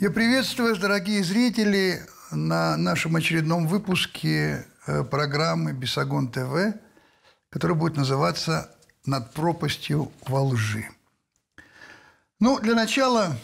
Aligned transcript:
Я 0.00 0.10
приветствую 0.10 0.70
вас, 0.70 0.78
дорогие 0.78 1.22
зрители, 1.22 2.00
на 2.30 2.78
нашем 2.78 3.16
очередном 3.16 3.66
выпуске 3.66 4.64
э, 4.86 5.04
программы 5.04 5.74
«Бесогон 5.74 6.28
ТВ», 6.28 6.74
которая 7.50 7.76
будет 7.76 7.98
называться 7.98 8.74
«Над 9.04 9.34
пропастью 9.34 10.10
во 10.26 10.42
лжи». 10.42 10.88
Ну, 12.38 12.58
для 12.60 12.74
начала 12.74 13.36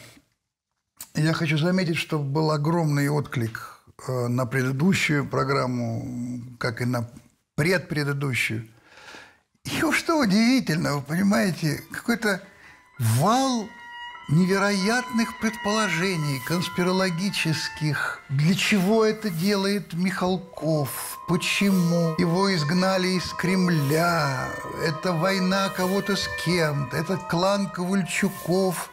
я 1.15 1.35
хочу 1.35 1.59
заметить, 1.59 1.99
что 1.99 2.19
был 2.19 2.51
огромный 2.51 3.11
отклик 3.11 3.83
э, 4.09 4.27
на 4.29 4.47
предыдущую 4.47 5.29
программу, 5.29 6.41
как 6.59 6.81
и 6.81 6.87
на 6.87 7.07
предпредыдущую. 7.55 8.67
И 9.65 9.93
что 9.93 10.21
удивительно, 10.21 10.95
вы 10.95 11.03
понимаете, 11.03 11.83
какой-то 11.93 12.41
вал 12.99 13.69
невероятных 14.29 15.39
предположений, 15.39 16.41
конспирологических. 16.41 18.21
Для 18.29 18.55
чего 18.55 19.05
это 19.05 19.31
делает 19.31 19.93
Михалков? 19.95 21.19
Почему 21.29 22.15
его 22.19 22.53
изгнали 22.55 23.09
из 23.09 23.33
Кремля? 23.35 24.49
Это 24.83 25.13
война 25.13 25.69
кого-то 25.69 26.17
с 26.17 26.29
кем-то. 26.45 26.97
Этот 26.97 27.23
клан 27.29 27.71
Ковальчуков 27.71 28.91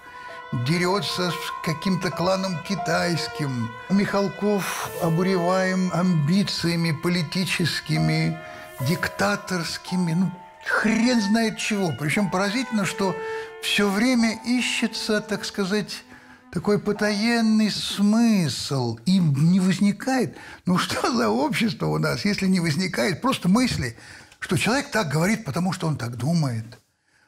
дерется 0.67 1.31
с 1.31 1.65
каким-то 1.65 2.11
кланом 2.11 2.59
китайским. 2.63 3.71
Михалков 3.89 4.91
обуреваем 5.01 5.89
амбициями 5.93 6.91
политическими, 6.91 8.39
диктаторскими. 8.87 10.13
Ну, 10.13 10.31
хрен 10.63 11.21
знает 11.21 11.57
чего. 11.57 11.91
Причем 11.99 12.29
поразительно, 12.29 12.85
что 12.85 13.15
все 13.63 13.89
время 13.89 14.39
ищется, 14.45 15.21
так 15.21 15.45
сказать, 15.45 16.03
такой 16.51 16.79
потаенный 16.79 17.71
смысл, 17.71 18.99
и 19.05 19.17
не 19.17 19.59
возникает. 19.59 20.35
Ну 20.65 20.77
что 20.77 21.11
за 21.15 21.29
общество 21.29 21.87
у 21.87 21.97
нас, 21.97 22.25
если 22.25 22.45
не 22.45 22.59
возникает 22.59 23.21
просто 23.21 23.47
мысли, 23.47 23.95
что 24.39 24.57
человек 24.57 24.91
так 24.91 25.09
говорит, 25.09 25.45
потому 25.45 25.71
что 25.71 25.87
он 25.87 25.95
так 25.95 26.17
думает, 26.17 26.65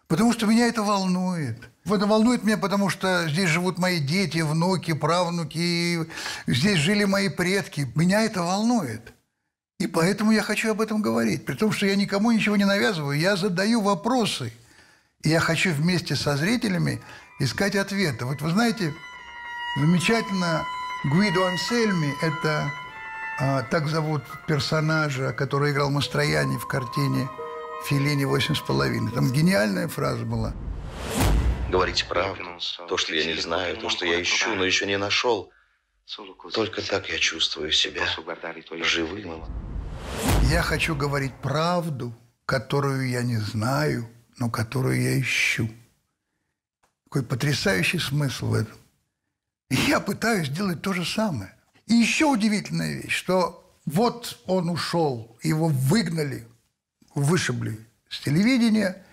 потому 0.07 0.33
что 0.33 0.45
меня 0.45 0.67
это 0.67 0.83
волнует. 0.83 1.57
Это 1.85 2.05
волнует 2.05 2.43
меня, 2.43 2.57
потому 2.57 2.89
что 2.89 3.29
здесь 3.29 3.49
живут 3.49 3.77
мои 3.77 3.99
дети, 3.99 4.39
внуки, 4.39 4.93
правнуки, 4.93 6.05
здесь 6.47 6.79
жили 6.79 7.05
мои 7.05 7.29
предки. 7.29 7.87
Меня 7.95 8.23
это 8.23 8.41
волнует. 8.41 9.13
И 9.79 9.87
поэтому 9.87 10.31
я 10.31 10.41
хочу 10.41 10.71
об 10.71 10.81
этом 10.81 11.01
говорить. 11.01 11.45
При 11.45 11.55
том, 11.55 11.71
что 11.71 11.85
я 11.85 11.95
никому 11.95 12.31
ничего 12.31 12.57
не 12.57 12.65
навязываю, 12.65 13.17
я 13.17 13.37
задаю 13.37 13.81
вопросы– 13.81 14.51
и 15.25 15.29
я 15.29 15.39
хочу 15.39 15.73
вместе 15.73 16.15
со 16.15 16.37
зрителями 16.37 17.01
искать 17.39 17.75
ответы. 17.75 18.25
Вот 18.25 18.41
вы 18.41 18.51
знаете, 18.51 18.93
замечательно 19.79 20.63
Гуидо 21.05 21.47
Ансельми– 21.47 22.13
это 22.21 22.71
а, 23.39 23.63
так 23.63 23.87
зовут 23.87 24.21
персонажа, 24.47 25.33
который 25.33 25.71
играл 25.71 25.89
Мастрояни 25.89 26.57
в 26.57 26.67
картине 26.67 27.27
«Филини 27.87 28.25
восемь 28.25 28.55
с 28.55 28.61
половиной». 28.61 29.11
Там 29.11 29.31
гениальная 29.31 29.87
фраза 29.87 30.23
была. 30.23 30.53
Говорить 31.69 32.05
правду, 32.07 32.45
то, 32.87 32.95
что 32.95 33.15
я 33.15 33.25
не 33.25 33.39
знаю, 33.41 33.77
то, 33.77 33.89
что 33.89 34.05
я 34.05 34.21
ищу, 34.21 34.53
но 34.53 34.63
еще 34.63 34.85
не 34.85 34.97
нашел. 34.97 35.51
Только 36.53 36.83
так 36.83 37.09
я 37.09 37.17
чувствую 37.17 37.71
себя 37.71 38.03
живым. 38.83 39.43
Я 40.43 40.61
хочу 40.61 40.95
говорить 40.95 41.33
правду, 41.41 42.13
которую 42.45 43.09
я 43.09 43.23
не 43.23 43.37
знаю– 43.37 44.07
но 44.37 44.49
которую 44.49 45.01
я 45.01 45.19
ищу. 45.19 45.69
Какой 47.05 47.23
потрясающий 47.23 47.99
смысл 47.99 48.47
в 48.47 48.53
этом. 48.53 48.77
Я 49.69 49.99
пытаюсь 49.99 50.47
сделать 50.47 50.81
то 50.81 50.93
же 50.93 51.05
самое. 51.05 51.53
И 51.87 51.93
еще 51.93 52.25
удивительная 52.25 52.93
вещь, 53.01 53.15
что 53.15 53.61
вот 53.85 54.39
он 54.47 54.69
ушел, 54.69 55.37
его 55.43 55.67
выгнали, 55.67 56.47
вышибли 57.13 57.79
с 58.09 58.19
телевидения, 58.19 59.03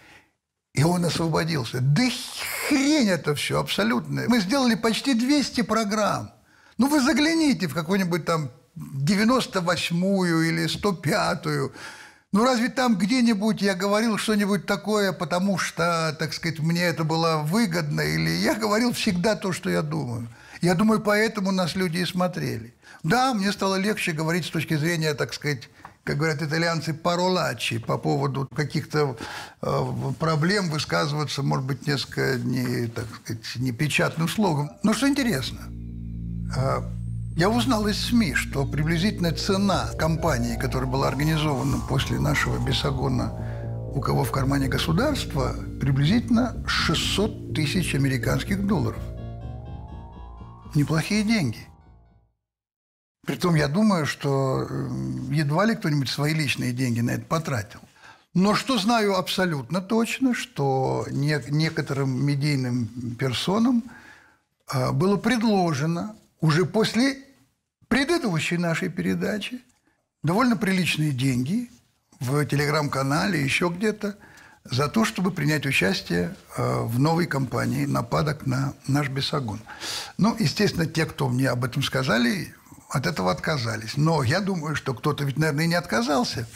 и 0.74 0.82
он 0.82 1.04
освободился. 1.04 1.80
Да 1.80 2.02
хрень 2.68 3.08
это 3.08 3.34
все 3.34 3.60
абсолютно. 3.60 4.24
Мы 4.28 4.40
сделали 4.40 4.74
почти 4.74 5.14
200 5.14 5.62
программ. 5.62 6.32
Ну, 6.78 6.88
вы 6.88 7.00
загляните 7.00 7.68
в 7.68 7.74
какую-нибудь 7.74 8.24
там 8.24 8.50
98-ю 8.76 10.42
или 10.42 10.64
105-ю, 10.64 11.72
ну, 12.32 12.44
разве 12.44 12.70
там 12.70 12.96
где-нибудь 12.96 13.60
я 13.60 13.74
говорил 13.74 14.16
что-нибудь 14.16 14.64
такое, 14.64 15.12
потому 15.12 15.58
что, 15.58 16.16
так 16.18 16.32
сказать, 16.32 16.60
мне 16.60 16.82
это 16.82 17.04
было 17.04 17.42
выгодно, 17.44 18.00
или 18.00 18.30
я 18.30 18.54
говорил 18.54 18.92
всегда 18.92 19.36
то, 19.36 19.52
что 19.52 19.68
я 19.68 19.82
думаю. 19.82 20.28
Я 20.62 20.74
думаю, 20.74 21.00
поэтому 21.00 21.50
нас 21.52 21.74
люди 21.74 21.98
и 21.98 22.06
смотрели. 22.06 22.72
Да, 23.02 23.34
мне 23.34 23.52
стало 23.52 23.76
легче 23.76 24.12
говорить 24.12 24.46
с 24.46 24.50
точки 24.50 24.76
зрения, 24.76 25.12
так 25.12 25.34
сказать, 25.34 25.68
как 26.04 26.16
говорят 26.16 26.40
итальянцы, 26.40 26.94
паролачи 26.94 27.78
по 27.78 27.98
поводу 27.98 28.48
каких-то 28.54 29.16
э, 29.60 29.82
проблем 30.18 30.70
высказываться, 30.70 31.42
может 31.42 31.66
быть, 31.66 31.86
несколько 31.86 32.38
не, 32.38 32.86
так 32.86 33.04
сказать, 33.14 33.44
непечатным 33.56 34.28
слогом. 34.28 34.70
Но 34.82 34.94
что 34.94 35.06
интересно, 35.06 35.60
э, 36.56 36.80
я 37.36 37.48
узнал 37.48 37.86
из 37.86 37.98
СМИ, 37.98 38.34
что 38.34 38.66
приблизительная 38.66 39.32
цена 39.32 39.88
компании, 39.98 40.58
которая 40.58 40.90
была 40.90 41.08
организована 41.08 41.78
после 41.88 42.18
нашего 42.18 42.64
Бесогона 42.64 43.32
«У 43.94 44.00
кого 44.00 44.24
в 44.24 44.30
кармане 44.30 44.68
государства», 44.68 45.54
приблизительно 45.80 46.62
600 46.66 47.54
тысяч 47.54 47.94
американских 47.94 48.66
долларов. 48.66 49.02
Неплохие 50.74 51.22
деньги. 51.22 51.66
Притом 53.26 53.54
я 53.54 53.68
думаю, 53.68 54.04
что 54.04 54.66
э, 54.68 54.88
едва 55.30 55.64
ли 55.64 55.74
кто-нибудь 55.74 56.08
свои 56.08 56.34
личные 56.34 56.72
деньги 56.72 57.00
на 57.00 57.12
это 57.12 57.24
потратил. 57.24 57.80
Но 58.34 58.54
что 58.54 58.78
знаю 58.78 59.16
абсолютно 59.16 59.80
точно, 59.80 60.34
что 60.34 61.06
некоторым 61.10 62.26
медийным 62.26 62.88
персонам 63.18 63.84
э, 64.72 64.90
было 64.92 65.16
предложено 65.16 66.16
уже 66.42 66.66
после 66.66 67.18
предыдущей 67.88 68.58
нашей 68.58 68.90
передачи 68.90 69.62
довольно 70.22 70.56
приличные 70.56 71.12
деньги 71.12 71.70
в 72.20 72.44
телеграм-канале, 72.44 73.42
еще 73.42 73.72
где-то, 73.74 74.16
за 74.64 74.88
то, 74.88 75.04
чтобы 75.04 75.30
принять 75.30 75.66
участие 75.66 76.36
э, 76.56 76.82
в 76.82 76.98
новой 76.98 77.26
кампании 77.26 77.86
«Нападок 77.86 78.46
на 78.46 78.74
наш 78.86 79.08
Бесогон». 79.08 79.60
Ну, 80.18 80.36
естественно, 80.38 80.86
те, 80.86 81.06
кто 81.06 81.28
мне 81.28 81.48
об 81.48 81.64
этом 81.64 81.82
сказали, 81.82 82.54
от 82.88 83.06
этого 83.06 83.32
отказались. 83.32 83.96
Но 83.96 84.22
я 84.22 84.40
думаю, 84.40 84.76
что 84.76 84.94
кто-то 84.94 85.24
ведь, 85.24 85.38
наверное, 85.38 85.64
и 85.64 85.68
не 85.68 85.74
отказался. 85.74 86.46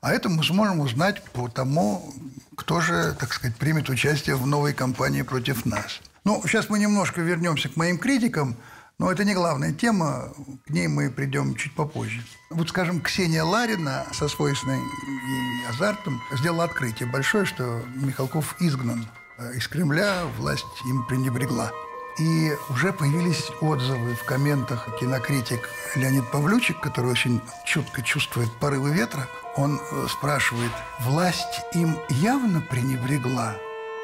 А 0.00 0.12
это 0.12 0.28
мы 0.28 0.44
сможем 0.44 0.80
узнать 0.80 1.22
по 1.32 1.48
тому, 1.48 2.14
кто 2.54 2.80
же, 2.80 3.16
так 3.18 3.32
сказать, 3.32 3.56
примет 3.56 3.88
участие 3.88 4.36
в 4.36 4.46
новой 4.46 4.74
кампании 4.74 5.22
против 5.22 5.64
нас. 5.64 6.00
Ну, 6.24 6.42
сейчас 6.46 6.68
мы 6.68 6.78
немножко 6.78 7.20
вернемся 7.20 7.68
к 7.68 7.76
моим 7.76 7.98
критикам– 7.98 8.56
но 8.98 9.12
это 9.12 9.24
не 9.24 9.34
главная 9.34 9.72
тема, 9.72 10.32
к 10.66 10.70
ней 10.70 10.88
мы 10.88 11.10
придем 11.10 11.54
чуть 11.54 11.74
попозже. 11.74 12.22
Вот, 12.50 12.68
скажем, 12.68 13.00
Ксения 13.00 13.44
Ларина 13.44 14.04
со 14.12 14.28
свойственной 14.28 14.78
ей 14.78 15.68
азартом 15.68 16.20
сделала 16.32 16.64
открытие 16.64 17.08
большое, 17.08 17.44
что 17.44 17.82
Михалков 17.94 18.56
изгнан 18.60 19.06
э, 19.38 19.54
из 19.54 19.68
Кремля, 19.68 20.24
власть 20.38 20.66
им 20.86 21.06
пренебрегла. 21.06 21.70
И 22.18 22.52
уже 22.70 22.92
появились 22.92 23.48
отзывы 23.60 24.16
в 24.16 24.24
комментах. 24.24 24.88
Кинокритик 24.98 25.68
Леонид 25.94 26.28
Павлючик, 26.32 26.80
который 26.80 27.12
очень 27.12 27.40
чутко 27.64 28.02
чувствует 28.02 28.50
порывы 28.58 28.90
ветра, 28.90 29.28
он 29.54 29.78
э, 29.78 30.06
спрашивает, 30.08 30.72
власть 31.00 31.60
им 31.74 31.96
явно 32.08 32.60
пренебрегла? 32.60 33.54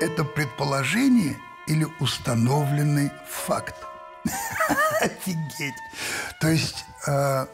Это 0.00 0.22
предположение 0.22 1.36
или 1.66 1.88
установленный 1.98 3.10
факт? 3.28 3.74
Офигеть. 5.00 5.74
То 6.40 6.48
есть, 6.48 6.84
э, 7.06 7.46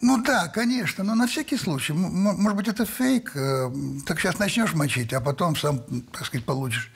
ну 0.00 0.22
да, 0.22 0.48
конечно, 0.48 1.04
но 1.04 1.14
на 1.14 1.26
всякий 1.26 1.56
случай. 1.56 1.92
Может 1.92 2.56
быть, 2.56 2.68
это 2.68 2.84
фейк. 2.84 3.32
Э, 3.34 3.70
так 4.06 4.20
сейчас 4.20 4.38
начнешь 4.38 4.74
мочить, 4.74 5.12
а 5.12 5.20
потом 5.20 5.56
сам, 5.56 5.80
так 6.12 6.26
сказать, 6.26 6.44
получишь 6.44 6.92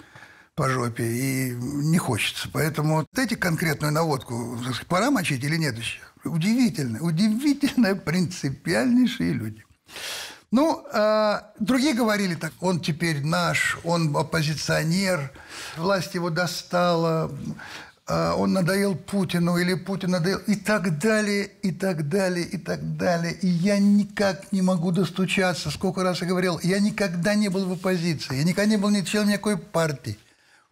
по 0.55 0.69
жопе, 0.69 1.05
и 1.05 1.51
не 1.53 1.99
хочется. 1.99 2.49
Поэтому 2.53 2.97
вот 2.97 3.19
эти 3.19 3.35
конкретную 3.35 3.93
наводку, 3.93 4.59
сказать, 4.63 4.87
пора 4.87 5.11
мочить 5.11 5.43
или 5.43 5.57
нет 5.57 5.79
еще? 5.79 6.01
Удивительно, 6.25 7.01
удивительно 7.01 7.95
принципиальнейшие 7.95 9.33
люди. 9.33 9.65
Ну, 10.53 10.85
э, 10.93 11.41
другие 11.61 11.95
говорили 11.95 12.35
так, 12.35 12.53
он 12.61 12.81
теперь 12.81 13.25
наш, 13.25 13.79
он 13.85 14.17
оппозиционер, 14.17 15.33
власть 15.77 16.15
его 16.15 16.29
достала, 16.29 17.31
он 18.11 18.53
надоел 18.53 18.97
Путину 18.97 19.57
или 19.57 19.75
Путин 19.75 20.11
надоел, 20.11 20.39
и 20.47 20.57
так 20.57 20.99
далее, 20.99 21.51
и 21.63 21.71
так 21.71 22.09
далее, 22.09 22.45
и 22.45 22.59
так 22.59 22.97
далее. 22.97 23.35
И 23.35 23.47
я 23.47 23.79
никак 23.79 24.53
не 24.53 24.63
могу 24.63 24.91
достучаться, 24.91 25.71
сколько 25.71 26.03
раз 26.03 26.21
я 26.21 26.27
говорил, 26.27 26.59
я 26.63 26.81
никогда 26.81 27.35
не 27.35 27.49
был 27.49 27.67
в 27.67 27.73
оппозиции, 27.73 28.37
я 28.37 28.45
никогда 28.45 28.71
не 28.71 28.77
был 28.79 28.91
ни 28.91 29.03
членом 29.03 29.29
никакой 29.29 29.59
партии. 29.59 30.19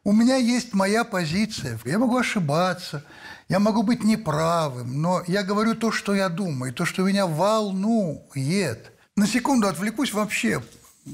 У 0.05 0.12
меня 0.12 0.37
есть 0.37 0.75
моя 0.75 1.05
позиция, 1.05 1.79
я 1.85 1.99
могу 1.99 2.17
ошибаться, 2.17 3.05
Я 3.49 3.61
могу 3.61 3.82
быть 3.82 4.05
неправым, 4.05 5.00
но 5.00 5.23
я 5.26 5.43
говорю 5.43 5.75
то, 5.75 5.90
что 5.90 6.14
я 6.14 6.29
думаю, 6.29 6.75
то, 6.75 6.85
что 6.85 7.02
меня 7.02 7.26
волнует. 7.26 8.93
На 9.17 9.26
секунду 9.26 9.69
отвлекусь 9.69 10.12
вообще. 10.12 10.62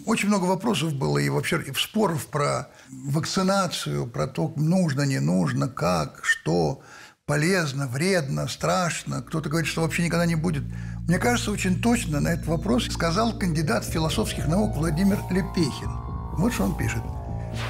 Очень 0.06 0.28
много 0.28 0.44
вопросов 0.44 0.94
было 0.94 1.18
и 1.18 1.28
вообще 1.28 1.62
и 1.62 1.72
споров 1.74 2.26
про 2.26 2.68
вакцинацию, 2.90 4.06
про 4.06 4.26
то, 4.26 4.52
нужно, 4.56 5.02
не 5.02 5.20
нужно, 5.20 5.68
как, 5.68 6.20
что, 6.22 6.82
полезно, 7.26 7.86
вредно, 7.86 8.48
страшно. 8.48 9.22
Кто-то 9.22 9.48
говорит, 9.48 9.68
что 9.68 9.82
вообще 9.82 10.04
никогда 10.04 10.26
не 10.26 10.34
будет. 10.34 10.64
Мне 11.06 11.18
кажется, 11.18 11.50
очень 11.50 11.80
точно 11.80 12.20
на 12.20 12.28
этот 12.28 12.46
вопрос 12.46 12.86
сказал 12.90 13.38
кандидат 13.38 13.84
философских 13.84 14.46
наук 14.46 14.76
Владимир 14.76 15.18
Лепехин. 15.30 15.90
Вот 16.36 16.52
что 16.52 16.64
он 16.64 16.76
пишет. 16.76 17.02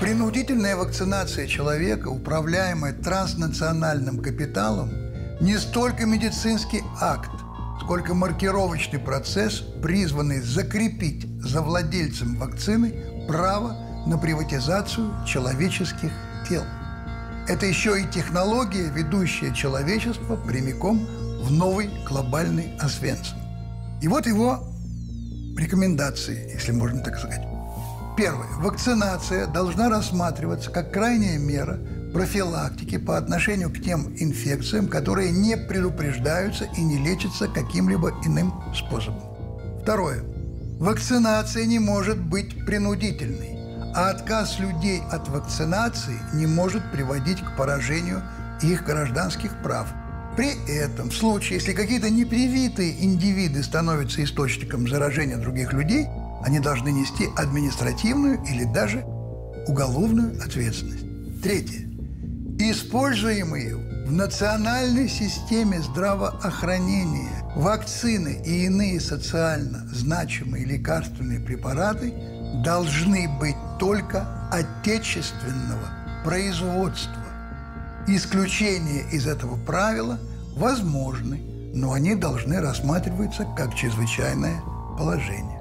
Принудительная 0.00 0.76
вакцинация 0.76 1.46
человека, 1.46 2.08
управляемая 2.08 2.94
транснациональным 2.94 4.20
капиталом, 4.20 4.90
не 5.40 5.58
столько 5.58 6.06
медицинский 6.06 6.82
акт, 7.00 7.30
сколько 7.82 8.14
маркировочный 8.14 8.98
процесс, 8.98 9.60
призванный 9.82 10.40
закрепить 10.40 11.26
за 11.44 11.62
владельцем 11.62 12.36
вакцины 12.36 12.94
право 13.28 13.76
на 14.06 14.18
приватизацию 14.18 15.12
человеческих 15.26 16.12
тел. 16.48 16.62
Это 17.46 17.66
еще 17.66 18.00
и 18.00 18.06
технология, 18.06 18.90
ведущая 18.90 19.54
человечество 19.54 20.36
прямиком 20.36 21.06
в 21.42 21.50
новый 21.52 21.90
глобальный 22.08 22.76
Освенцим. 22.80 23.38
И 24.00 24.08
вот 24.08 24.26
его 24.26 24.64
рекомендации, 25.56 26.50
если 26.52 26.72
можно 26.72 27.00
так 27.00 27.18
сказать. 27.18 27.42
Первое. 28.16 28.48
Вакцинация 28.58 29.46
должна 29.46 29.88
рассматриваться 29.88 30.70
как 30.70 30.92
крайняя 30.92 31.38
мера 31.38 31.78
профилактики 32.12 32.96
по 32.96 33.18
отношению 33.18 33.70
к 33.70 33.80
тем 33.82 34.14
инфекциям, 34.16 34.88
которые 34.88 35.32
не 35.32 35.56
предупреждаются 35.56 36.64
и 36.76 36.80
не 36.80 36.96
лечатся 36.96 37.48
каким-либо 37.48 38.14
иным 38.24 38.54
способом. 38.74 39.20
Второе. 39.82 40.33
Вакцинация 40.78 41.66
не 41.66 41.78
может 41.78 42.20
быть 42.20 42.64
принудительной, 42.66 43.56
а 43.94 44.10
отказ 44.10 44.58
людей 44.58 45.00
от 45.10 45.28
вакцинации 45.28 46.18
не 46.34 46.46
может 46.46 46.82
приводить 46.92 47.40
к 47.40 47.56
поражению 47.56 48.22
их 48.62 48.84
гражданских 48.84 49.62
прав. 49.62 49.88
При 50.36 50.50
этом, 50.68 51.10
в 51.10 51.14
случае, 51.14 51.58
если 51.58 51.72
какие-то 51.72 52.10
непривитые 52.10 53.04
индивиды 53.04 53.62
становятся 53.62 54.22
источником 54.24 54.88
заражения 54.88 55.36
других 55.36 55.72
людей– 55.72 56.06
они 56.44 56.60
должны 56.60 56.90
нести 56.90 57.24
административную 57.36 58.42
или 58.44 58.64
даже 58.64 59.02
уголовную 59.66 60.38
ответственность. 60.42 61.42
Третье. 61.42 61.88
Используемые 62.58 63.76
в 64.04 64.12
национальной 64.12 65.08
системе 65.08 65.80
здравоохранения 65.80 67.42
вакцины 67.56 68.42
и 68.44 68.66
иные 68.66 69.00
социально 69.00 69.86
значимые 69.88 70.66
лекарственные 70.66 71.40
препараты 71.40 72.12
должны 72.62 73.28
быть 73.40 73.56
только 73.78 74.26
отечественного 74.52 75.88
производства. 76.22 77.24
Исключения 78.06 79.08
из 79.10 79.26
этого 79.26 79.56
правила 79.64 80.18
возможны, 80.54 81.40
но 81.74 81.94
они 81.94 82.14
должны 82.14 82.60
рассматриваться 82.60 83.46
как 83.56 83.74
чрезвычайное 83.74 84.60
положение. 84.98 85.60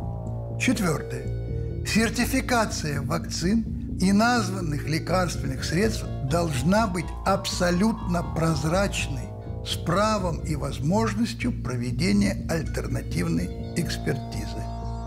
Четвертое. 0.59 1.85
Сертификация 1.85 3.01
вакцин 3.01 3.97
и 4.01 4.11
названных 4.11 4.87
лекарственных 4.87 5.63
средств 5.63 6.05
должна 6.23 6.87
быть 6.87 7.05
абсолютно 7.25 8.23
прозрачной, 8.35 9.29
с 9.65 9.75
правом 9.75 10.39
и 10.39 10.55
возможностью 10.55 11.51
проведения 11.63 12.45
альтернативной 12.49 13.73
экспертизы. 13.77 14.63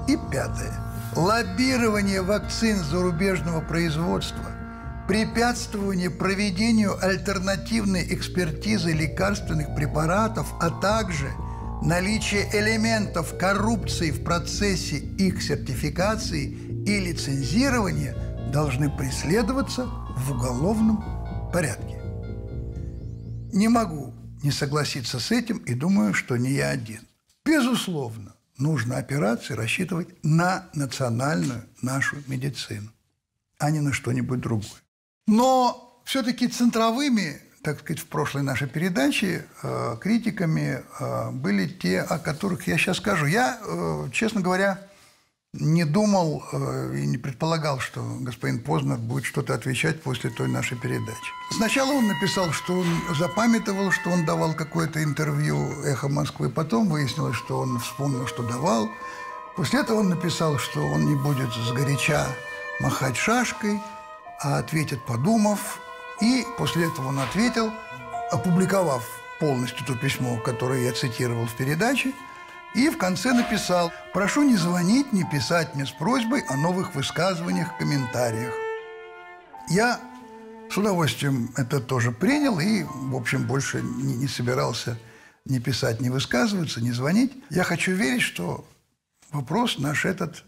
И 0.08 0.16
пятое. 0.30 0.72
Лоббирование 1.14 2.22
вакцин 2.22 2.78
зарубежного 2.78 3.60
производства, 3.60 4.44
препятствование 5.08 6.10
проведению 6.10 6.96
альтернативной 7.04 8.06
экспертизы 8.14 8.92
лекарственных 8.92 9.74
препаратов, 9.74 10.46
а 10.60 10.70
также– 10.70 11.30
наличие 11.82 12.48
элементов 12.52 13.36
коррупции 13.38 14.10
в 14.10 14.24
процессе 14.24 14.96
их 14.96 15.42
сертификации 15.42 16.46
и 16.86 17.00
лицензирования 17.00 18.14
должны 18.52 18.90
преследоваться 18.90 19.88
в 20.16 20.32
уголовном 20.32 21.04
порядке. 21.52 22.00
Не 23.52 23.68
могу 23.68 24.14
не 24.42 24.50
согласиться 24.50 25.20
с 25.20 25.30
этим 25.30 25.58
и 25.58 25.74
думаю, 25.74 26.14
что 26.14 26.36
не 26.36 26.50
я 26.50 26.70
один. 26.70 27.06
Безусловно, 27.44 28.34
нужно 28.58 28.96
операции 28.96 29.54
рассчитывать 29.54 30.08
на 30.24 30.68
национальную 30.74 31.64
нашу 31.82 32.16
медицину, 32.26 32.90
а 33.58 33.70
не 33.70 33.80
на 33.80 33.92
что-нибудь 33.92 34.40
другое. 34.40 34.82
Но 35.26 36.02
все-таки 36.04 36.48
центровыми 36.48 37.40
так 37.66 37.80
сказать, 37.80 37.98
в 38.00 38.06
прошлой 38.06 38.44
нашей 38.44 38.69
передаче 38.69 39.44
э, 39.64 39.96
критиками 40.00 40.84
э, 41.00 41.30
были 41.32 41.66
те, 41.66 42.00
о 42.00 42.20
которых 42.20 42.69
я 42.69 42.78
сейчас 42.78 42.98
скажу. 42.98 43.26
Я, 43.26 43.58
э, 43.60 44.08
честно 44.12 44.40
говоря, 44.40 44.86
не 45.61 45.85
думал 45.85 46.43
э, 46.53 46.97
и 46.97 47.06
не 47.06 47.19
предполагал, 47.19 47.79
что 47.81 48.03
господин 48.20 48.61
Познер 48.61 48.99
будет 48.99 49.25
что-то 49.25 49.55
отвечать 49.55 50.03
после 50.03 50.31
той 50.31 50.49
нашей 50.49 50.76
передачи. 50.76 51.32
Сначала 51.50 51.93
он 51.93 52.06
написал, 52.06 52.53
что 52.53 52.75
он 52.75 52.87
запамятовал, 53.19 53.91
что 53.91 54.11
он 54.11 54.25
давал 54.25 54.55
какое-то 54.55 55.03
интервью 55.03 55.56
«Эхо 55.85 56.08
Москвы», 56.08 56.49
потом 56.50 56.88
выяснилось, 56.88 57.37
что 57.37 57.58
он 57.58 57.79
вспомнил, 57.81 58.26
что 58.26 58.43
давал. 58.43 58.88
После 59.56 59.81
этого 59.81 60.00
он 60.00 60.08
написал, 60.08 60.58
что 60.58 60.81
он 60.81 61.06
не 61.06 61.14
будет 61.14 61.53
сгоряча 61.53 62.26
махать 62.81 63.17
шашкой, 63.17 63.81
а 64.41 64.58
ответит, 64.58 65.05
подумав, 65.06 65.81
и 66.20 66.47
после 66.58 66.87
этого 66.87 67.08
он 67.08 67.19
ответил, 67.19 67.73
опубликовав 68.31 69.03
полностью 69.41 69.87
то 69.87 69.94
письмо, 69.94 70.38
которое 70.38 70.85
я 70.85 70.93
цитировал 70.93 71.47
в 71.47 71.55
передаче, 71.55 72.12
и 72.76 72.90
в 72.90 72.99
конце 72.99 73.32
написал 73.32 73.90
«Прошу 74.12 74.43
не 74.43 74.56
звонить, 74.56 75.12
не 75.12 75.25
писать 75.25 75.75
мне 75.75 75.87
с 75.87 75.90
просьбой 75.90 76.43
о 76.43 76.56
новых 76.56 76.94
высказываниях, 76.94 77.77
комментариях». 77.79 78.53
Я 79.70 79.98
с 80.70 80.77
удовольствием 80.77 81.50
это 81.56 81.81
тоже 81.81 82.12
принял 82.12 82.60
и, 82.60 82.84
в 82.84 83.17
общем, 83.17 83.46
больше 83.46 83.81
не, 83.81 84.15
не 84.17 84.29
собирался 84.29 84.98
ни 85.46 85.58
писать, 85.58 86.00
ни 86.00 86.10
высказываться, 86.10 86.82
ни 86.82 86.91
звонить. 86.91 87.32
Я 87.48 87.65
хочу 87.65 87.93
верить, 87.93 88.22
что 88.22 88.69
вопрос 89.32 89.79
наш 89.79 90.05
этот 90.05 90.44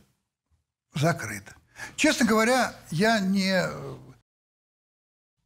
закрыт. 0.95 1.45
Честно 1.97 2.26
говоря, 2.26 2.75
я 2.91 3.21
не 3.21 3.62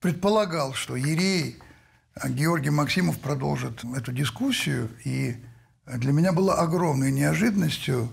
предполагал, 0.00 0.74
что 0.74 0.96
Ерей 0.96 1.60
Георгий 2.24 2.70
Максимов 2.70 3.20
продолжит 3.20 3.84
эту 3.84 4.12
дискуссию, 4.12 4.90
и 5.04 5.36
для 5.86 6.12
меня 6.12 6.32
было 6.32 6.54
огромной 6.54 7.10
неожиданностью, 7.10 8.08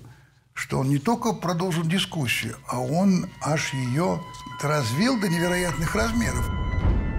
что 0.53 0.79
он 0.79 0.89
не 0.89 0.97
только 0.97 1.33
продолжил 1.33 1.83
дискуссию, 1.83 2.57
а 2.67 2.79
он 2.79 3.29
аж 3.41 3.73
ее 3.73 4.21
развил 4.61 5.19
до 5.19 5.29
невероятных 5.29 5.95
размеров. 5.95 6.49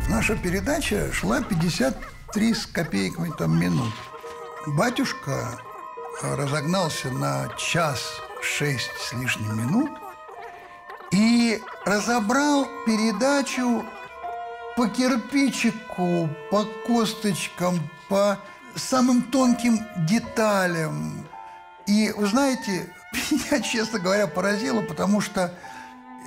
Наша 0.08 0.36
передача 0.36 1.12
шла 1.12 1.40
53 1.40 2.54
с 2.54 2.66
копейками 2.66 3.32
там 3.38 3.58
минут. 3.58 3.94
Батюшка 4.66 5.58
разогнался 6.20 7.10
на 7.10 7.48
час 7.56 8.02
шесть 8.42 8.90
с 8.98 9.12
лишним 9.12 9.56
минут 9.56 9.90
и 11.12 11.62
разобрал 11.86 12.66
передачу 12.84 13.84
по 14.76 14.88
кирпичику, 14.88 16.28
по 16.50 16.64
косточкам, 16.86 17.78
по 18.08 18.38
самым 18.76 19.22
тонким 19.22 19.80
деталям. 20.06 21.26
И, 21.86 22.12
вы 22.16 22.26
знаете, 22.26 22.92
меня, 23.30 23.60
честно 23.62 23.98
говоря, 23.98 24.26
поразило, 24.26 24.82
потому 24.82 25.20
что 25.20 25.54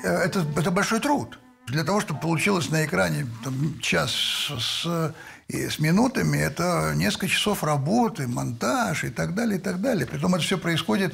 э, 0.03 0.07
это, 0.07 0.45
это 0.57 0.71
большой 0.71 0.99
труд. 0.99 1.39
Для 1.67 1.83
того, 1.83 2.01
чтобы 2.01 2.19
получилось 2.19 2.69
на 2.69 2.85
экране 2.85 3.25
там, 3.43 3.79
час 3.79 4.11
с, 4.11 5.13
и 5.47 5.69
с 5.69 5.79
минутами, 5.79 6.37
это 6.37 6.93
несколько 6.95 7.27
часов 7.29 7.63
работы, 7.63 8.27
монтаж 8.27 9.05
и 9.05 9.09
так 9.09 9.33
далее, 9.33 9.57
и 9.57 9.61
так 9.61 9.79
далее. 9.79 10.05
Притом 10.05 10.35
это 10.35 10.43
все 10.43 10.57
происходит 10.57 11.13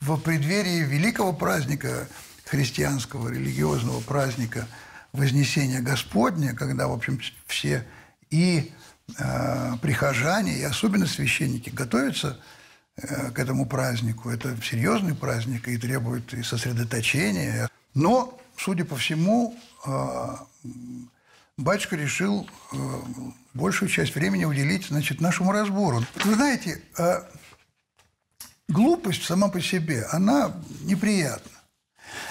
в 0.00 0.16
преддверии 0.18 0.84
великого 0.84 1.32
праздника 1.32 2.06
христианского, 2.44 3.28
религиозного 3.28 4.00
праздника– 4.00 4.66
Вознесения 5.12 5.80
Господня, 5.80 6.54
когда, 6.54 6.86
в 6.86 6.92
общем, 6.92 7.18
все 7.46 7.84
и 8.30 8.72
э, 9.16 9.76
прихожане, 9.80 10.58
и 10.58 10.62
особенно 10.62 11.06
священники 11.06 11.70
готовятся 11.70 12.38
э, 12.96 13.30
к 13.30 13.38
этому 13.38 13.66
празднику. 13.66 14.30
Это 14.30 14.56
серьезный 14.62 15.14
праздник 15.14 15.68
и 15.68 15.76
требует 15.78 16.32
и 16.34 16.42
сосредоточения. 16.42 17.70
Но, 17.94 18.38
судя 18.56 18.84
по 18.84 18.96
всему, 18.96 19.56
э, 19.86 20.36
батюшка 21.56 21.96
решил 21.96 22.48
э, 22.72 22.76
большую 23.54 23.88
часть 23.88 24.14
времени 24.14 24.44
уделить 24.44 24.86
значит, 24.86 25.20
нашему 25.20 25.52
разбору. 25.52 26.04
Вы 26.24 26.34
знаете, 26.34 26.82
э, 26.96 27.22
глупость 28.68 29.24
сама 29.24 29.48
по 29.48 29.60
себе, 29.60 30.04
она 30.10 30.54
неприятна. 30.82 31.50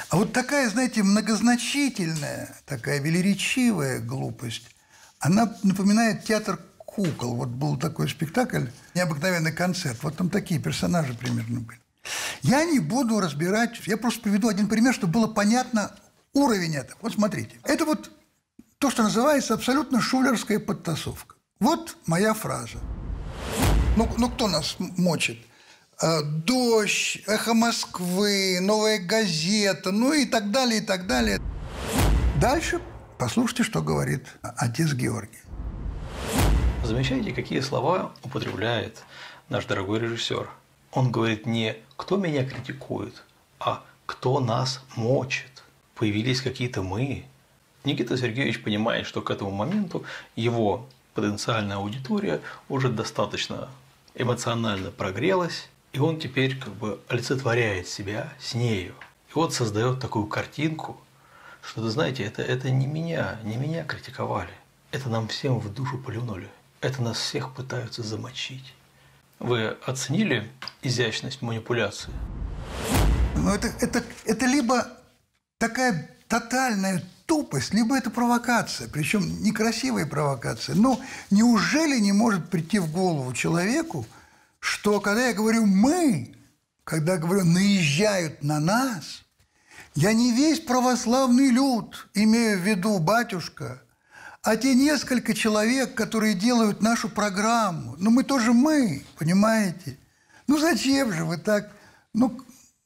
А 0.09 0.17
вот 0.17 0.33
такая, 0.33 0.69
знаете, 0.69 1.03
многозначительная, 1.03 2.55
такая 2.65 2.99
велеречивая 2.99 3.99
глупость, 3.99 4.75
она 5.19 5.55
напоминает 5.63 6.23
театр 6.23 6.59
кукол. 6.77 7.35
Вот 7.35 7.49
был 7.49 7.77
такой 7.77 8.09
спектакль 8.09 8.65
«Необыкновенный 8.95 9.51
концерт». 9.51 9.97
Вот 10.03 10.17
там 10.17 10.29
такие 10.29 10.59
персонажи 10.59 11.13
примерно 11.13 11.61
были. 11.61 11.79
Я 12.41 12.63
не 12.63 12.79
буду 12.79 13.19
разбирать, 13.19 13.79
я 13.85 13.97
просто 13.97 14.21
приведу 14.21 14.47
один 14.47 14.67
пример, 14.67 14.93
чтобы 14.93 15.13
было 15.13 15.27
понятно 15.27 15.91
уровень 16.33 16.75
этого. 16.75 16.97
Вот 17.01 17.13
смотрите. 17.13 17.59
Это 17.63 17.85
вот 17.85 18.11
то, 18.77 18.89
что 18.89 19.03
называется 19.03 19.53
абсолютно 19.53 20.01
шулерская 20.01 20.59
подтасовка. 20.59 21.35
Вот 21.59 21.97
моя 22.05 22.33
фраза. 22.33 22.77
Ну, 23.95 24.07
ну 24.17 24.29
кто 24.29 24.47
нас 24.47 24.75
мочит? 24.79 25.39
Э, 25.99 26.21
«Дождь», 26.21 27.23
«Эхо 27.25 27.55
Москвы», 27.55 28.59
«Новая 28.61 28.99
газета», 28.99 29.91
ну 29.91 30.13
и 30.13 30.25
так 30.25 30.51
далее, 30.51 30.81
и 30.81 30.85
так 30.85 31.07
далее. 31.07 31.41
Дальше 32.39 32.79
послушайте, 33.17 33.63
что 33.63 33.81
говорит 33.81 34.25
отец 34.41 34.93
Георгий. 34.93 35.39
Замечаете, 36.83 37.31
какие 37.31 37.59
слова 37.59 38.11
употребляет 38.23 39.03
наш 39.49 39.65
дорогой 39.65 39.99
режиссер? 39.99 40.49
Он 40.91 41.11
говорит 41.11 41.45
не 41.45 41.75
«кто 41.95 42.17
меня 42.17 42.45
критикует», 42.45 43.23
а 43.59 43.83
«кто 44.05 44.39
нас 44.39 44.83
мочит». 44.95 45.63
Появились 45.95 46.41
какие-то 46.41 46.81
«мы». 46.81 47.25
Никита 47.83 48.17
Сергеевич 48.17 48.63
понимает, 48.63 49.05
что 49.05 49.21
к 49.21 49.31
этому 49.31 49.51
моменту 49.51 50.03
его 50.35 50.87
потенциальная 51.13 51.77
аудитория 51.77 52.41
уже 52.69 52.89
достаточно 52.89 53.69
эмоционально 54.15 54.91
прогрелась, 54.91 55.69
и 55.93 55.99
он 55.99 56.19
теперь 56.19 56.57
как 56.57 56.73
бы 56.73 56.99
олицетворяет 57.07 57.87
себя 57.87 58.33
с 58.39 58.53
нею. 58.53 58.93
И 59.29 59.33
вот 59.33 59.53
создает 59.53 59.99
такую 59.99 60.27
картинку, 60.27 60.99
что, 61.67 61.81
вы 61.81 61.89
знаете, 61.89 62.23
это, 62.23 62.41
это 62.41 62.69
не 62.69 62.87
меня, 62.87 63.39
не 63.43 63.57
меня 63.57 63.83
критиковали. 63.83 64.53
Это 64.91 65.09
нам 65.09 65.27
всем 65.27 65.59
в 65.59 65.73
душу 65.73 65.97
плюнули. 65.97 66.47
Это 66.79 67.01
нас 67.01 67.17
всех 67.17 67.53
пытаются 67.53 68.03
замочить. 68.03 68.73
Вы 69.39 69.75
оценили 69.85 70.49
изящность 70.81 71.41
манипуляции? 71.41 72.11
Ну, 73.35 73.53
это, 73.53 73.67
это, 73.81 74.01
это 74.25 74.45
либо 74.45 74.87
такая 75.57 76.09
тотальная 76.29 77.03
тупость, 77.25 77.73
либо 77.73 77.97
это 77.97 78.09
провокация, 78.09 78.87
причем 78.87 79.43
некрасивая 79.43 80.05
провокация. 80.05 80.75
Но 80.75 81.01
неужели 81.31 81.99
не 81.99 82.13
может 82.13 82.49
прийти 82.49 82.79
в 82.79 82.89
голову 82.89 83.33
человеку, 83.33 84.05
что 84.59 85.01
когда 85.01 85.27
я 85.27 85.33
говорю 85.33 85.65
«мы», 85.65 86.33
когда 86.85 87.17
говорю 87.17 87.43
«наезжают 87.43 88.41
на 88.41 88.61
нас», 88.61 89.26
я 89.97 90.13
не 90.13 90.31
весь 90.31 90.59
православный 90.59 91.49
люд, 91.49 92.07
имею 92.13 92.59
в 92.59 92.61
виду 92.61 92.99
батюшка, 92.99 93.81
а 94.43 94.55
те 94.55 94.75
несколько 94.75 95.33
человек, 95.33 95.95
которые 95.95 96.35
делают 96.35 96.83
нашу 96.83 97.09
программу. 97.09 97.95
Ну, 97.97 98.11
мы 98.11 98.23
тоже 98.23 98.53
мы, 98.53 99.03
понимаете? 99.17 99.97
Ну, 100.45 100.59
зачем 100.59 101.11
же 101.13 101.25
вы 101.25 101.37
так? 101.39 101.71
Ну, 102.13 102.39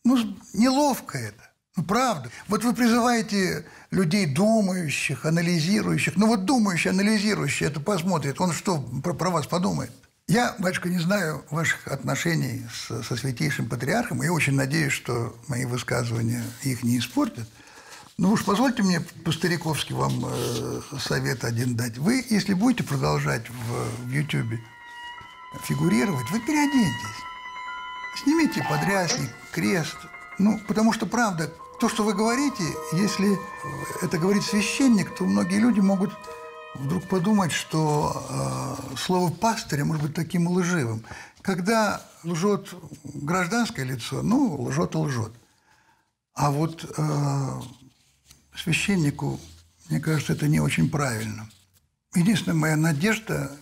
ну 0.06 0.18
неловко 0.54 1.18
это. 1.18 1.44
Ну, 1.76 1.84
правда. 1.84 2.30
Вот 2.48 2.64
вы 2.64 2.74
призываете 2.74 3.66
людей 3.92 4.26
думающих, 4.26 5.26
анализирующих. 5.26 6.16
Ну, 6.16 6.28
вот 6.28 6.46
думающий, 6.46 6.92
анализирующий 6.92 7.68
это 7.68 7.82
посмотрит. 7.82 8.40
Он 8.40 8.54
что 8.54 8.78
про, 9.04 9.14
про 9.14 9.32
вас 9.32 9.48
подумает? 9.48 9.92
Я, 10.32 10.56
батюшка, 10.60 10.88
не 10.88 11.00
знаю 11.00 11.44
ваших 11.50 11.90
отношений 11.90 12.66
с, 12.74 13.04
со 13.04 13.18
святейшим 13.18 13.68
патриархом, 13.68 14.24
и 14.24 14.30
очень 14.30 14.54
надеюсь, 14.54 14.94
что 14.94 15.36
мои 15.50 15.66
высказывания 15.66 16.42
их 16.64 16.84
не 16.84 17.00
испортят. 17.00 17.46
Ну 18.18 18.32
уж 18.32 18.46
позвольте 18.46 18.82
мне 18.82 19.02
по-стариковски 19.02 19.92
вам 19.92 20.24
э, 20.26 20.82
совет 21.02 21.44
один 21.44 21.76
дать. 21.76 21.98
Вы, 21.98 22.26
если 22.30 22.54
будете 22.54 22.86
продолжать 22.86 23.50
в, 23.50 24.06
в 24.06 24.10
YouTube 24.10 24.58
фигурировать, 25.68 26.32
вы 26.32 26.40
переоденьтесь. 26.40 27.20
Снимите 28.24 28.66
подрясник, 28.70 29.32
крест. 29.52 29.98
Ну, 30.38 30.62
потому 30.66 30.94
что, 30.94 31.06
правда, 31.08 31.52
то, 31.82 31.90
что 31.90 32.06
вы 32.06 32.14
говорите, 32.14 32.64
если 32.94 33.38
это 34.02 34.18
говорит 34.18 34.44
священник, 34.44 35.14
то 35.14 35.26
многие 35.26 35.60
люди 35.60 35.82
могут 35.82 36.14
вдруг 36.76 37.08
подумать, 37.08 37.52
что 37.52 38.26
э, 38.92 38.96
слово 38.98 39.32
пастыря 39.32 39.86
может 39.86 40.04
быть 40.04 40.16
таким 40.16 40.48
лживым. 40.48 41.04
Когда 41.42 42.06
лжет 42.24 42.74
гражданское 43.04 43.84
лицо, 43.84 44.22
ну, 44.22 44.62
лжет 44.64 44.96
и 44.96 44.98
лжет. 44.98 45.34
А 46.34 46.52
вот 46.52 46.86
э, 46.98 47.62
священнику, 48.56 49.40
мне 49.90 50.00
кажется, 50.00 50.34
это 50.34 50.48
не 50.48 50.60
очень 50.60 50.90
правильно. 50.90 51.50
Единственная 52.16 52.58
моя 52.58 52.76
надежда, 52.76 53.58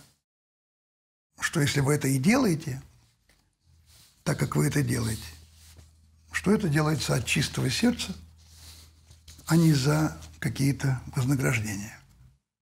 что 1.40 1.60
если 1.60 1.80
вы 1.80 1.94
это 1.94 2.08
и 2.08 2.18
делаете, 2.18 2.82
так 4.24 4.38
как 4.38 4.56
вы 4.56 4.66
это 4.66 4.82
делаете, 4.82 5.22
что 6.32 6.52
это 6.52 6.68
делается 6.68 7.14
от 7.14 7.26
чистого 7.26 7.70
сердца, 7.70 8.14
а 9.46 9.56
не 9.56 9.72
за 9.72 10.16
какие-то 10.38 11.00
вознаграждения. 11.16 11.99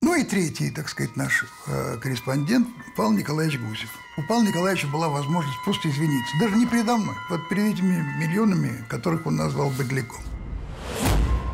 Ну 0.01 0.15
и 0.15 0.23
третий, 0.23 0.71
так 0.71 0.89
сказать, 0.89 1.17
наш 1.17 1.45
э, 1.67 1.97
корреспондент 2.01 2.69
Павел 2.97 3.13
Николаевич 3.13 3.59
Гусев. 3.59 3.91
У 4.17 4.23
Павла 4.23 4.45
Николаевича 4.45 4.87
была 4.87 5.09
возможность 5.09 5.59
просто 5.65 5.91
извиниться. 5.91 6.37
Даже 6.41 6.55
не 6.55 6.67
передо 6.67 6.97
мной, 6.97 7.17
вот 7.29 7.49
перед 7.49 7.75
этими 7.75 7.97
миллионами, 8.17 8.85
которых 8.89 9.27
он 9.27 9.35
назвал 9.37 9.71
быдляком. 9.71 10.21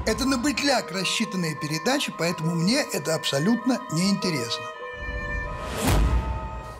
Это 0.07 0.27
на 0.27 0.37
бытляк 0.37 0.93
рассчитанная 0.93 1.55
передача, 1.55 2.13
поэтому 2.19 2.55
мне 2.55 2.83
это 2.93 3.15
абсолютно 3.15 3.81
неинтересно. 3.93 4.65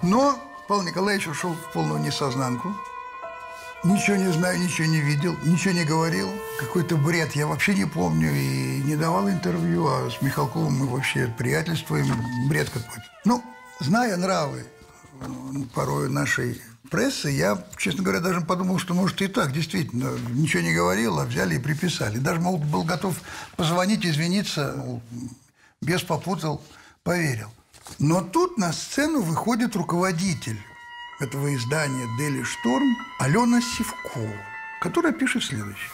Но 0.03 0.39
Павел 0.69 0.83
Николаевич 0.83 1.29
ушел 1.29 1.55
в 1.55 1.73
полную 1.73 1.99
несознанку. 2.01 2.75
Ничего 3.85 4.17
не 4.17 4.33
знаю, 4.33 4.59
ничего 4.61 4.87
не 4.87 5.01
видел, 5.01 5.37
ничего 5.45 5.75
не 5.75 5.85
говорил. 5.85 6.31
Какой-то 6.59 6.97
бред 6.97 7.37
я 7.37 7.47
вообще 7.47 7.75
не 7.75 7.85
помню 7.85 8.33
и 8.33 8.83
не 8.83 8.97
давал 8.97 9.29
интервью, 9.29 9.87
а 9.87 10.11
с 10.11 10.23
Михалковым 10.23 10.73
мы 10.73 10.87
вообще 10.87 11.27
приятельствуем. 11.37 12.07
Бред 12.49 12.71
какой-то. 12.71 13.05
Ну, 13.27 13.45
зная 13.81 14.17
нравы 14.17 14.65
э, 15.21 15.27
порой 15.75 16.09
нашей 16.09 16.63
прессы, 16.91 17.29
я, 17.29 17.63
честно 17.77 18.03
говоря, 18.03 18.21
даже 18.21 18.41
подумал, 18.41 18.79
что, 18.79 18.95
может, 18.95 19.21
и 19.21 19.27
так, 19.27 19.53
действительно, 19.53 20.13
ничего 20.31 20.63
не 20.63 20.73
говорил, 20.73 21.19
а 21.19 21.27
взяли 21.27 21.57
и 21.57 21.59
приписали. 21.59 22.17
Даже, 22.17 22.41
мол, 22.41 22.57
был 22.57 22.85
готов 22.85 23.21
позвонить, 23.57 24.07
извиниться, 24.07 24.73
мол, 24.79 25.03
без 25.83 26.03
попутал, 26.03 26.63
поверил. 27.03 27.51
Но 27.99 28.23
тут 28.23 28.57
на 28.57 28.73
сцену 28.73 29.21
выходит 29.21 29.77
руководитель 29.77 30.59
этого 31.21 31.55
издания 31.55 32.07
«Дели 32.19 32.43
Шторм» 32.43 32.97
Алена 33.19 33.61
Сивкова, 33.61 34.37
которая 34.81 35.13
пишет 35.13 35.45
следующее. 35.45 35.91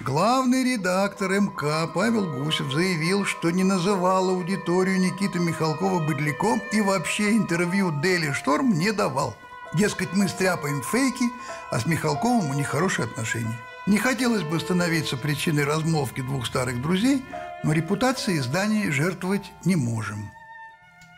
Главный 0.00 0.64
редактор 0.64 1.30
МК 1.32 1.86
Павел 1.88 2.42
Гусев 2.42 2.72
заявил, 2.72 3.24
что 3.24 3.50
не 3.50 3.64
называл 3.64 4.30
аудиторию 4.30 4.98
Никиты 4.98 5.38
Михалкова 5.38 6.06
быдляком 6.06 6.60
и 6.72 6.80
вообще 6.80 7.32
интервью 7.32 7.92
«Дели 8.00 8.32
Шторм» 8.32 8.78
не 8.78 8.92
давал. 8.92 9.36
Дескать, 9.74 10.12
мы 10.14 10.28
стряпаем 10.28 10.82
фейки, 10.82 11.30
а 11.70 11.78
с 11.78 11.86
Михалковым 11.86 12.50
у 12.50 12.54
них 12.54 12.68
хорошие 12.68 13.04
отношения. 13.06 13.56
Не 13.86 13.98
хотелось 13.98 14.42
бы 14.42 14.58
становиться 14.58 15.16
причиной 15.16 15.64
размолвки 15.64 16.20
двух 16.20 16.46
старых 16.46 16.82
друзей, 16.82 17.24
но 17.62 17.72
репутацией 17.72 18.38
издания 18.38 18.90
жертвовать 18.90 19.52
не 19.64 19.76
можем. 19.76 20.30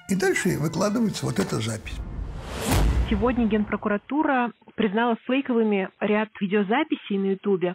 И 0.09 0.15
дальше 0.15 0.59
выкладывается 0.59 1.25
вот 1.25 1.39
эта 1.39 1.61
запись. 1.61 1.95
Сегодня 3.12 3.45
Генпрокуратура 3.45 4.52
признала 4.75 5.19
фейковыми 5.26 5.90
ряд 6.00 6.31
видеозаписей 6.40 7.19
на 7.19 7.33
Ютубе, 7.33 7.75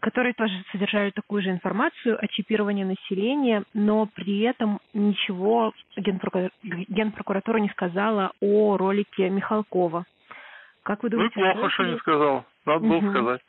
которые 0.00 0.32
тоже 0.32 0.54
содержали 0.72 1.10
такую 1.10 1.42
же 1.42 1.50
информацию 1.50 2.16
о 2.18 2.26
чипировании 2.26 2.82
населения, 2.82 3.64
но 3.74 4.06
при 4.06 4.40
этом 4.40 4.80
ничего 4.94 5.74
Генпрокуратура, 5.94 6.54
Генпрокуратура 6.88 7.58
не 7.58 7.68
сказала 7.68 8.32
о 8.40 8.78
ролике 8.78 9.28
Михалкова. 9.28 10.06
Как 10.84 11.02
вы 11.02 11.10
думаете? 11.10 11.34
Ну, 11.36 11.52
плохо, 11.52 11.70
что 11.74 11.82
не 11.84 11.98
сказал. 11.98 12.46
Надо 12.64 12.86
было 12.86 13.10
сказать. 13.10 13.40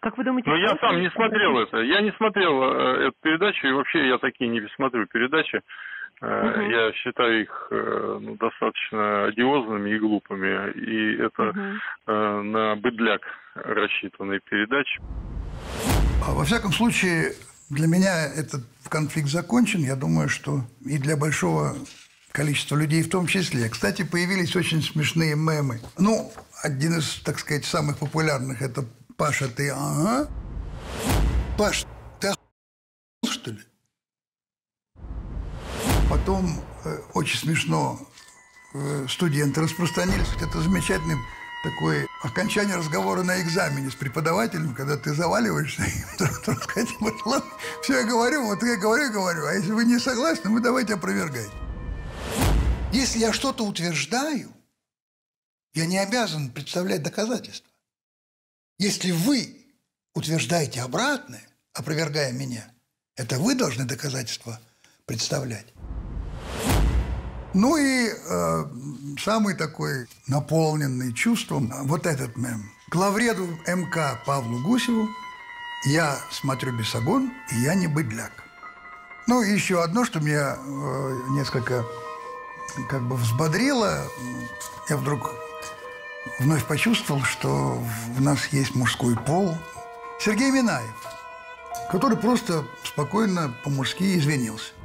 Как 0.00 0.18
вы 0.18 0.24
думаете? 0.24 0.50
Ну, 0.50 0.56
я 0.56 0.76
сам 0.80 1.00
не 1.00 1.10
смотрел 1.10 1.56
это. 1.60 1.78
Я 1.82 2.00
не 2.00 2.10
смотрел 2.10 2.64
э, 2.64 3.06
эту 3.06 3.16
передачу, 3.22 3.64
и 3.68 3.72
вообще 3.72 4.08
я 4.08 4.18
такие 4.18 4.50
не 4.50 4.60
смотрю 4.74 5.06
передачи. 5.06 5.60
Угу. 6.20 6.60
Я 6.60 6.92
считаю 6.92 7.42
их 7.42 7.68
э, 7.70 8.18
ну, 8.22 8.36
достаточно 8.36 9.26
одиозными 9.26 9.90
и 9.90 9.98
глупыми. 9.98 10.72
И 10.72 11.16
это 11.22 11.50
угу. 11.50 12.42
на 12.42 12.76
быдляк 12.76 13.22
рассчитанные 13.54 14.40
передачи. 14.40 15.00
А 16.26 16.32
во 16.32 16.44
всяком 16.44 16.72
случае, 16.72 17.32
Для 17.68 17.88
меня 17.88 18.26
этот 18.26 18.62
конфликт 18.88 19.28
закончен. 19.28 19.80
Я 19.80 19.96
думаю, 19.96 20.28
что 20.28 20.60
и 20.84 20.98
для 20.98 21.16
большого 21.16 21.74
количества 22.30 22.76
людей 22.76 23.02
в 23.02 23.10
том 23.10 23.26
числе. 23.26 23.68
Кстати, 23.68 24.04
появились 24.04 24.54
очень 24.54 24.82
смешные 24.82 25.34
мемы. 25.34 25.80
Ну, 25.98 26.30
один 26.62 26.98
из, 26.98 27.22
так 27.24 27.38
сказать, 27.38 27.64
самых 27.64 27.98
популярных– 27.98 28.62
это 28.62 28.84
«Паша, 29.16 29.48
ты 29.48 29.70
ага». 29.70 30.28
Паш, 31.58 31.86
ты 32.20 32.28
охуел, 32.28 33.32
что 33.32 33.50
ли? 33.50 33.58
Потом 36.08 36.62
э, 36.84 36.98
очень 37.14 37.38
смешно 37.38 37.98
э, 38.74 39.06
студенты 39.08 39.60
распространились. 39.60 40.28
Это 40.40 40.60
замечательный 40.60 41.16
такое 41.64 42.06
окончание 42.22 42.76
разговора 42.76 43.22
на 43.24 43.40
экзамене 43.40 43.90
с 43.90 43.94
преподавателем, 43.94 44.74
когда 44.74 44.96
ты 44.96 45.12
заваливаешься, 45.12 45.82
и 45.84 45.88
сказать, 46.62 46.88
все 47.82 48.00
я 48.00 48.04
говорю, 48.04 48.44
вот 48.44 48.62
я 48.62 48.76
говорю, 48.76 49.12
говорю, 49.12 49.46
а 49.46 49.52
если 49.52 49.72
вы 49.72 49.84
не 49.84 49.98
согласны, 49.98 50.50
вы 50.50 50.60
давайте 50.60 50.94
опровергайте. 50.94 51.52
Если 52.92 53.18
я 53.18 53.32
что-то 53.32 53.64
утверждаю, 53.64 54.52
я 55.74 55.86
не 55.86 55.98
обязан 55.98 56.50
представлять 56.50 57.02
доказательства. 57.02 57.70
Если 58.78 59.10
вы 59.10 59.66
утверждаете 60.14 60.82
обратное, 60.82 61.42
опровергая 61.74 62.32
меня, 62.32 62.64
это 63.16 63.38
вы 63.38 63.54
должны 63.54 63.84
доказательства 63.84 64.60
представлять. 65.04 65.66
Ну 67.58 67.78
и 67.78 68.10
э, 68.10 68.64
самый 69.18 69.54
такой 69.54 70.06
наполненный 70.26 71.14
чувством 71.14 71.72
вот 71.84 72.04
этот 72.04 72.36
мем. 72.36 72.70
Главреду 72.90 73.46
МК 73.66 74.20
Павлу 74.26 74.62
Гусеву 74.62 75.08
я 75.86 76.18
смотрю 76.30 76.76
бесогон, 76.76 77.32
и 77.52 77.60
я 77.60 77.74
не 77.74 77.86
быдляк. 77.86 78.44
Ну 79.26 79.40
и 79.42 79.50
еще 79.50 79.82
одно, 79.82 80.04
что 80.04 80.20
меня 80.20 80.58
э, 80.58 81.18
несколько 81.30 81.82
как 82.90 83.00
бы 83.08 83.16
взбодрило. 83.16 84.04
Я 84.90 84.98
вдруг 84.98 85.34
вновь 86.38 86.66
почувствовал, 86.66 87.22
что 87.22 87.82
в 88.16 88.20
нас 88.20 88.48
есть 88.48 88.74
мужской 88.74 89.16
пол. 89.16 89.54
Сергей 90.20 90.50
Минаев, 90.50 90.94
который 91.90 92.18
просто 92.18 92.66
спокойно 92.84 93.56
по-мужски 93.64 94.18
извинился. 94.18 94.75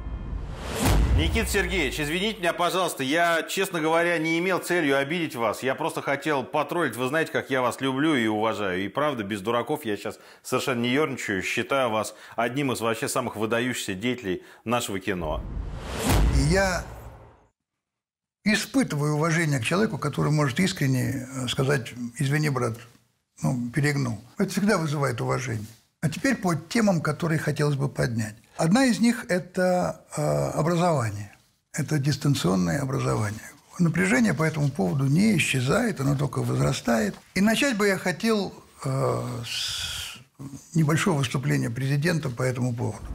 Никита 1.16 1.46
Сергеевич, 1.46 2.00
извините 2.00 2.38
меня, 2.40 2.54
пожалуйста, 2.54 3.02
я, 3.02 3.42
честно 3.42 3.80
говоря, 3.80 4.16
не 4.16 4.38
имел 4.38 4.60
целью 4.60 4.96
обидеть 4.96 5.36
вас. 5.36 5.62
Я 5.62 5.74
просто 5.74 6.00
хотел 6.00 6.42
потроллить. 6.42 6.96
Вы 6.96 7.06
знаете, 7.06 7.30
как 7.30 7.50
я 7.50 7.60
вас 7.60 7.82
люблю 7.82 8.14
и 8.14 8.26
уважаю. 8.26 8.82
И 8.82 8.88
правда, 8.88 9.22
без 9.22 9.42
дураков 9.42 9.84
я 9.84 9.98
сейчас 9.98 10.18
совершенно 10.42 10.80
не 10.80 10.88
ерничаю. 10.88 11.42
Считаю 11.42 11.90
вас 11.90 12.14
одним 12.34 12.72
из 12.72 12.80
вообще 12.80 13.08
самых 13.08 13.36
выдающихся 13.36 13.92
деятелей 13.92 14.42
нашего 14.64 15.00
кино. 15.00 15.42
Я 16.48 16.82
испытываю 18.44 19.16
уважение 19.16 19.60
к 19.60 19.64
человеку, 19.64 19.98
который 19.98 20.32
может 20.32 20.58
искренне 20.60 21.28
э, 21.30 21.46
сказать, 21.48 21.92
извини, 22.18 22.48
брат, 22.48 22.78
ну, 23.42 23.70
перегнул. 23.70 24.18
Это 24.38 24.50
всегда 24.50 24.78
вызывает 24.78 25.20
уважение. 25.20 25.66
А 26.02 26.08
теперь 26.08 26.34
по 26.34 26.56
темам, 26.56 27.00
которые 27.00 27.38
хотелось 27.38 27.76
бы 27.76 27.88
поднять. 27.88 28.34
Одна 28.56 28.86
из 28.86 28.98
них– 28.98 29.24
это 29.28 30.04
э, 30.16 30.20
образование. 30.58 31.32
Это 31.72 32.00
дистанционное 32.00 32.80
образование. 32.80 33.40
Напряжение 33.78 34.34
по 34.34 34.42
этому 34.42 34.68
поводу 34.68 35.06
не 35.06 35.36
исчезает, 35.36 36.00
оно 36.00 36.16
только 36.16 36.40
возрастает. 36.40 37.14
И 37.36 37.40
начать 37.40 37.76
бы 37.76 37.86
я 37.86 37.98
хотел 37.98 38.52
э, 38.84 39.22
с 39.46 40.18
небольшого 40.74 41.18
выступления 41.18 41.70
президента 41.70 42.30
по 42.30 42.42
этому 42.42 42.74
поводу. 42.74 43.06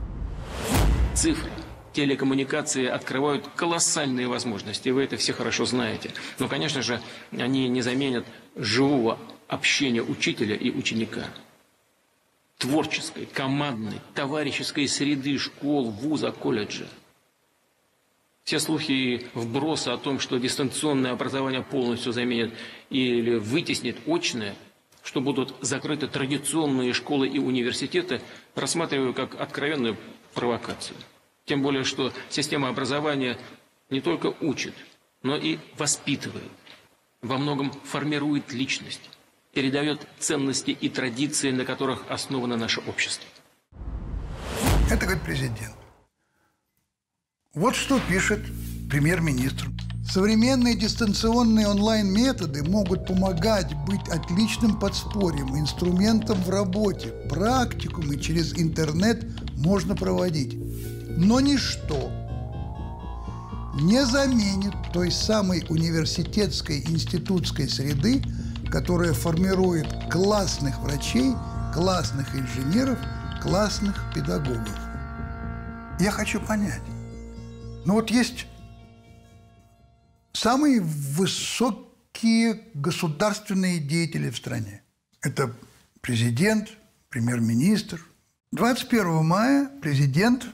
Цифры 1.14 1.52
телекоммуникации 1.92 2.88
открывают 2.88 3.50
колоссальные 3.58 4.30
возможности, 4.30 4.88
вы 4.90 5.04
это 5.04 5.18
все 5.18 5.34
хорошо 5.34 5.66
знаете. 5.66 6.12
Но, 6.40 6.48
конечно 6.48 6.82
же, 6.82 7.02
они 7.32 7.68
не 7.68 7.82
заменят 7.82 8.26
живого 8.56 9.20
общения 9.50 10.02
учителя 10.02 10.56
и 10.56 10.72
ученика 10.72 11.26
творческой, 12.58 13.26
командной, 13.26 14.00
товарищеской 14.16 14.88
среды 14.88 15.38
школ, 15.38 15.90
вуза, 15.90 16.32
колледжа. 16.32 16.88
Все 18.44 18.60
слухи 18.60 18.92
и 18.92 19.28
вбросы 19.34 19.90
о 19.90 19.98
том, 19.98 20.20
что 20.20 20.38
дистанционное 20.38 21.12
образование 21.12 21.62
полностью 21.62 22.14
заменит 22.14 22.54
или 22.90 23.36
вытеснит 23.36 23.98
очное, 24.08 24.56
что 25.04 25.22
будут 25.22 25.54
закрыты 25.62 26.08
традиционные 26.08 26.94
школы 26.94 27.28
и 27.28 27.40
университеты, 27.40 28.22
рассматриваю 28.56 29.14
как 29.14 29.40
откровенную 29.40 29.98
провокацию. 30.34 30.98
Тем 31.46 31.62
более, 31.62 31.84
что 31.84 32.14
система 32.30 32.70
образования 32.70 33.38
не 33.90 34.02
только 34.02 34.34
учит, 34.42 34.74
но 35.24 35.36
и 35.36 35.60
воспитывает, 35.78 36.52
во 37.22 37.38
многом 37.38 37.72
формирует 37.72 38.54
личность 38.54 39.10
передает 39.58 40.08
ценности 40.20 40.70
и 40.70 40.88
традиции, 40.88 41.50
на 41.50 41.66
которых 41.66 42.04
основано 42.10 42.58
наше 42.58 42.80
общество. 42.82 43.28
Это 44.92 45.04
говорит 45.08 45.24
президент. 45.24 45.74
Вот 47.56 47.74
что 47.76 48.00
пишет 48.08 48.40
премьер-министр. 48.88 49.66
Современные 50.08 50.76
дистанционные 50.76 51.68
онлайн-методы 51.70 52.70
могут 52.70 53.08
помогать 53.08 53.74
быть 53.88 54.08
отличным 54.10 54.80
подспорьем, 54.80 55.58
инструментом 55.58 56.40
в 56.44 56.52
работе, 56.52 57.08
практикумы 57.28 58.20
через 58.20 58.54
интернет 58.54 59.26
можно 59.58 59.96
проводить. 59.96 60.56
Но 61.18 61.40
ничто 61.40 62.12
не 63.82 64.06
заменит 64.06 64.76
той 64.94 65.12
самой 65.12 65.66
университетской 65.68 66.84
институтской 66.88 67.68
среды, 67.68 68.22
которая 68.70 69.14
формирует 69.14 69.88
классных 70.12 70.80
врачей, 70.80 71.34
классных 71.74 72.36
инженеров, 72.36 73.00
классных 73.42 73.96
педагогов. 74.14 74.76
Я 76.00 76.12
хочу 76.12 76.40
понять. 76.40 76.82
Ну 77.86 77.94
вот 77.94 78.10
есть 78.10 78.48
самые 80.34 80.82
высокие 80.82 82.62
государственные 82.74 83.80
деятели 83.80 84.30
в 84.30 84.38
стране. 84.38 84.84
Это 85.22 85.54
президент, 86.02 86.70
премьер-министр. 87.10 88.02
21 88.52 89.26
мая 89.26 89.70
президент 89.82 90.46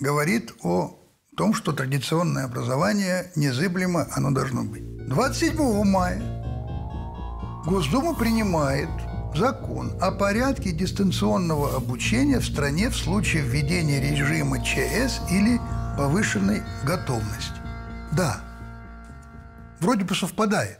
говорит 0.00 0.52
о 0.62 0.98
том, 1.36 1.54
что 1.54 1.72
традиционное 1.72 2.44
образование 2.44 3.30
незыблемо, 3.36 4.08
оно 4.12 4.30
должно 4.30 4.64
быть. 4.64 4.82
27 5.08 5.84
мая 5.84 6.35
Госдума 7.66 8.14
принимает 8.14 8.88
закон 9.34 9.92
о 10.00 10.12
порядке 10.12 10.70
дистанционного 10.70 11.74
обучения 11.74 12.38
в 12.38 12.46
стране 12.46 12.90
в 12.90 12.96
случае 12.96 13.42
введения 13.42 14.00
режима 14.00 14.62
ЧС 14.62 15.18
или 15.32 15.60
повышенной 15.98 16.62
готовности. 16.84 17.60
Да, 18.12 18.40
вроде 19.80 20.04
бы 20.04 20.14
совпадает. 20.14 20.78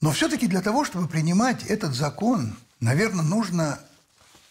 Но 0.00 0.10
все-таки 0.10 0.48
для 0.48 0.62
того, 0.62 0.84
чтобы 0.84 1.06
принимать 1.06 1.62
этот 1.66 1.94
закон, 1.94 2.56
наверное, 2.80 3.24
нужно 3.24 3.78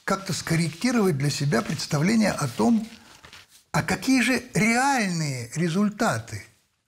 как-то 0.05 0.31
скорректировать 0.31 1.17
для 1.17 1.29
себя 1.29 1.61
представление 1.61 2.31
о 2.31 2.47
том, 2.47 2.87
а 3.73 3.83
какие 3.83 4.21
же 4.21 4.41
реальные 4.53 5.51
результаты 5.55 6.45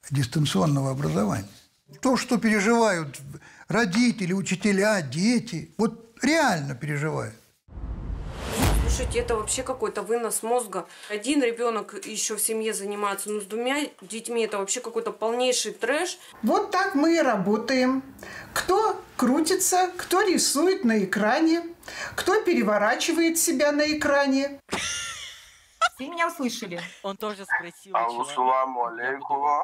дистанционного 0.10 0.92
образования 0.92 1.59
то, 2.02 2.18
что 2.18 2.38
переживают 2.38 3.20
родители, 3.68 4.34
учителя, 4.34 5.02
дети, 5.02 5.74
вот 5.78 6.16
реально 6.22 6.76
переживают. 6.76 7.36
Слушайте, 8.82 9.20
это 9.20 9.36
вообще 9.36 9.64
какой-то 9.64 10.02
вынос 10.02 10.44
мозга. 10.44 10.86
Один 11.10 11.42
ребенок 11.42 12.06
еще 12.06 12.36
в 12.36 12.42
семье 12.42 12.74
занимается, 12.74 13.30
но 13.30 13.40
с 13.40 13.46
двумя 13.46 13.88
детьми 14.02 14.44
это 14.44 14.58
вообще 14.58 14.82
какой-то 14.82 15.12
полнейший 15.12 15.72
трэш. 15.72 16.18
Вот 16.44 16.72
так 16.72 16.96
мы 16.96 17.16
и 17.16 17.22
работаем. 17.22 18.04
Кто 18.54 19.00
крутится, 19.16 19.92
кто 19.96 20.22
рисует 20.22 20.84
на 20.84 21.04
экране, 21.04 21.64
кто 22.16 22.42
переворачивает 22.42 23.38
себя 23.38 23.72
на 23.72 23.90
экране. 23.90 24.60
Вы 26.00 26.08
меня 26.08 26.28
услышали? 26.28 26.82
Он 27.04 27.16
тоже 27.16 27.46
спросил. 27.46 27.96
Ассаламу 27.96 28.86
алейкум. 28.86 29.64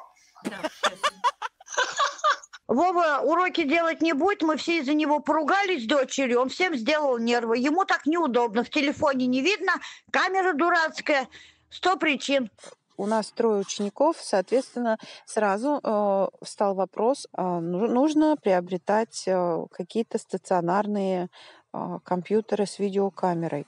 Вова 2.67 3.19
уроки 3.23 3.63
делать 3.63 4.01
не 4.01 4.13
будет, 4.13 4.41
мы 4.41 4.57
все 4.57 4.79
из-за 4.79 4.93
него 4.93 5.19
поругались 5.19 5.83
с 5.83 5.87
дочерью, 5.87 6.41
он 6.41 6.49
всем 6.49 6.75
сделал 6.75 7.17
нервы. 7.19 7.57
Ему 7.57 7.85
так 7.85 8.05
неудобно, 8.07 8.63
в 8.63 8.69
телефоне 8.69 9.27
не 9.27 9.41
видно, 9.41 9.73
камера 10.11 10.53
дурацкая, 10.53 11.27
сто 11.69 11.95
причин. 11.95 12.49
У 12.97 13.05
нас 13.05 13.31
трое 13.31 13.59
учеников, 13.59 14.15
соответственно, 14.19 14.97
сразу 15.25 15.81
э, 15.83 16.27
встал 16.43 16.75
вопрос, 16.75 17.27
э, 17.37 17.41
нужно 17.41 18.37
приобретать 18.37 19.25
э, 19.27 19.65
какие-то 19.71 20.17
стационарные 20.17 21.27
э, 21.73 21.99
компьютеры 22.05 22.65
с 22.65 22.79
видеокамерой. 22.79 23.67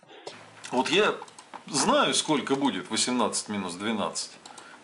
Вот 0.72 0.90
я 0.90 1.14
знаю, 1.68 2.14
сколько 2.14 2.56
будет 2.56 2.90
18 2.90 3.50
минус 3.50 3.76
12. 3.76 4.32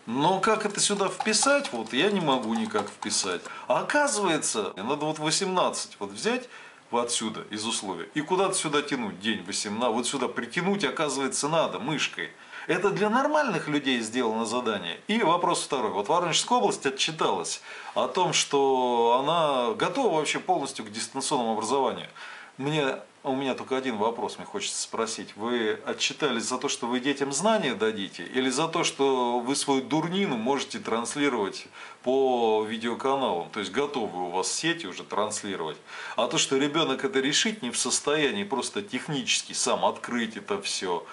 Но 0.05 0.39
как 0.39 0.65
это 0.65 0.79
сюда 0.79 1.07
вписать, 1.07 1.71
вот 1.71 1.93
я 1.93 2.11
не 2.11 2.19
могу 2.19 2.53
никак 2.55 2.89
вписать. 2.89 3.41
А 3.67 3.79
оказывается, 3.79 4.73
надо 4.75 5.05
вот 5.05 5.19
18 5.19 5.97
вот 5.99 6.11
взять 6.11 6.49
вот 6.91 7.05
отсюда, 7.05 7.41
из 7.49 7.65
условия, 7.65 8.07
и 8.13 8.21
куда-то 8.21 8.53
сюда 8.53 8.81
тянуть 8.81 9.19
день 9.19 9.43
18, 9.43 9.95
вот 9.95 10.05
сюда 10.05 10.27
притянуть, 10.27 10.83
оказывается, 10.83 11.47
надо 11.47 11.79
мышкой. 11.79 12.29
Это 12.67 12.91
для 12.91 13.09
нормальных 13.09 13.67
людей 13.67 13.99
сделано 13.99 14.45
задание. 14.45 14.99
И 15.07 15.21
вопрос 15.21 15.63
второй. 15.63 15.91
Вот 15.91 16.07
Воронежская 16.07 16.59
область 16.59 16.85
отчиталась 16.85 17.61
о 17.93 18.07
том, 18.07 18.31
что 18.31 19.19
она 19.21 19.73
готова 19.73 20.15
вообще 20.15 20.39
полностью 20.39 20.85
к 20.85 20.91
дистанционному 20.91 21.53
образованию. 21.53 22.07
Мне 22.57 22.99
а 23.23 23.29
у 23.29 23.37
меня 23.37 23.55
только 23.55 23.77
один 23.77 23.95
вопрос, 23.95 24.37
мне 24.37 24.45
хочется 24.45 24.81
спросить. 24.81 25.37
Вы 25.37 25.79
отчитались 25.85 26.43
за 26.43 26.57
то, 26.57 26.67
что 26.67 26.87
вы 26.87 26.99
детям 26.99 27.31
знания 27.31 27.73
дадите, 27.73 28.25
или 28.25 28.49
за 28.49 28.67
то, 28.67 28.83
что 28.83 29.39
вы 29.39 29.55
свою 29.55 29.81
дурнину 29.81 30.35
можете 30.35 30.77
транслировать 30.79 31.67
по 32.03 32.65
видеоканалам? 32.67 33.49
То 33.51 33.61
есть 33.61 33.71
готовы 33.71 34.27
у 34.27 34.29
вас 34.29 34.51
сети 34.51 34.87
уже 34.87 35.05
транслировать. 35.05 35.77
А 36.17 36.27
то, 36.27 36.37
что 36.37 36.57
ребенок 36.57 37.05
это 37.05 37.21
решить 37.21 37.61
не 37.61 37.71
в 37.71 37.77
состоянии 37.77 38.43
просто 38.43 38.81
технически 38.81 39.53
сам 39.53 39.85
открыть 39.85 40.35
это 40.35 40.61
все, 40.61 41.05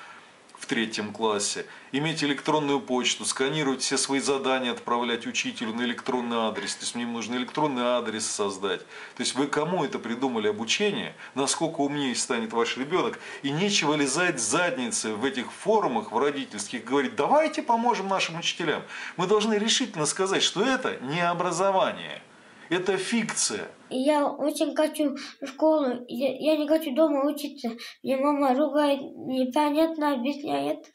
в 0.61 0.67
третьем 0.67 1.11
классе, 1.13 1.65
иметь 1.91 2.23
электронную 2.23 2.81
почту, 2.81 3.25
сканировать 3.25 3.81
все 3.81 3.97
свои 3.97 4.21
задания, 4.21 4.71
отправлять 4.71 5.27
учителю 5.27 5.73
на 5.73 5.83
электронный 5.83 6.37
адрес. 6.37 6.75
То 6.75 6.83
есть 6.83 6.95
мне 6.95 7.07
нужно 7.07 7.37
электронный 7.37 7.83
адрес 7.83 8.27
создать. 8.27 8.81
То 9.17 9.23
есть 9.23 9.35
вы 9.35 9.47
кому 9.47 9.85
это 9.85 9.99
придумали 9.99 10.49
обучение, 10.49 11.15
насколько 11.35 11.81
умнее 11.81 12.15
станет 12.15 12.53
ваш 12.53 12.77
ребенок, 12.77 13.19
и 13.43 13.51
нечего 13.51 13.95
лизать 13.95 14.39
задницы 14.39 15.15
в 15.15 15.25
этих 15.25 15.51
форумах, 15.51 16.13
в 16.13 16.19
родительских, 16.19 16.85
говорить, 16.85 17.17
давайте 17.17 17.63
поможем 17.63 18.09
нашим 18.09 18.39
учителям. 18.39 18.83
Мы 19.17 19.27
должны 19.27 19.55
решительно 19.55 20.05
сказать, 20.05 20.43
что 20.43 20.63
это 20.63 20.99
не 21.01 21.27
образование, 21.27 22.23
это 22.71 22.97
фикция– 22.97 23.69
я 23.91 24.25
очень 24.27 24.75
хочу 24.77 25.17
в 25.41 25.47
школу, 25.47 26.05
я, 26.09 26.37
я 26.39 26.57
не 26.57 26.69
хочу 26.69 26.95
дома 26.95 27.27
учиться. 27.27 27.71
Мне 28.05 28.17
мама 28.17 28.55
ругает, 28.55 29.01
непонятно 29.01 30.15
объясняет. 30.15 30.87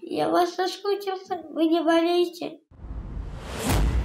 Я 0.00 0.28
вас 0.28 0.54
соскучился, 0.54 1.42
вы 1.50 1.66
не 1.66 1.82
болеете. 1.82 2.60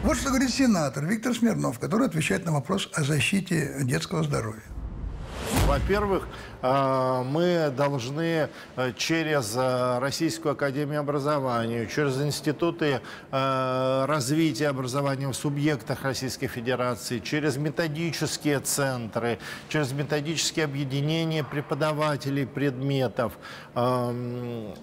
Вот 0.04 0.18
что 0.18 0.30
говорит 0.30 0.50
сенатор 0.50 1.06
Виктор 1.06 1.36
Смирнов, 1.36 1.78
который 1.80 2.08
отвечает 2.08 2.46
на 2.46 2.54
вопрос 2.54 2.90
о 2.94 3.04
защите 3.04 3.76
детского 3.84 4.24
здоровья. 4.24 4.64
Во-первых, 5.70 6.28
э, 6.62 7.24
мы 7.26 7.72
должны 7.76 8.50
э, 8.76 8.94
через 8.98 9.56
э, 9.56 10.00
Российскую 10.00 10.54
Академию 10.54 11.00
Образования, 11.00 11.88
через 11.88 12.22
институты 12.22 13.02
развития 13.32 14.68
образования 14.68 15.28
в 15.28 15.34
субъектах 15.34 16.04
Российской 16.04 16.48
Федерации, 16.48 17.20
через 17.20 17.58
методические 17.58 18.60
центры, 18.60 19.40
через 19.70 19.92
методические 19.92 20.66
объединения 20.66 21.44
преподавателей 21.44 22.46
предметов 22.46 23.34
эм, 23.76 24.74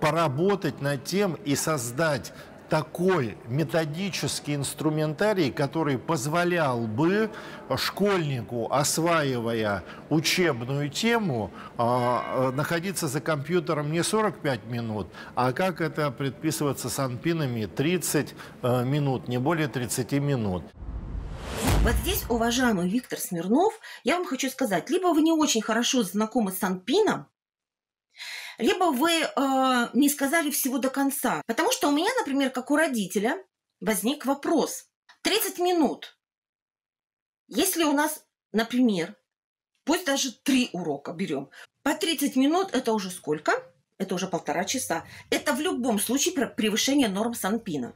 поработать 0.00 0.80
над 0.80 1.04
тем 1.04 1.34
и 1.44 1.56
создать 1.56 2.32
такой 2.68 3.36
методический 3.48 4.54
инструментарий, 4.54 5.50
который 5.50 5.98
позволял 5.98 6.80
бы 6.80 7.30
школьнику, 7.76 8.72
осваивая 8.72 9.84
учебную 10.10 10.90
тему, 10.90 11.50
а, 11.76 12.50
находиться 12.52 13.08
за 13.08 13.20
компьютером 13.20 13.92
не 13.92 14.02
45 14.02 14.66
минут, 14.66 15.08
а 15.34 15.52
как 15.52 15.80
это 15.80 16.10
предписывается 16.10 16.88
санпинами 16.88 17.66
30 17.66 18.34
э, 18.62 18.84
минут, 18.84 19.28
не 19.28 19.38
более 19.38 19.68
30 19.68 20.12
минут. 20.12 20.62
Вот 21.82 21.94
здесь, 22.02 22.24
уважаемый 22.28 22.88
Виктор 22.88 23.18
Смирнов, 23.18 23.72
я 24.02 24.16
вам 24.16 24.26
хочу 24.26 24.50
сказать, 24.50 24.90
либо 24.90 25.08
вы 25.08 25.22
не 25.22 25.32
очень 25.32 25.62
хорошо 25.62 26.02
знакомы 26.02 26.50
с 26.50 26.58
Санпином, 26.58 27.26
либо 28.58 28.84
вы 28.84 29.10
э, 29.10 29.88
не 29.92 30.08
сказали 30.08 30.50
всего 30.50 30.78
до 30.78 30.90
конца. 30.90 31.42
Потому 31.46 31.72
что 31.72 31.88
у 31.88 31.92
меня, 31.92 32.10
например, 32.18 32.50
как 32.50 32.70
у 32.70 32.76
родителя, 32.76 33.42
возник 33.80 34.26
вопрос. 34.26 34.88
30 35.22 35.58
минут. 35.58 36.18
Если 37.48 37.84
у 37.84 37.92
нас, 37.92 38.24
например, 38.52 39.16
пусть 39.84 40.04
даже 40.04 40.32
три 40.32 40.70
урока 40.72 41.12
берем, 41.12 41.50
по 41.82 41.94
30 41.94 42.36
минут 42.36 42.74
это 42.74 42.92
уже 42.92 43.10
сколько? 43.10 43.52
Это 43.98 44.14
уже 44.14 44.26
полтора 44.26 44.64
часа. 44.64 45.06
Это 45.30 45.52
в 45.52 45.60
любом 45.60 45.98
случае 45.98 46.34
превышение 46.48 47.08
норм 47.08 47.34
Санпина. 47.34 47.94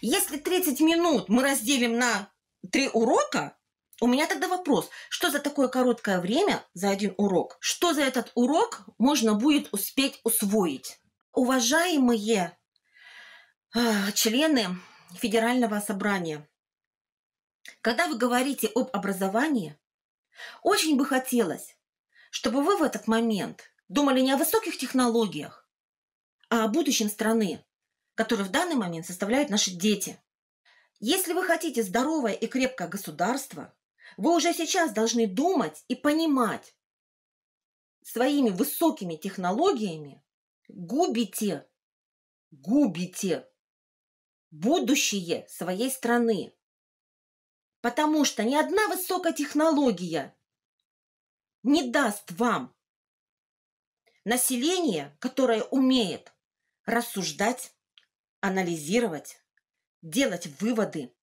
Если 0.00 0.38
30 0.38 0.80
минут 0.80 1.28
мы 1.28 1.42
разделим 1.42 1.98
на 1.98 2.30
три 2.70 2.88
урока, 2.88 3.56
у 4.04 4.06
меня 4.06 4.26
тогда 4.26 4.48
вопрос, 4.48 4.90
что 5.08 5.30
за 5.30 5.38
такое 5.38 5.68
короткое 5.68 6.20
время 6.20 6.62
за 6.74 6.90
один 6.90 7.14
урок? 7.16 7.56
Что 7.58 7.94
за 7.94 8.02
этот 8.02 8.30
урок 8.34 8.82
можно 8.98 9.32
будет 9.32 9.72
успеть 9.72 10.20
усвоить? 10.24 11.00
Уважаемые 11.32 12.54
э, 13.74 14.12
члены 14.12 14.78
Федерального 15.14 15.80
собрания, 15.80 16.46
когда 17.80 18.06
вы 18.06 18.18
говорите 18.18 18.70
об 18.74 18.90
образовании, 18.92 19.74
очень 20.62 20.98
бы 20.98 21.06
хотелось, 21.06 21.74
чтобы 22.30 22.62
вы 22.62 22.76
в 22.76 22.82
этот 22.82 23.06
момент 23.06 23.72
думали 23.88 24.20
не 24.20 24.32
о 24.32 24.36
высоких 24.36 24.76
технологиях, 24.76 25.66
а 26.50 26.64
о 26.64 26.68
будущем 26.68 27.08
страны, 27.08 27.64
которую 28.16 28.46
в 28.46 28.50
данный 28.50 28.76
момент 28.76 29.06
составляют 29.06 29.48
наши 29.48 29.70
дети. 29.70 30.20
Если 31.00 31.32
вы 31.32 31.42
хотите 31.42 31.82
здоровое 31.82 32.34
и 32.34 32.46
крепкое 32.46 32.86
государство, 32.86 33.72
вы 34.16 34.34
уже 34.34 34.52
сейчас 34.52 34.92
должны 34.92 35.26
думать 35.26 35.84
и 35.88 35.94
понимать, 35.94 36.74
своими 38.04 38.50
высокими 38.50 39.16
технологиями 39.16 40.22
губите, 40.68 41.66
губите 42.50 43.48
будущее 44.50 45.46
своей 45.48 45.90
страны. 45.90 46.54
Потому 47.80 48.24
что 48.24 48.44
ни 48.44 48.54
одна 48.54 48.88
высокая 48.88 49.32
технология 49.32 50.36
не 51.62 51.90
даст 51.90 52.30
вам 52.32 52.74
население, 54.24 55.16
которое 55.18 55.62
умеет 55.64 56.32
рассуждать, 56.84 57.74
анализировать, 58.40 59.38
делать 60.02 60.46
выводы. 60.60 61.14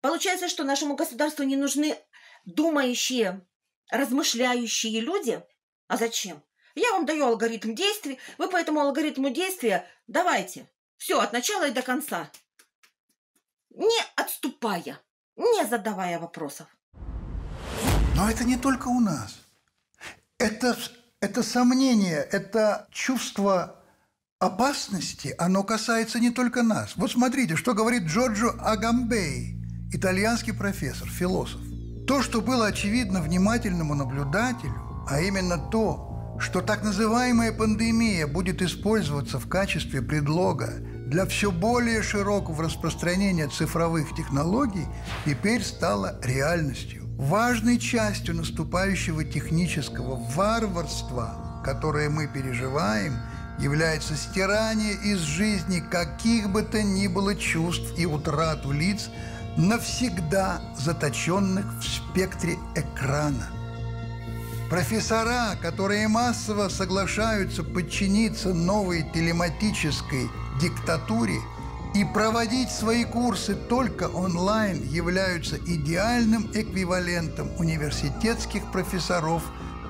Получается, 0.00 0.48
что 0.48 0.64
нашему 0.64 0.96
государству 0.96 1.44
не 1.44 1.56
нужны 1.56 1.96
думающие, 2.44 3.46
размышляющие 3.90 5.00
люди. 5.00 5.42
А 5.88 5.96
зачем? 5.96 6.42
Я 6.74 6.92
вам 6.92 7.04
даю 7.04 7.26
алгоритм 7.26 7.74
действий, 7.74 8.18
вы 8.38 8.48
по 8.48 8.56
этому 8.56 8.80
алгоритму 8.80 9.30
действия 9.30 9.86
давайте. 10.06 10.68
Все, 10.96 11.20
от 11.20 11.32
начала 11.32 11.68
и 11.68 11.72
до 11.72 11.82
конца. 11.82 12.30
Не 13.70 14.00
отступая, 14.16 15.00
не 15.36 15.64
задавая 15.66 16.18
вопросов. 16.18 16.68
Но 18.16 18.30
это 18.30 18.44
не 18.44 18.56
только 18.56 18.88
у 18.88 19.00
нас. 19.00 19.38
Это, 20.38 20.76
это 21.20 21.42
сомнение, 21.42 22.18
это 22.30 22.88
чувство 22.90 23.82
опасности, 24.38 25.34
оно 25.38 25.64
касается 25.64 26.18
не 26.18 26.30
только 26.30 26.62
нас. 26.62 26.96
Вот 26.96 27.10
смотрите, 27.10 27.56
что 27.56 27.74
говорит 27.74 28.04
Джорджо 28.04 28.50
Агамбей, 28.60 29.59
итальянский 29.92 30.52
профессор, 30.52 31.08
философ. 31.08 31.60
То, 32.06 32.22
что 32.22 32.40
было 32.40 32.66
очевидно 32.66 33.20
внимательному 33.20 33.94
наблюдателю, 33.94 34.74
а 35.08 35.20
именно 35.20 35.58
то, 35.58 36.36
что 36.40 36.60
так 36.60 36.82
называемая 36.82 37.52
пандемия 37.52 38.26
будет 38.26 38.62
использоваться 38.62 39.38
в 39.38 39.48
качестве 39.48 40.00
предлога 40.00 40.68
для 41.06 41.26
все 41.26 41.50
более 41.50 42.02
широкого 42.02 42.64
распространения 42.64 43.48
цифровых 43.48 44.14
технологий, 44.14 44.86
теперь 45.26 45.62
стало 45.62 46.18
реальностью. 46.22 47.02
Важной 47.18 47.78
частью 47.78 48.36
наступающего 48.36 49.24
технического 49.24 50.16
варварства, 50.34 51.60
которое 51.64 52.08
мы 52.08 52.28
переживаем, 52.28 53.18
является 53.58 54.16
стирание 54.16 54.94
из 54.94 55.18
жизни 55.18 55.80
каких 55.80 56.48
бы 56.48 56.62
то 56.62 56.82
ни 56.82 57.08
было 57.08 57.34
чувств 57.34 57.92
и 57.98 58.06
утрату 58.06 58.70
лиц– 58.70 59.10
навсегда 59.56 60.60
заточенных 60.76 61.66
в 61.80 61.84
спектре 61.84 62.58
экрана. 62.74 63.48
Профессора, 64.68 65.56
которые 65.60 66.06
массово 66.06 66.68
соглашаются 66.68 67.64
подчиниться 67.64 68.54
новой 68.54 69.02
телематической 69.12 70.30
диктатуре 70.60 71.40
и 71.94 72.04
проводить 72.04 72.70
свои 72.70 73.04
курсы 73.04 73.56
только 73.56 74.04
онлайн, 74.04 74.80
являются 74.84 75.56
идеальным 75.56 76.48
эквивалентом 76.54 77.50
университетских 77.58 78.70
профессоров 78.70 79.42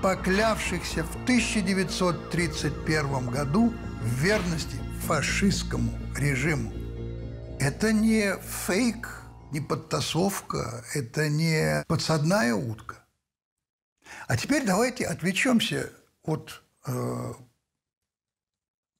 поклявшихся 0.02 1.04
в 1.04 1.14
1931 1.24 3.26
году 3.26 3.74
в 4.02 4.06
верности 4.06 4.76
фашистскому 5.06 5.92
режиму. 6.16 6.72
Это 7.58 7.92
не 7.92 8.34
фейк, 8.66 9.19
не 9.52 9.60
подтасовка, 9.60 10.84
это 10.94 11.28
не 11.28 11.84
подсадная 11.86 12.54
утка. 12.54 13.04
А 14.26 14.36
теперь 14.36 14.64
давайте 14.64 15.06
отвлечемся 15.06 15.90
от 16.22 16.62
э, 16.86 17.32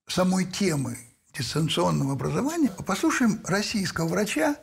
самой 0.07 0.45
темы 0.45 0.99
дистанционного 1.37 2.13
образования. 2.13 2.71
Послушаем 2.87 3.41
российского 3.45 4.09
врача, 4.09 4.57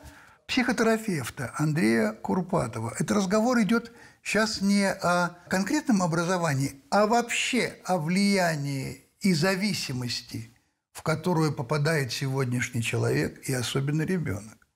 психотерапевта 0.46 1.52
Андрея 1.56 2.12
Курпатова. 2.12 2.94
Этот 2.94 3.12
разговор 3.12 3.60
идет 3.60 3.92
сейчас 4.22 4.60
не 4.60 4.90
о 4.90 5.36
конкретном 5.48 6.02
образовании, 6.02 6.82
а 6.90 7.06
вообще 7.06 7.78
о 7.84 7.98
влиянии 7.98 9.04
и 9.20 9.34
зависимости, 9.34 10.54
в 10.92 11.02
которую 11.02 11.52
попадает 11.52 12.12
сегодняшний 12.12 12.82
человек 12.82 13.48
и 13.48 13.52
особенно 13.52 14.02
ребенок. 14.02 14.67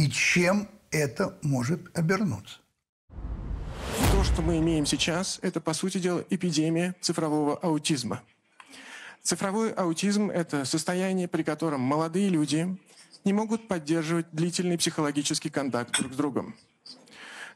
И 0.00 0.08
чем 0.08 0.66
это 0.90 1.36
может 1.42 1.94
обернуться. 1.94 2.56
То, 4.12 4.24
что 4.24 4.40
мы 4.40 4.56
имеем 4.56 4.86
сейчас, 4.86 5.38
это, 5.42 5.60
по 5.60 5.74
сути 5.74 5.98
дела, 5.98 6.24
эпидемия 6.30 6.94
цифрового 7.02 7.58
аутизма. 7.58 8.22
Цифровой 9.22 9.72
аутизм– 9.72 10.30
это 10.34 10.64
состояние, 10.64 11.28
при 11.28 11.42
котором 11.42 11.82
молодые 11.82 12.30
люди 12.30 12.78
не 13.26 13.34
могут 13.34 13.68
поддерживать 13.68 14.24
длительный 14.32 14.78
психологический 14.78 15.50
контакт 15.50 15.94
друг 15.98 16.14
с 16.14 16.16
другом. 16.16 16.54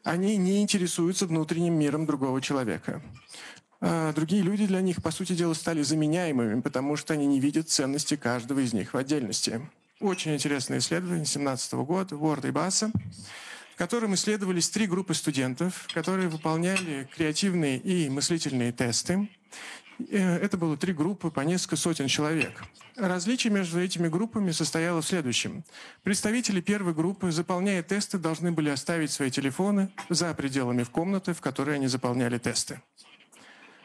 Они 0.03 0.37
не 0.37 0.61
интересуются 0.61 1.27
внутренним 1.27 1.79
миром 1.79 2.05
другого 2.05 2.43
человека. 2.43 3.01
А 3.81 4.13
другие 4.13 4.43
люди 4.43 4.67
для 4.67 4.83
них, 4.83 5.03
по 5.03 5.11
сути 5.11 5.33
дела, 5.33 5.55
стали 5.55 5.81
заменяемыми, 5.81 6.61
потому 6.61 6.97
что 6.97 7.15
они 7.15 7.25
не 7.25 7.41
видят 7.41 7.71
ценности 7.71 8.17
каждого 8.17 8.59
из 8.59 8.75
них 8.75 8.93
в 8.93 8.99
отдельности. 8.99 9.67
Очень 10.01 10.35
интересное 10.35 10.79
исследование 10.79 11.25
2017 11.25 11.73
года 11.75 12.17
Уорда 12.17 12.49
и 12.49 12.51
Басса, 12.51 12.91
в 13.75 13.77
котором 13.77 14.15
исследовались 14.15 14.69
три 14.69 14.87
группы 14.87 15.15
студентов, 15.15 15.89
которые 15.95 16.29
выполняли 16.29 17.09
креативные 17.15 17.79
и 17.79 18.09
мыслительные 18.09 18.73
тесты 18.73 19.29
Э, 20.11 20.37
это 20.37 20.57
было 20.57 20.77
три 20.77 20.93
группы 20.93 21.31
по 21.31 21.41
несколько 21.41 21.77
сотен 21.77 22.09
человек. 22.09 22.63
Различие 22.97 23.53
между 23.53 23.81
этими 23.81 24.09
группами 24.09 24.51
состояло 24.51 25.03
в 25.03 25.07
следующем. 25.07 25.65
Представители 26.03 26.61
первой 26.61 26.95
группы, 26.95 27.31
заполняя 27.33 27.83
тесты, 27.83 28.19
должны 28.19 28.53
были 28.53 28.71
оставить 28.71 29.11
свои 29.11 29.31
телефоны 29.31 29.91
за 30.09 30.33
пределами 30.35 30.83
в 30.83 30.91
комнаты, 30.91 31.35
в 31.35 31.41
которые 31.41 31.77
они 31.77 31.87
заполняли 31.87 32.39
тесты. 32.39 32.81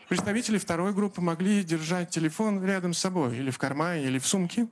Представители 0.08 0.58
второй 0.58 0.94
группы 0.94 1.22
могли 1.22 1.64
держать 1.64 2.10
телефон 2.10 2.64
рядом 2.66 2.94
с 2.94 3.00
собой, 3.00 3.38
или 3.38 3.52
в 3.52 3.60
кармане, 3.60 4.06
или 4.06 4.18
в 4.18 4.26
сумке. 4.26 4.68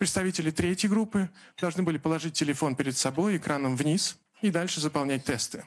Представители 0.00 0.50
третьей 0.50 0.88
группы 0.88 1.28
должны 1.60 1.82
были 1.82 1.98
положить 1.98 2.32
телефон 2.32 2.74
перед 2.74 2.96
собой 2.96 3.36
экраном 3.36 3.76
вниз 3.76 4.16
и 4.40 4.50
дальше 4.50 4.80
заполнять 4.80 5.26
тесты. 5.26 5.66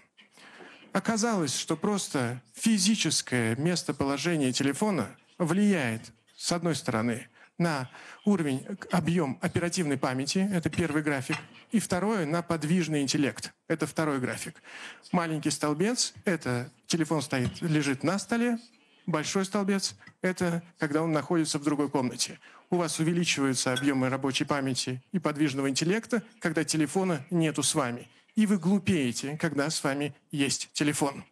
Оказалось, 0.91 1.55
что 1.55 1.77
просто 1.77 2.41
физическое 2.55 3.55
местоположение 3.57 4.51
телефона 4.51 5.15
влияет, 5.37 6.11
с 6.35 6.51
одной 6.51 6.73
стороны, 6.73 7.27
на 7.59 7.91
уровень, 8.25 8.65
объем 8.91 9.37
оперативной 9.39 9.99
памяти, 9.99 10.49
это 10.51 10.71
первый 10.71 11.03
график, 11.03 11.37
и 11.71 11.79
второе, 11.79 12.25
на 12.25 12.41
подвижный 12.41 13.03
интеллект, 13.03 13.53
это 13.67 13.85
второй 13.85 14.19
график. 14.19 14.63
Маленький 15.11 15.51
столбец, 15.51 16.11
это 16.25 16.71
телефон 16.87 17.21
стоит, 17.21 17.61
лежит 17.61 18.01
на 18.01 18.17
столе, 18.17 18.57
большой 19.05 19.45
столбец, 19.45 19.95
это 20.23 20.63
когда 20.79 21.03
он 21.03 21.11
находится 21.11 21.59
в 21.59 21.63
другой 21.63 21.91
комнате. 21.91 22.39
У 22.73 22.77
вас 22.77 22.99
увеличиваются 22.99 23.71
объемы 23.71 24.09
рабочей 24.09 24.45
памяти 24.45 24.99
и 25.11 25.19
подвижного 25.19 25.69
интеллекта, 25.69 26.23
когда 26.39 26.63
телефона 26.63 27.23
нету 27.29 27.61
с 27.61 27.75
вами 27.75 28.07
и 28.35 28.45
вы 28.45 28.57
глупеете, 28.57 29.37
когда 29.39 29.69
с 29.69 29.83
вами 29.83 30.15
есть 30.31 30.69
телефон. 30.73 31.23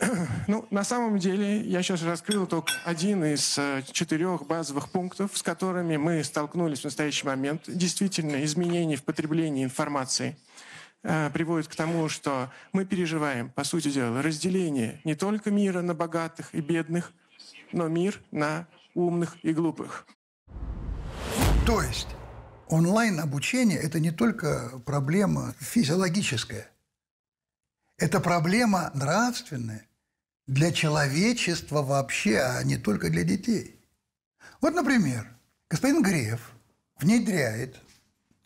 Ну, 0.46 0.64
на 0.70 0.84
самом 0.84 1.18
деле, 1.18 1.60
я 1.60 1.82
сейчас 1.82 2.02
раскрыл 2.02 2.46
только 2.46 2.72
один 2.84 3.24
из 3.24 3.58
э, 3.58 3.82
четырех 3.90 4.46
базовых 4.46 4.90
пунктов, 4.90 5.36
с 5.36 5.42
которыми 5.42 5.96
мы 5.96 6.22
столкнулись 6.22 6.80
в 6.80 6.84
настоящий 6.84 7.26
момент. 7.26 7.64
Действительно, 7.66 8.44
изменения 8.44 8.96
в 8.96 9.02
потреблении 9.02 9.64
информации 9.64 10.36
э, 11.02 11.30
приводят 11.34 11.66
к 11.66 11.74
тому, 11.74 12.08
что 12.08 12.50
мы 12.72 12.84
переживаем, 12.84 13.50
по 13.50 13.64
сути 13.64 13.90
дела, 13.90 14.22
разделение 14.22 15.00
не 15.02 15.16
только 15.16 15.50
мира 15.50 15.82
на 15.82 15.94
богатых 15.94 16.54
и 16.54 16.60
бедных, 16.60 17.12
но 17.72 17.88
мир 17.88 18.20
на 18.30 18.68
умных 18.94 19.36
и 19.42 19.52
глупых. 19.52 20.06
То 21.68 21.82
есть 21.82 22.08
онлайн-обучение– 22.68 23.78
это 23.82 24.00
не 24.00 24.10
только 24.10 24.80
проблема 24.86 25.54
физиологическая, 25.60 26.66
это 27.98 28.20
проблема 28.20 28.90
нравственная 28.94 29.86
для 30.46 30.72
человечества 30.72 31.82
вообще, 31.82 32.38
а 32.38 32.62
не 32.62 32.78
только 32.78 33.10
для 33.10 33.22
детей. 33.22 33.78
Вот, 34.62 34.74
например, 34.74 35.28
господин 35.68 36.02
Греф 36.02 36.52
внедряет 37.00 37.78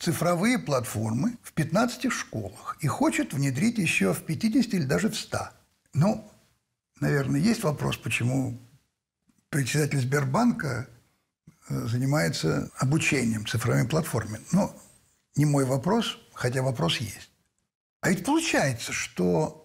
цифровые 0.00 0.58
платформы 0.58 1.38
в 1.44 1.52
15 1.52 2.10
школах 2.10 2.76
и 2.80 2.88
хочет 2.88 3.34
внедрить 3.34 3.78
еще 3.78 4.14
в 4.14 4.24
50 4.24 4.74
или 4.74 4.84
даже 4.84 5.10
в 5.10 5.16
100. 5.16 5.38
Ну, 5.94 6.28
наверное, 6.98 7.38
есть 7.38 7.62
вопрос, 7.62 7.96
почему 7.98 8.58
председатель 9.48 10.00
Сбербанка 10.00 10.88
занимается 11.68 12.70
обучением 12.78 13.46
цифровыми 13.46 13.86
платформами. 13.86 14.40
Но 14.52 14.74
не 15.36 15.44
мой 15.44 15.64
вопрос, 15.64 16.18
хотя 16.34 16.62
вопрос 16.62 16.98
есть. 16.98 17.30
А 18.00 18.10
ведь 18.10 18.24
получается, 18.24 18.92
что 18.92 19.58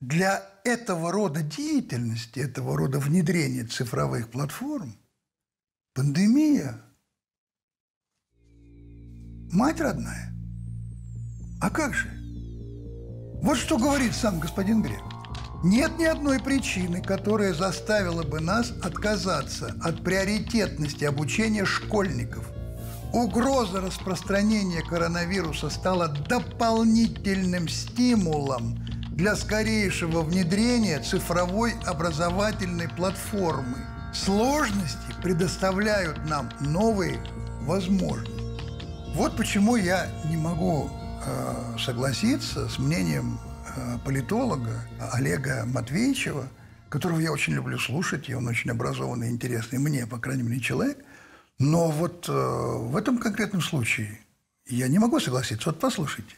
для 0.00 0.44
этого 0.64 1.12
рода 1.12 1.42
деятельности, 1.42 2.40
этого 2.40 2.76
рода 2.76 2.98
внедрения 2.98 3.64
цифровых 3.64 4.30
платформ 4.30 4.96
пандемия– 5.94 6.80
мать 9.52 9.80
родная. 9.80 10.32
А 11.60 11.70
как 11.70 11.94
же? 11.94 12.08
Вот 13.42 13.56
что 13.56 13.78
говорит 13.78 14.14
сам 14.14 14.40
господин 14.40 14.82
Грек. 14.82 15.09
Нет 15.62 15.98
ни 15.98 16.04
одной 16.04 16.40
причины, 16.40 17.02
которая 17.02 17.52
заставила 17.52 18.22
бы 18.22 18.40
нас 18.40 18.72
отказаться 18.82 19.74
от 19.82 20.02
приоритетности 20.02 21.04
обучения 21.04 21.66
школьников. 21.66 22.48
Угроза 23.12 23.82
распространения 23.82 24.80
коронавируса 24.80 25.68
стала 25.68 26.08
дополнительным 26.08 27.68
стимулом 27.68 28.78
для 29.10 29.36
скорейшего 29.36 30.22
внедрения 30.22 30.98
цифровой 31.00 31.74
образовательной 31.84 32.88
платформы. 32.88 33.76
Сложности 34.14 35.14
предоставляют 35.22 36.26
нам 36.26 36.48
новые 36.60 37.20
возможности. 37.62 38.32
Вот 39.14 39.36
почему 39.36 39.76
я 39.76 40.06
не 40.24 40.38
могу 40.38 40.88
э, 41.26 41.78
согласиться 41.78 42.66
с 42.68 42.78
мнением 42.78 43.38
политолога 44.04 44.84
Олега 45.12 45.64
Матвеевичева, 45.66 46.48
которого 46.88 47.20
я 47.20 47.32
очень 47.32 47.54
люблю 47.54 47.78
слушать, 47.78 48.28
и 48.28 48.34
он 48.34 48.46
очень 48.48 48.70
образованный, 48.70 49.30
интересный 49.30 49.78
мне, 49.78 50.06
по 50.06 50.18
крайней 50.18 50.42
мере, 50.42 50.60
человек. 50.60 50.98
Но 51.58 51.90
вот 51.90 52.28
э, 52.28 52.32
в 52.32 52.96
этом 52.96 53.18
конкретном 53.18 53.60
случае 53.60 54.18
я 54.66 54.88
не 54.88 54.98
могу 54.98 55.20
согласиться. 55.20 55.70
Вот 55.70 55.78
послушайте. 55.78 56.36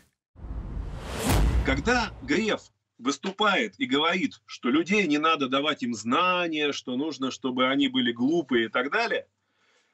Когда 1.65 2.11
Греф 2.23 2.73
выступает 2.99 3.79
и 3.79 3.87
говорит, 3.87 4.41
что 4.47 4.69
людей 4.69 5.07
не 5.07 5.19
надо 5.19 5.49
давать 5.49 5.83
им 5.83 5.95
знания, 5.95 6.73
что 6.73 6.97
нужно, 6.97 7.31
чтобы 7.31 7.69
они 7.69 7.89
были 7.89 8.13
глупые 8.13 8.67
и 8.67 8.69
так 8.69 8.91
далее, 8.91 9.27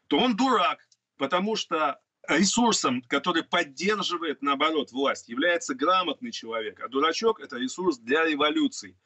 то 0.06 0.18
он 0.18 0.36
дурак, 0.36 0.78
потому 1.16 1.56
что 1.56 2.00
ресурсом, 2.28 3.02
который 3.02 3.42
поддерживает, 3.42 4.42
наоборот, 4.42 4.92
власть, 4.92 5.28
является 5.28 5.74
грамотный 5.74 6.30
человек. 6.30 6.80
А 6.80 6.88
дурачок– 6.88 7.40
это 7.42 7.56
ресурс 7.56 7.98
для 7.98 8.24
революций. 8.24 8.96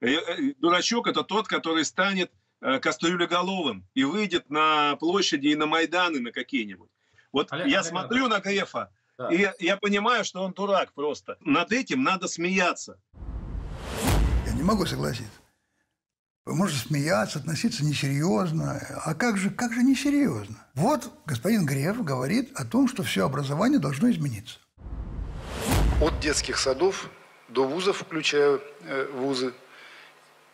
Э, 0.00 0.52
дурачок– 0.58 1.06
это 1.08 1.22
тот, 1.22 1.46
который 1.46 1.84
станет 1.84 2.32
э, 2.60 2.78
кастрюлеголовым 2.78 3.86
и 3.94 4.04
выйдет 4.04 4.50
на 4.50 4.96
площади 4.96 5.48
и 5.48 5.56
на 5.56 5.66
Майданы 5.66 6.20
на 6.20 6.32
какие-нибудь. 6.32 6.90
Вот 7.32 7.52
Олег, 7.52 7.66
я 7.66 7.80
Олег, 7.80 7.90
смотрю 7.90 8.26
Олег. 8.26 8.38
на 8.38 8.40
Грефа, 8.40 8.92
да. 9.18 9.28
и 9.28 9.46
я 9.58 9.76
понимаю, 9.76 10.24
что 10.24 10.42
он 10.42 10.52
дурак 10.52 10.92
просто. 10.94 11.36
Над 11.40 11.72
этим 11.72 12.02
надо 12.02 12.28
смеяться. 12.28 12.98
Я 14.46 14.52
не 14.52 14.62
могу 14.62 14.86
согласиться. 14.86 15.39
Можно 16.46 16.78
смеяться, 16.78 17.38
относиться 17.38 17.84
несерьезно. 17.84 18.80
А 19.04 19.14
как 19.14 19.36
же, 19.36 19.50
как 19.50 19.72
же 19.72 19.82
несерьезно? 19.82 20.56
Вот 20.74 21.12
господин 21.26 21.66
Греф 21.66 22.02
говорит 22.02 22.50
о 22.54 22.64
том, 22.64 22.88
что 22.88 23.02
все 23.02 23.26
образование 23.26 23.78
должно 23.78 24.10
измениться. 24.10 24.58
От 26.00 26.18
детских 26.20 26.58
садов 26.58 27.10
до 27.48 27.66
вузов, 27.66 27.98
включая 27.98 28.58
э, 28.84 29.06
вузы, 29.12 29.52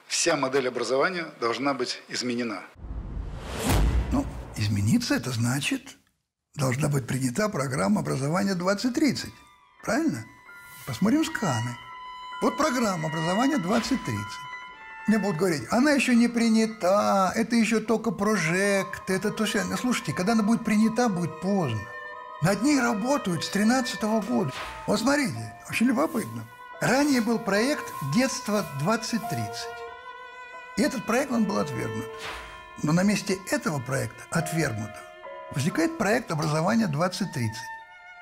вся 0.07 0.37
модель 0.37 0.67
образования 0.69 1.27
должна 1.41 1.73
быть 1.73 2.03
изменена. 2.09 2.63
Ну, 4.11 4.27
измениться 4.57 5.15
это 5.15 5.31
значит, 5.31 5.97
должна 6.57 6.89
быть 6.89 7.07
принята 7.07 7.49
программа 7.49 8.01
образования 8.01 8.55
2030. 8.55 9.31
Правильно? 9.85 10.25
Посмотрим 10.87 11.25
сканы. 11.25 11.77
Вот 12.43 12.57
программа 12.57 13.09
образования 13.09 13.59
2030. 13.59 14.46
Мне 15.07 15.19
будут 15.19 15.37
говорить, 15.37 15.63
она 15.71 15.93
еще 15.93 16.17
не 16.17 16.27
принята, 16.27 17.33
это 17.37 17.55
еще 17.55 17.79
только 17.79 18.11
прожект, 18.11 19.09
это 19.09 19.31
то 19.31 19.45
все. 19.45 19.63
Слушайте, 19.77 20.13
когда 20.13 20.33
она 20.33 20.43
будет 20.43 20.65
принята, 20.65 21.09
будет 21.09 21.41
поздно. 21.41 21.81
Над 22.43 22.63
ней 22.63 22.81
работают 22.81 23.45
с 23.45 23.49
13 23.51 24.03
года. 24.03 24.53
Вот 24.87 24.99
смотрите, 24.99 25.55
очень 25.71 25.87
любопытно. 25.87 26.45
Ранее 26.81 27.21
был 27.21 27.39
проект 27.39 27.85
«Детство 28.15 28.67
2030». 28.83 29.21
И 30.77 30.83
этот 30.83 31.07
проект, 31.07 31.31
он 31.31 31.45
был 31.45 31.59
отвергнут. 31.59 32.07
Но 32.83 32.93
на 32.93 33.03
месте 33.03 33.39
этого 33.51 33.79
проекта, 33.79 34.25
отвергнутого, 34.31 35.01
возникает 35.53 35.97
проект 35.97 36.31
образования 36.33 36.89
2030. 36.89 37.51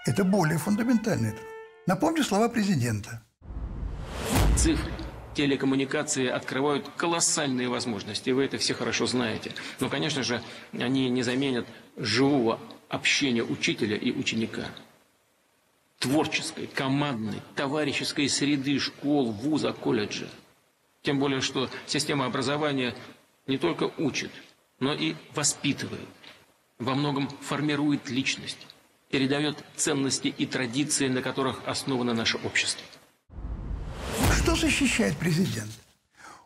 Это 0.07 0.23
более 0.23 0.59
фундаментальный. 0.59 1.35
Напомню 1.87 2.23
слова 2.23 2.49
президента. 2.49 3.23
Цифры. 4.57 4.92
Телекоммуникации 5.35 6.29
открывают 6.29 6.88
колоссальные 6.97 7.68
возможности, 7.68 8.31
вы 8.31 8.44
это 8.44 8.59
все 8.59 8.73
хорошо 8.73 9.07
знаете. 9.07 9.53
Но, 9.81 9.88
конечно 9.88 10.23
же, 10.23 10.40
они 10.73 11.09
не 11.11 11.23
заменят 11.23 11.66
живого 11.97 12.61
общения 12.88 13.42
учителя 13.42 13.97
и 13.97 14.12
ученика. 14.12 14.68
Творческой, 15.99 16.68
командной, 16.68 17.40
товарищеской 17.57 18.29
среды 18.29 18.79
школ, 18.79 19.33
вуза, 19.33 19.73
колледжа. 19.73 20.29
Тем 21.03 21.18
более, 21.18 21.40
что 21.40 21.68
система 21.87 22.27
образования 22.27 22.94
не 23.47 23.59
только 23.59 23.90
учит, 23.99 24.31
но 24.79 24.92
и 24.94 25.16
воспитывает. 25.35 26.09
Во 26.79 26.94
многом 26.94 27.29
формирует 27.40 28.09
личность, 28.09 28.66
передает 29.11 29.64
ценности 29.77 30.29
и 30.29 30.47
традиции, 30.47 31.09
на 31.09 31.23
которых 31.23 31.62
основано 31.66 32.14
наше 32.14 32.38
общество. 32.38 32.85
Что 34.45 34.57
защищает 34.57 35.17
президент? 35.17 35.71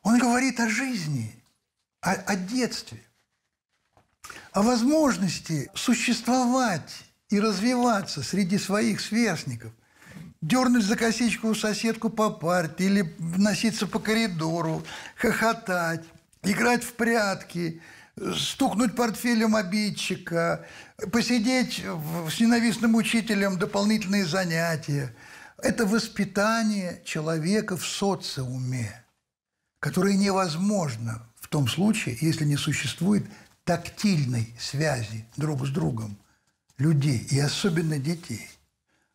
Он 0.05 0.21
говорит 0.21 0.61
о 0.61 0.69
жизни, 0.69 1.35
о, 2.01 2.13
о 2.13 2.37
детстве, 2.37 3.03
о 4.53 4.63
возможности 4.63 5.69
существовать 5.75 6.95
и 7.29 7.41
развиваться 7.41 8.23
среди 8.23 8.57
своих 8.57 9.01
сверстников, 9.01 9.73
дернуть 10.41 10.85
за 10.85 10.95
косичку 10.95 11.57
соседку 11.57 12.09
по 12.09 12.31
парте 12.31 12.85
или 12.85 13.17
носиться 13.19 13.89
по 13.89 13.99
коридору, 13.99 14.85
хохотать, 15.17 16.05
играть 16.45 16.85
в 16.85 16.93
прятки, 16.93 17.83
стукнуть 18.37 18.95
портфелем 18.95 19.57
обидчика, 19.57 20.65
посидеть 21.11 21.83
с 22.31 22.39
ненавистным 22.39 22.95
учителем 22.95 23.59
дополнительные 23.59 24.25
занятия. 24.25 25.13
Это 25.61 25.87
воспитание 25.87 27.03
человека 27.05 27.77
в 27.77 27.85
социуме, 27.85 29.05
которое 29.81 30.17
невозможно 30.17 31.27
в 31.41 31.49
том 31.49 31.67
случае, 31.67 32.17
если 32.21 32.45
не 32.45 32.57
существует 32.57 33.27
тактильной 33.65 34.55
связи 34.61 35.27
друг 35.37 35.67
с 35.67 35.71
другом 35.71 36.17
людей, 36.79 37.27
и 37.31 37.41
особенно 37.41 37.99
детей. 37.99 38.49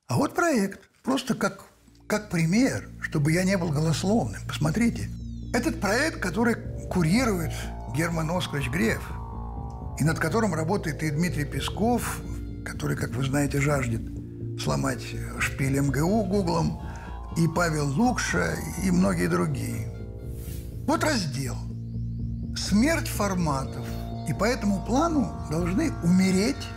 А 0.07 0.17
вот 0.17 0.35
проект, 0.35 0.81
просто 1.01 1.33
как, 1.33 1.63
как 2.07 2.29
пример, 2.29 2.89
чтобы 3.01 3.31
я 3.31 3.45
не 3.45 3.57
был 3.57 3.69
голословным. 3.69 4.41
Посмотрите. 4.45 5.09
Этот 5.53 5.79
проект, 5.79 6.19
который 6.19 6.55
курирует 6.89 7.53
Герман 7.95 8.29
Оскарович 8.31 8.69
Греф, 8.69 9.01
и 9.97 10.03
над 10.03 10.19
которым 10.19 10.53
работает 10.53 11.03
и 11.03 11.09
Дмитрий 11.09 11.45
Песков, 11.45 12.21
который, 12.65 12.97
как 12.97 13.11
вы 13.11 13.23
знаете, 13.23 13.61
жаждет 13.61 14.01
сломать 14.59 15.03
шпиль 15.39 15.79
МГУ 15.79 16.23
Гуглом, 16.25 16.81
и 17.37 17.47
Павел 17.47 17.87
Лукша, 17.87 18.55
и 18.83 18.91
многие 18.91 19.27
другие. 19.27 19.87
Вот 20.85 21.03
раздел 21.03 21.55
«Смерть 22.55 23.07
форматов», 23.07 23.85
и 24.29 24.33
по 24.33 24.45
этому 24.45 24.85
плану 24.85 25.33
должны 25.49 25.91
умереть 26.03 26.67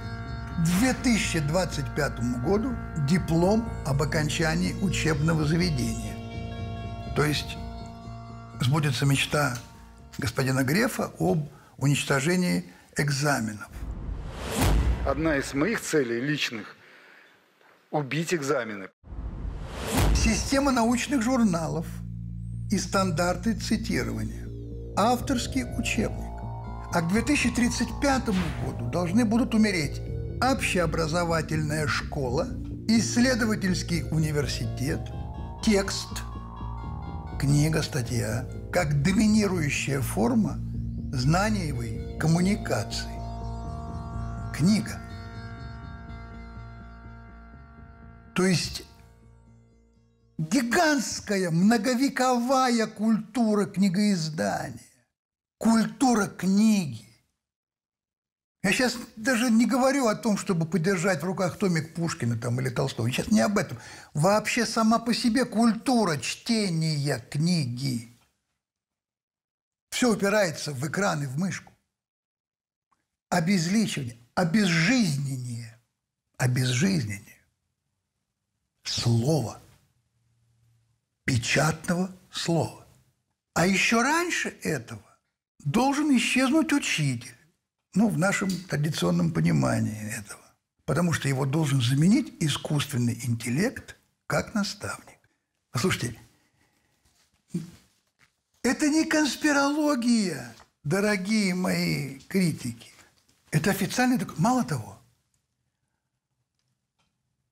к 0.59 0.81
2025 0.81 2.43
году 2.43 2.75
диплом 3.07 3.69
об 3.85 4.03
окончании 4.03 4.75
учебного 4.83 5.45
заведения. 5.45 6.17
То 7.15 7.25
есть 7.25 7.57
сбудется 8.61 9.05
мечта 9.05 9.57
господина 10.19 10.65
Грефа 10.65 11.11
об 11.19 11.49
уничтожении 11.77 12.65
экзаменов. 12.97 13.69
Одна 15.07 15.37
из 15.37 15.53
моих 15.55 15.81
целей 15.83 16.21
личных– 16.21 16.76
убить 17.91 18.35
экзамены. 18.35 18.89
Система 20.15 20.73
научных 20.73 21.23
журналов 21.23 21.87
и 22.71 22.79
стандарты 22.79 23.55
цитирования. 23.55 24.47
Авторский 24.97 25.65
учебник. 25.79 26.41
А 26.93 27.01
к 27.01 27.09
2035 27.09 28.27
году 28.65 28.91
должны 28.91 29.25
будут 29.25 29.55
умереть 29.55 30.01
общеобразовательная 30.43 31.87
школа, 31.87 32.49
исследовательский 32.89 34.05
университет, 34.11 35.01
текст, 35.63 36.09
книга, 37.39 37.83
статья, 37.83 38.47
как 38.73 39.03
доминирующая 39.03 40.01
форма 40.01 40.59
знаниевой 41.13 42.17
коммуникации. 42.19 43.11
Книга. 44.55 45.01
То 48.37 48.45
есть 48.45 48.83
гигантская 50.37 51.51
многовековая 51.51 52.87
культура 52.87 53.65
книгоиздания, 53.65 54.79
культура 55.57 56.27
книги. 56.27 57.07
Я 58.63 58.73
сейчас 58.73 58.99
даже 59.17 59.51
не 59.51 59.65
говорю 59.65 60.07
о 60.07 60.15
том, 60.15 60.37
чтобы 60.37 60.67
подержать 60.67 61.23
в 61.23 61.25
руках 61.25 61.57
томик 61.57 61.95
Пушкина 61.95 62.37
там, 62.37 62.61
или 62.61 62.69
Толстого. 62.69 63.11
Сейчас 63.11 63.29
не 63.29 63.41
об 63.41 63.57
этом. 63.57 63.79
Вообще 64.13 64.67
сама 64.67 64.99
по 64.99 65.15
себе 65.15 65.47
культура 65.47 66.19
чтения 66.19 67.25
книги. 67.31 68.19
Все 69.89 70.13
упирается 70.13 70.73
в 70.73 70.87
экран 70.87 71.23
и 71.23 71.27
в 71.27 71.39
мышку. 71.39 71.73
Обезличивание, 73.31 74.19
обезжизнение, 74.35 75.81
обезжизнение 76.37 77.36
слова, 78.89 79.61
печатного 81.25 82.11
слова. 82.31 82.87
А 83.55 83.67
еще 83.67 84.03
раньше 84.03 84.49
этого 84.63 85.03
должен 85.65 86.17
исчезнуть 86.17 86.73
учитель 86.73 87.37
ну, 87.95 88.09
в 88.09 88.19
нашем 88.19 88.51
традиционном 88.51 89.33
понимании 89.33 90.15
этого. 90.15 90.41
Потому 90.85 91.13
что 91.13 91.29
его 91.29 91.47
должен 91.47 91.81
заменить 91.81 92.35
искусственный 92.41 93.19
интеллект 93.25 93.97
как 94.27 94.55
наставник. 94.55 95.19
Послушайте, 95.73 96.19
это 98.63 98.89
не 98.89 99.05
конспирология, 99.05 100.55
дорогие 100.85 101.55
мои 101.55 102.19
критики. 102.29 102.93
Это 103.51 103.71
официальный 103.71 104.19
документ. 104.19 104.41
Мало 104.41 104.65
того, 104.65 104.99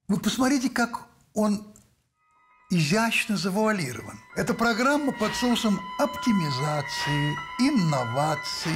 вы 0.07 0.20
посмотрите, 0.20 0.68
как 0.68 1.07
он 1.35 1.66
изящно 2.70 3.37
завуалирован. 3.37 4.18
Это 4.37 4.54
программа 4.54 5.12
под 5.12 5.35
соусом 5.35 5.78
оптимизации, 5.98 7.37
инноваций, 7.58 8.72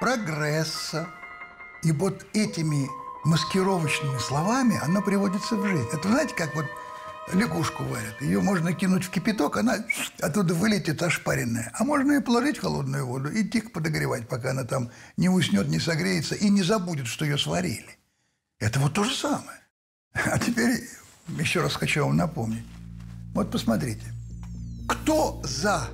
прогресса. 0.00 1.08
И 1.82 1.92
вот 1.92 2.26
этими 2.34 2.88
маскировочными 3.24 4.18
словами 4.18 4.78
она 4.82 5.00
приводится 5.00 5.56
в 5.56 5.66
жизнь. 5.66 5.88
Это 5.92 6.08
знаете, 6.08 6.34
как 6.34 6.54
вот 6.54 6.66
лягушку 7.32 7.84
варят. 7.84 8.20
Ее 8.20 8.40
можно 8.40 8.72
кинуть 8.72 9.04
в 9.04 9.10
кипяток, 9.10 9.56
она 9.56 9.78
оттуда 10.20 10.52
вылетит 10.52 11.02
ошпаренная. 11.02 11.72
А 11.78 11.84
можно 11.84 12.12
ее 12.12 12.20
положить 12.20 12.58
в 12.58 12.62
холодную 12.62 13.06
воду 13.06 13.30
и 13.30 13.48
тихо 13.48 13.70
подогревать, 13.70 14.28
пока 14.28 14.50
она 14.50 14.64
там 14.64 14.90
не 15.16 15.28
уснет, 15.28 15.68
не 15.68 15.78
согреется 15.78 16.34
и 16.34 16.48
не 16.50 16.62
забудет, 16.62 17.06
что 17.06 17.24
ее 17.24 17.38
сварили. 17.38 17.98
Это 18.58 18.80
вот 18.80 18.94
то 18.94 19.04
же 19.04 19.14
самое. 19.14 19.58
А 20.12 20.38
теперь 20.38 20.88
еще 21.28 21.60
раз 21.62 21.74
хочу 21.74 22.04
вам 22.04 22.16
напомнить. 22.16 22.64
Вот 23.34 23.50
посмотрите. 23.50 24.06
Кто 24.88 25.40
за 25.44 25.88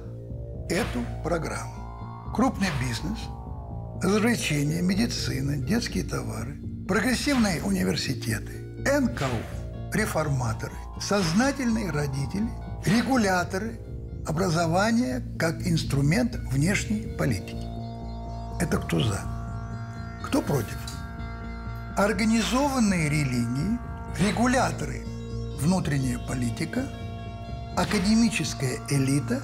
эту 0.69 1.05
программу? 1.23 2.33
Крупный 2.35 2.69
бизнес– 2.81 3.19
развлечения, 4.03 4.83
медицина, 4.83 5.57
детские 5.57 6.05
товары, 6.05 6.57
прогрессивные 6.87 7.63
университеты, 7.63 8.53
НКУ, 9.01 9.93
реформаторы, 9.93 10.75
сознательные 11.01 11.91
родители, 11.91 12.49
регуляторы, 12.85 13.79
образование 14.27 15.23
как 15.39 15.67
инструмент 15.67 16.35
внешней 16.53 17.15
политики. 17.17 17.65
Это 18.61 18.79
кто 18.79 19.01
за? 19.01 19.21
Кто 20.25 20.43
против? 20.43 20.79
Организованные 21.97 23.09
религии, 23.09 23.79
регуляторы, 24.19 25.06
внутренняя 25.59 26.19
политика, 26.19 26.89
академическая 27.77 28.81
элита, 28.89 29.43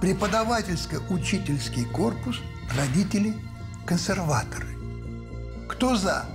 преподавательско-учительский 0.00 1.84
корпус, 1.86 2.40
родители, 2.76 3.34
консерваторы. 3.86 4.68
Кто 5.68 5.96
за? 5.96 6.26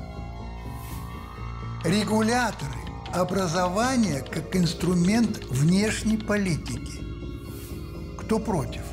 Регуляторы, 1.84 2.80
образование 3.14 4.22
как 4.22 4.56
инструмент 4.56 5.46
внешней 5.46 6.18
политики. 6.18 7.00
Кто 8.20 8.40
против? 8.40 8.84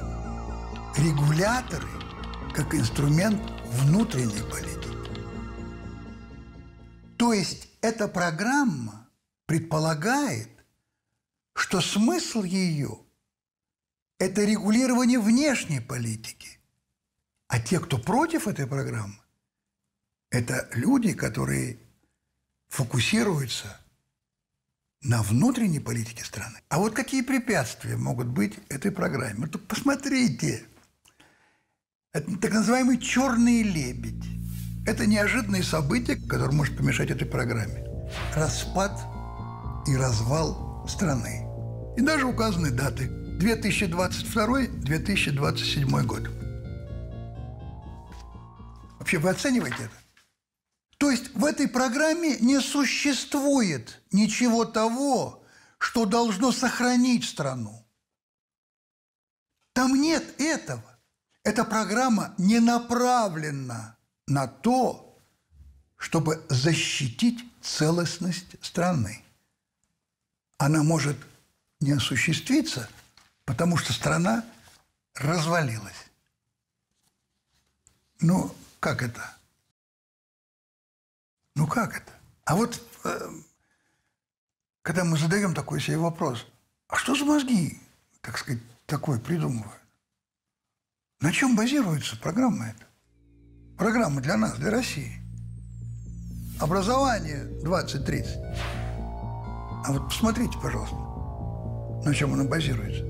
Регуляторы 0.96 1.88
как 2.54 2.74
инструмент 2.74 3.40
внутренней 3.66 4.42
политики. 4.50 4.96
То 7.16 7.32
есть 7.32 7.68
эта 7.82 8.09
программа 8.09 9.05
предполагает, 9.47 10.51
что 11.55 11.80
смысл 11.80 12.42
ее– 12.42 12.99
это 14.18 14.44
регулирование 14.44 15.18
внешней 15.18 15.80
политики. 15.80 16.59
А 17.49 17.61
те, 17.61 17.78
кто 17.80 17.99
против 17.99 18.49
этой 18.49 18.66
программы, 18.66 19.18
это 20.30 20.68
люди, 20.72 21.12
которые 21.12 21.78
фокусируются 22.68 23.80
на 25.03 25.22
внутренней 25.22 25.78
политике 25.80 26.24
страны. 26.24 26.59
А 26.68 26.78
вот 26.78 26.94
какие 26.94 27.22
препятствия 27.22 27.97
могут 27.97 28.26
быть 28.26 28.59
этой 28.68 28.90
программе? 28.90 29.47
Вот 29.47 29.68
посмотрите. 29.68 30.66
Это 32.12 32.36
так 32.38 32.53
называемый 32.53 32.99
черный 32.99 33.62
лебедь. 33.62 34.24
Это 34.86 35.07
неожиданное 35.07 35.62
событие, 35.62 36.16
которое 36.16 36.53
может 36.53 36.76
помешать 36.76 37.11
этой 37.11 37.26
программе. 37.26 37.84
Распад 38.34 39.15
и 39.87 39.97
развал 39.97 40.84
страны. 40.89 41.47
И 41.97 42.01
даже 42.01 42.26
указаны 42.26 42.70
даты. 42.70 43.09
2022-2027 43.41 46.03
год. 46.05 46.28
Вообще 48.99 49.18
вы 49.18 49.30
оцениваете 49.30 49.84
это? 49.84 49.95
То 50.99 51.11
есть 51.11 51.34
в 51.34 51.45
этой 51.45 51.68
программе 51.68 52.39
не 52.39 52.61
существует 52.61 54.03
ничего 54.11 54.64
того, 54.64 55.45
что 55.78 56.07
должно 56.07 56.53
сохранить 56.53 57.24
страну. 57.24 57.87
Там 59.74 60.01
нет 60.01 60.41
этого. 60.41 60.99
Эта 61.45 61.64
программа 61.64 62.34
не 62.39 62.61
направлена 62.61 63.99
на 64.26 64.47
то, 64.47 65.20
чтобы 65.97 66.43
защитить 66.49 67.45
целостность 67.61 68.57
страны. 68.64 69.26
Она 70.59 70.82
может 70.82 71.16
не 71.80 71.92
осуществиться, 71.92 72.88
потому 73.44 73.76
что 73.76 73.92
страна 73.92 74.44
развалилась. 75.14 76.07
Ну, 78.20 78.54
как 78.80 79.02
это? 79.02 79.36
Ну 81.54 81.66
как 81.66 81.96
это? 81.96 82.12
А 82.44 82.54
вот 82.54 82.80
э, 83.04 83.30
когда 84.82 85.04
мы 85.04 85.18
задаем 85.18 85.54
такой 85.54 85.80
себе 85.80 85.98
вопрос, 85.98 86.46
а 86.88 86.96
что 86.96 87.14
за 87.14 87.24
мозги, 87.24 87.80
так 88.20 88.38
сказать, 88.38 88.62
такое 88.86 89.18
придумывают? 89.18 89.82
На 91.20 91.32
чем 91.32 91.57
базируется 91.57 92.16
программа 92.16 92.68
эта? 92.68 92.86
Программа 93.76 94.20
для 94.20 94.36
нас, 94.36 94.57
для 94.59 94.70
России. 94.70 95.20
Образование 96.61 97.44
2030. 97.62 98.36
А 99.87 99.93
вот 99.93 100.09
посмотрите, 100.09 100.59
пожалуйста, 100.61 100.97
на 102.05 102.12
чем 102.12 102.32
оно 102.32 102.45
базируется. 102.45 103.05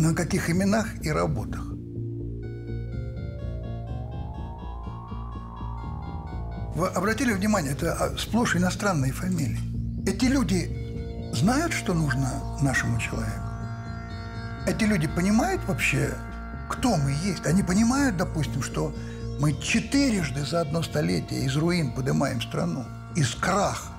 На 0.00 0.14
каких 0.14 0.48
именах 0.48 0.86
и 1.02 1.10
работах. 1.10 1.64
Вы 6.76 6.86
обратили 6.88 7.32
внимание, 7.32 7.72
это 7.72 8.16
сплошь 8.18 8.54
иностранные 8.54 9.10
фамилии. 9.10 9.58
Эти 10.06 10.26
люди 10.26 11.32
знают, 11.32 11.72
что 11.72 11.92
нужно 11.92 12.30
нашему 12.60 13.00
человеку? 13.00 13.42
Эти 14.66 14.84
люди 14.84 15.08
понимают 15.08 15.62
вообще, 15.66 16.14
кто 16.68 16.96
мы 16.96 17.10
есть? 17.24 17.46
Они 17.46 17.64
понимают, 17.64 18.16
допустим, 18.16 18.62
что 18.62 18.94
мы 19.40 19.54
четырежды 19.60 20.44
за 20.44 20.60
одно 20.60 20.82
столетие 20.82 21.46
из 21.46 21.56
руин 21.56 21.92
поднимаем 21.92 22.40
страну, 22.40 22.84
из 23.16 23.34
краха. 23.34 23.95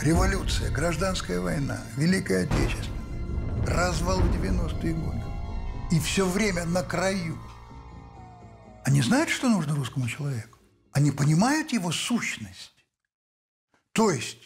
Революция, 0.00 0.70
гражданская 0.70 1.40
война, 1.40 1.80
Великая 1.96 2.44
Отечественная, 2.44 3.66
развал 3.66 4.20
в 4.20 4.32
90-е 4.32 4.94
годы. 4.94 5.24
И 5.90 5.98
все 5.98 6.24
время 6.24 6.64
на 6.66 6.84
краю. 6.84 7.36
Они 8.84 9.02
знают, 9.02 9.28
что 9.28 9.48
нужно 9.48 9.74
русскому 9.74 10.08
человеку? 10.08 10.58
Они 10.92 11.10
понимают 11.10 11.72
его 11.72 11.90
сущность. 11.90 12.76
То 13.90 14.12
есть 14.12 14.38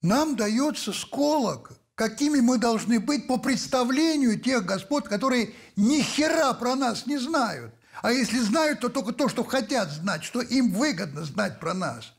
нам 0.00 0.36
дается 0.36 0.94
сколок, 0.94 1.72
какими 1.94 2.40
мы 2.40 2.56
должны 2.56 2.98
быть 2.98 3.26
по 3.26 3.36
представлению 3.36 4.40
тех 4.40 4.64
господ, 4.64 5.06
которые 5.06 5.52
ни 5.76 6.00
хера 6.00 6.54
про 6.54 6.76
нас 6.76 7.04
не 7.04 7.18
знают. 7.18 7.74
А 8.00 8.10
если 8.10 8.38
знают, 8.38 8.80
то 8.80 8.88
только 8.88 9.12
то, 9.12 9.28
что 9.28 9.44
хотят 9.44 9.90
знать, 9.90 10.24
что 10.24 10.40
им 10.40 10.72
выгодно 10.72 11.24
знать 11.24 11.60
про 11.60 11.74
нас. 11.74 12.14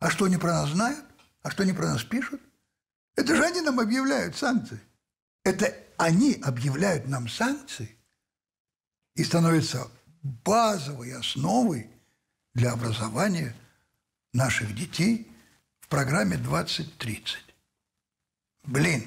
А 0.00 0.10
что 0.10 0.24
они 0.24 0.38
про 0.38 0.52
нас 0.52 0.70
знают? 0.70 1.04
А 1.46 1.50
что 1.52 1.62
они 1.62 1.72
про 1.72 1.86
нас 1.86 2.02
пишут? 2.02 2.40
Это 3.14 3.36
же 3.36 3.44
они 3.44 3.60
нам 3.60 3.78
объявляют 3.78 4.34
санкции. 4.34 4.80
Это 5.44 5.72
они 5.96 6.40
объявляют 6.42 7.06
нам 7.06 7.28
санкции 7.28 7.96
и 9.14 9.22
становятся 9.22 9.86
базовой 10.24 11.14
основой 11.14 11.88
для 12.52 12.72
образования 12.72 13.54
наших 14.32 14.74
детей 14.74 15.30
в 15.78 15.86
программе 15.86 16.36
2030. 16.36 17.38
Блин, 18.64 19.06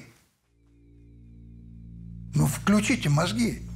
ну 2.34 2.46
включите 2.46 3.10
мозги. 3.10 3.68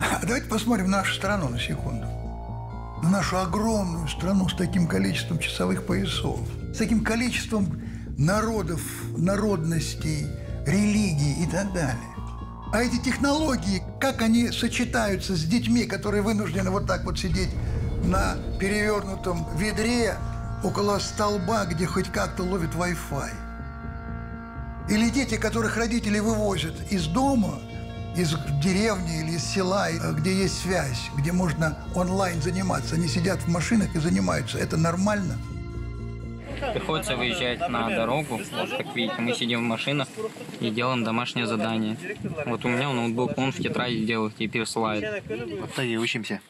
А 0.00 0.24
давайте 0.24 0.46
посмотрим 0.46 0.88
нашу 0.90 1.12
страну 1.16 1.48
на 1.48 1.58
секунду. 1.58 2.06
На 3.02 3.10
нашу 3.10 3.38
огромную 3.38 4.06
страну 4.06 4.48
с 4.48 4.54
таким 4.54 4.86
количеством 4.86 5.40
часовых 5.40 5.84
поясов, 5.86 6.38
с 6.72 6.78
таким 6.78 7.02
количеством 7.02 7.82
народов, 8.18 8.80
народностей, 9.16 10.26
религий 10.66 11.44
и 11.44 11.46
так 11.46 11.72
далее. 11.72 11.96
А 12.72 12.82
эти 12.82 12.96
технологии, 13.02 13.82
как 14.00 14.22
они 14.22 14.50
сочетаются 14.50 15.36
с 15.36 15.44
детьми, 15.44 15.84
которые 15.84 16.22
вынуждены 16.22 16.70
вот 16.70 16.86
так 16.86 17.04
вот 17.04 17.18
сидеть 17.18 17.50
на 18.04 18.36
перевернутом 18.58 19.46
ведре 19.56 20.14
около 20.64 20.98
столба, 20.98 21.66
где 21.66 21.86
хоть 21.86 22.10
как-то 22.10 22.42
ловит 22.44 22.70
Wi-Fi. 22.74 23.30
Или 24.88 25.10
дети, 25.10 25.36
которых 25.36 25.76
родители 25.76 26.18
вывозят 26.18 26.74
из 26.90 27.06
дома, 27.06 27.60
из 28.16 28.34
деревни 28.62 29.20
или 29.20 29.32
из 29.36 29.44
села, 29.44 29.88
где 30.12 30.34
есть 30.34 30.60
связь, 30.62 31.10
где 31.16 31.32
можно 31.32 31.78
онлайн 31.94 32.42
заниматься. 32.42 32.94
Они 32.94 33.08
сидят 33.08 33.40
в 33.40 33.48
машинах 33.48 33.94
и 33.94 34.00
занимаются. 34.00 34.58
Это 34.58 34.76
нормально? 34.76 35.38
Приходится 36.72 37.16
выезжать 37.16 37.68
на 37.68 37.88
дорогу. 37.90 38.40
Вот, 38.52 38.70
как 38.70 38.94
видите, 38.94 39.20
мы 39.20 39.34
сидим 39.34 39.60
в 39.60 39.62
машинах 39.62 40.08
и 40.60 40.70
делаем 40.70 41.04
домашнее 41.04 41.46
задание. 41.46 41.96
Вот 42.46 42.64
у 42.64 42.68
меня 42.68 42.92
ноутбук, 42.92 43.36
он 43.36 43.52
в 43.52 43.56
тетради 43.56 44.04
делает 44.04 44.34
и 44.38 44.48
пересылает. 44.48 45.24
Вот 45.60 45.74
так 45.74 45.84
и 45.84 45.98
учимся 45.98 46.40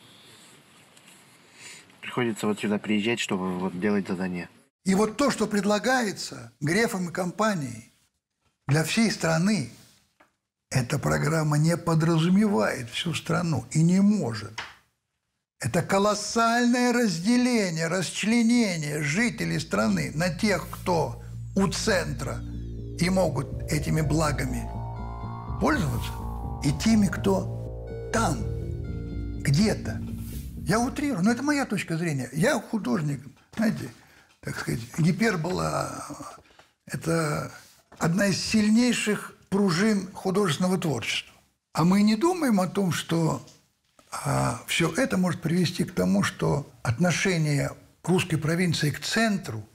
приходится 2.12 2.46
вот 2.46 2.60
сюда 2.60 2.78
приезжать, 2.78 3.20
чтобы 3.20 3.58
вот 3.58 3.80
делать 3.80 4.06
задания. 4.06 4.50
И 4.84 4.94
вот 4.94 5.16
то, 5.16 5.30
что 5.30 5.46
предлагается 5.46 6.52
Грефом 6.60 7.08
и 7.08 7.12
компанией 7.12 7.90
для 8.66 8.84
всей 8.84 9.10
страны, 9.10 9.70
эта 10.68 10.98
программа 10.98 11.56
не 11.56 11.74
подразумевает 11.78 12.90
всю 12.90 13.14
страну 13.14 13.64
и 13.70 13.82
не 13.82 14.00
может. 14.00 14.52
Это 15.62 15.80
колоссальное 15.80 16.92
разделение, 16.92 17.86
расчленение 17.86 19.00
жителей 19.00 19.60
страны 19.60 20.10
на 20.12 20.28
тех, 20.28 20.68
кто 20.68 21.22
у 21.54 21.68
центра 21.68 22.40
и 22.98 23.08
могут 23.08 23.62
этими 23.70 24.00
благами 24.00 24.68
пользоваться, 25.60 26.10
и 26.64 26.72
теми, 26.82 27.06
кто 27.06 27.88
там, 28.12 28.38
где-то. 29.40 30.02
Я 30.66 30.80
утрирую, 30.80 31.22
но 31.22 31.30
это 31.30 31.44
моя 31.44 31.64
точка 31.64 31.96
зрения. 31.96 32.28
Я 32.32 32.60
художник, 32.60 33.20
знаете, 33.56 33.88
так 34.40 34.58
сказать, 34.58 34.80
гипербола– 34.98 36.06
это 36.86 37.52
одна 37.98 38.26
из 38.26 38.44
сильнейших 38.44 39.36
пружин 39.48 40.10
художественного 40.12 40.76
творчества. 40.76 41.32
А 41.72 41.84
мы 41.84 42.02
не 42.02 42.16
думаем 42.16 42.60
о 42.60 42.66
том, 42.66 42.90
что 42.90 43.46
а, 44.12 44.60
все 44.66 44.92
это 44.92 45.16
может 45.16 45.40
привести 45.40 45.84
к 45.84 45.94
тому, 45.94 46.22
что 46.22 46.70
отношение 46.82 47.72
русской 48.04 48.36
провинции 48.36 48.90
к 48.90 49.00
центру 49.00 49.66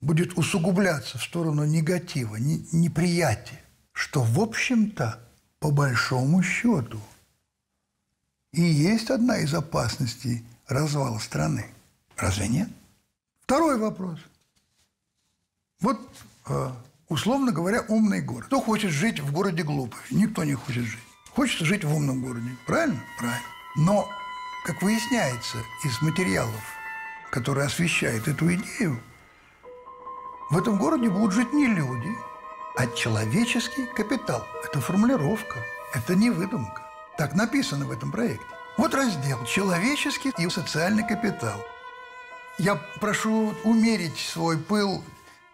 будет 0.00 0.36
усугубляться 0.36 1.16
в 1.16 1.22
сторону 1.22 1.64
негатива, 1.64 2.36
не, 2.36 2.66
неприятия, 2.72 3.62
что, 3.92 4.22
в 4.22 4.40
общем-то, 4.40 5.20
по 5.60 5.70
большому 5.70 6.42
счету, 6.42 7.00
и 8.52 8.62
есть 8.62 9.10
одна 9.10 9.38
из 9.38 9.54
опасностей 9.54 10.44
развала 10.66 11.18
страны. 11.18 11.66
Разве 12.16 12.48
нет? 12.48 12.68
Второй 13.42 13.78
вопрос. 13.78 14.18
Вот, 15.80 16.00
э, 16.46 16.70
условно 17.08 17.52
говоря, 17.52 17.82
умный 17.88 18.20
город. 18.20 18.46
Кто 18.46 18.60
хочет 18.60 18.90
жить 18.90 19.20
в 19.20 19.32
городе 19.32 19.62
глупый? 19.62 20.00
Никто 20.10 20.44
не 20.44 20.54
хочет 20.54 20.84
жить. 20.84 21.00
Хочется 21.34 21.64
жить 21.64 21.84
в 21.84 21.94
умном 21.94 22.20
городе. 22.20 22.56
Правильно? 22.66 23.00
Правильно. 23.18 23.46
Но, 23.76 24.08
как 24.64 24.82
выясняется 24.82 25.58
из 25.82 26.02
материалов, 26.02 26.62
которые 27.30 27.66
освещают 27.66 28.28
эту 28.28 28.52
идею, 28.54 29.00
в 30.50 30.58
этом 30.58 30.76
городе 30.76 31.08
будут 31.08 31.32
жить 31.32 31.52
не 31.54 31.66
люди, 31.66 32.14
а 32.76 32.86
человеческий 32.88 33.86
капитал. 33.86 34.46
Это 34.64 34.80
формулировка, 34.80 35.58
это 35.94 36.14
не 36.14 36.28
выдумка. 36.28 36.82
Так 37.16 37.34
написано 37.34 37.86
в 37.86 37.90
этом 37.90 38.12
проекте. 38.12 38.44
Вот 38.76 38.94
раздел 38.94 39.42
«Человеческий 39.46 40.32
и 40.36 40.48
социальный 40.50 41.06
капитал». 41.06 41.58
Я 42.58 42.76
прошу 43.00 43.54
умерить 43.64 44.18
свой 44.18 44.58
пыл 44.58 45.02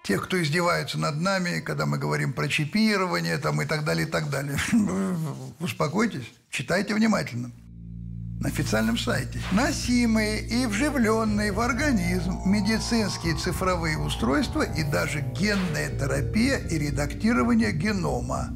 тех, 0.03 0.25
кто 0.25 0.43
издевается 0.43 0.99
над 0.99 1.21
нами, 1.21 1.61
когда 1.61 1.87
мы 1.87 1.99
говорим 1.99 2.33
про 2.33 2.49
чипирование 2.49 3.39
там, 3.39 3.61
и 3.63 3.67
так 3.67 3.85
далее, 3.85 4.07
и 4.07 4.11
так 4.11 4.31
далее. 4.31 4.59
Успокойтесь, 5.61 6.31
читайте 6.51 6.95
внимательно. 6.95 7.51
На 8.41 8.49
официальном 8.49 8.97
сайте. 8.97 9.41
Носимые 9.51 10.41
и 10.47 10.67
вживленные 10.67 11.51
в 11.51 11.59
организм 11.59 12.41
медицинские 12.47 13.35
цифровые 13.35 13.99
устройства 13.99 14.63
и 14.63 14.85
даже 14.85 15.21
генная 15.21 15.91
терапия 15.99 16.59
и 16.59 16.79
редактирование 16.79 17.73
генома. 17.73 18.51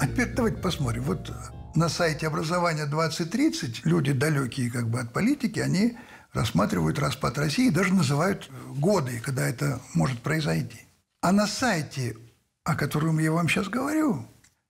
А 0.00 0.06
теперь 0.06 0.32
давайте 0.34 0.58
посмотрим. 0.58 1.02
Вот 1.02 1.32
на 1.74 1.88
сайте 1.88 2.28
образования 2.28 2.86
2030 2.86 3.84
люди 3.84 4.12
далекие 4.12 4.70
как 4.70 4.88
бы 4.88 5.00
от 5.00 5.12
политики, 5.12 5.58
они 5.58 5.96
рассматривают 6.32 6.98
распад 6.98 7.38
России 7.38 7.70
даже 7.70 7.94
называют 7.94 8.50
годы, 8.68 9.20
когда 9.20 9.48
это 9.48 9.80
может 9.94 10.22
произойти. 10.22 10.80
А 11.22 11.32
на 11.32 11.46
сайте, 11.46 12.16
о 12.64 12.74
котором 12.74 13.18
я 13.18 13.32
вам 13.32 13.48
сейчас 13.48 13.68
говорю, 13.68 14.26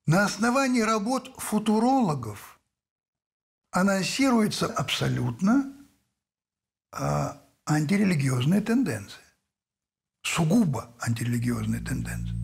на 0.06 0.24
основании 0.24 0.80
работ 0.80 1.30
футурологов 1.36 2.58
анонсируется 3.70 4.66
абсолютно 4.66 5.72
а, 6.92 7.40
антирелигиозная 7.66 8.60
тенденция. 8.60 9.22
Сугубо 10.22 10.90
антирелигиозная 11.00 11.80
тенденция. 11.80 12.36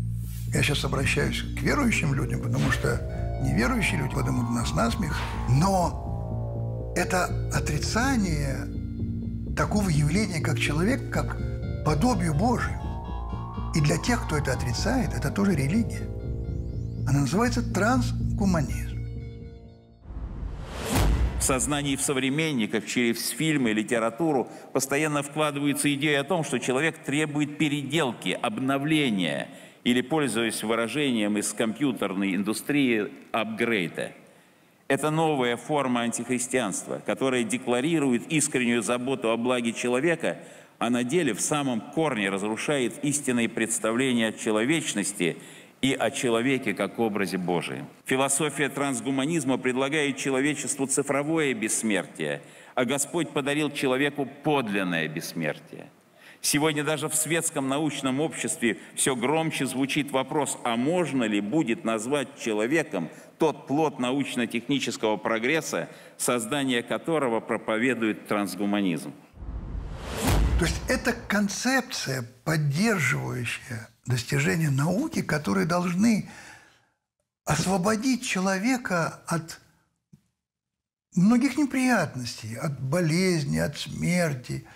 Я 0.52 0.62
сейчас 0.62 0.84
обращаюсь 0.84 1.42
к 1.42 1.60
верующим 1.60 2.14
людям, 2.14 2.40
потому 2.40 2.70
что 2.70 3.40
неверующие 3.42 3.98
люди 4.00 4.14
подумают 4.14 4.50
нас 4.50 4.72
насмех. 4.72 5.18
Но 5.48 6.92
это 6.96 7.24
отрицание 7.52 8.75
такого 9.56 9.88
явления, 9.88 10.40
как 10.40 10.58
человек, 10.58 11.10
как 11.10 11.36
подобию 11.84 12.34
Божию. 12.34 12.78
И 13.74 13.80
для 13.80 13.96
тех, 13.98 14.24
кто 14.26 14.36
это 14.36 14.52
отрицает, 14.52 15.14
это 15.14 15.30
тоже 15.30 15.54
религия. 15.54 16.08
Она 17.08 17.20
называется 17.20 17.62
трансгуманизм. 17.72 18.96
В 21.38 21.42
сознании 21.42 21.96
современников 21.96 22.86
через 22.86 23.28
фильмы 23.30 23.70
и 23.70 23.74
литературу 23.74 24.48
постоянно 24.72 25.22
вкладывается 25.22 25.92
идея 25.94 26.22
о 26.22 26.24
том, 26.24 26.42
что 26.44 26.58
человек 26.58 27.04
требует 27.04 27.58
переделки, 27.58 28.30
обновления 28.30 29.48
или, 29.84 30.00
пользуясь 30.00 30.62
выражением 30.64 31.38
из 31.38 31.52
компьютерной 31.52 32.34
индустрии, 32.34 33.12
апгрейда– 33.32 34.12
это 34.88 35.10
новая 35.10 35.56
форма 35.56 36.02
антихристианства, 36.02 37.02
которая 37.04 37.42
декларирует 37.42 38.30
искреннюю 38.30 38.82
заботу 38.82 39.30
о 39.30 39.36
благе 39.36 39.72
человека, 39.72 40.38
а 40.78 40.90
на 40.90 41.04
деле 41.04 41.34
в 41.34 41.40
самом 41.40 41.80
корне 41.80 42.28
разрушает 42.30 43.02
истинные 43.02 43.48
представления 43.48 44.28
о 44.28 44.32
человечности 44.32 45.38
и 45.82 45.92
о 45.92 46.10
человеке 46.10 46.74
как 46.74 46.98
образе 46.98 47.38
Божием. 47.38 47.86
Философия 48.04 48.68
трансгуманизма 48.68 49.58
предлагает 49.58 50.16
человечеству 50.16 50.86
цифровое 50.86 51.54
бессмертие, 51.54 52.42
а 52.74 52.84
Господь 52.84 53.30
подарил 53.30 53.70
человеку 53.70 54.28
подлинное 54.44 55.08
бессмертие. 55.08 55.88
Сегодня 56.40 56.84
даже 56.84 57.08
в 57.08 57.14
светском 57.14 57.68
научном 57.68 58.20
обществе 58.20 58.78
все 58.94 59.16
громче 59.16 59.66
звучит 59.66 60.12
вопрос, 60.12 60.58
а 60.62 60.76
можно 60.76 61.24
ли 61.24 61.40
будет 61.40 61.84
назвать 61.84 62.28
человеком 62.38 63.08
тот 63.38 63.66
плод 63.66 63.98
научно-технического 63.98 65.16
прогресса, 65.16 65.88
создание 66.16 66.82
которого 66.82 67.40
проповедует 67.40 68.26
трансгуманизм. 68.28 69.12
То 70.58 70.64
есть 70.64 70.80
это 70.88 71.12
концепция, 71.12 72.26
поддерживающая 72.44 73.88
достижения 74.06 74.70
науки, 74.70 75.20
которые 75.20 75.66
должны 75.66 76.30
освободить 77.44 78.26
человека 78.26 79.22
от 79.26 79.60
многих 81.14 81.56
неприятностей, 81.58 82.56
от 82.56 82.80
болезни, 82.80 83.58
от 83.58 83.76
смерти, 83.76 84.66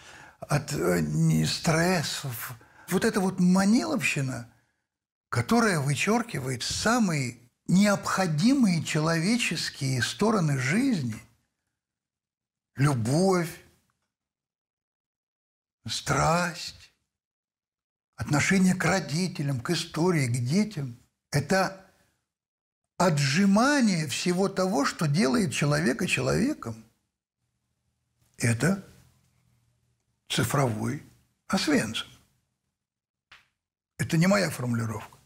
от 0.40 0.72
э, 0.72 1.02
стрессов. 1.46 2.52
Вот 2.88 3.04
эта 3.04 3.20
вот 3.20 3.40
маниловщина, 3.40 4.52
которая 5.30 5.80
вычеркивает 5.80 6.62
самые 6.62 7.39
необходимые 7.70 8.82
человеческие 8.82 10.02
стороны 10.02 10.58
жизни, 10.58 11.20
любовь, 12.74 13.50
страсть, 15.86 16.92
отношение 18.16 18.74
к 18.74 18.84
родителям, 18.84 19.60
к 19.60 19.70
истории, 19.70 20.26
к 20.26 20.44
детям– 20.44 20.98
это 21.30 21.86
отжимание 22.96 24.08
всего 24.08 24.48
того, 24.48 24.84
что 24.84 25.06
делает 25.06 25.52
человека 25.52 26.08
человеком. 26.08 26.74
Это 28.36 28.84
цифровой 30.28 31.04
освенцим. 31.46 32.08
Это 33.96 34.16
не 34.16 34.26
моя 34.26 34.50
формулировка. 34.50 35.19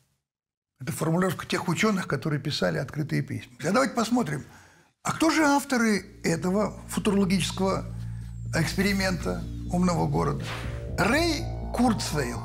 Это 0.85 0.93
формулировка 0.93 1.47
тех 1.47 1.66
ученых, 1.68 2.07
которые 2.07 2.39
писали 2.39 2.76
открытые 2.76 3.22
письма. 3.22 3.53
А 3.61 3.72
давайте 3.72 3.95
посмотрим, 3.95 4.45
а 5.03 5.12
кто 5.12 5.30
же 5.30 5.43
авторы 5.43 6.05
этого 6.22 6.74
футурологического 6.89 7.87
эксперимента 8.55 9.43
умного 9.72 10.07
города? 10.07 10.45
Рэй 10.99 11.43
Курцвейл, 11.72 12.39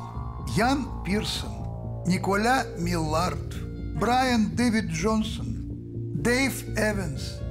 Ян 0.56 1.04
Пирсон, 1.04 2.06
Николя 2.08 2.64
Миллард, 2.78 3.62
Брайан 4.00 4.56
Дэвид 4.56 4.86
Джонсон, 4.86 6.14
Дэйв 6.24 6.64
Эванс, 6.78 7.42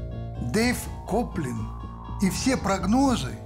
Дэйв 0.55 0.79
Коплин. 1.07 1.69
И 2.23 2.31
все 2.31 2.57
прогнозы 2.57 3.37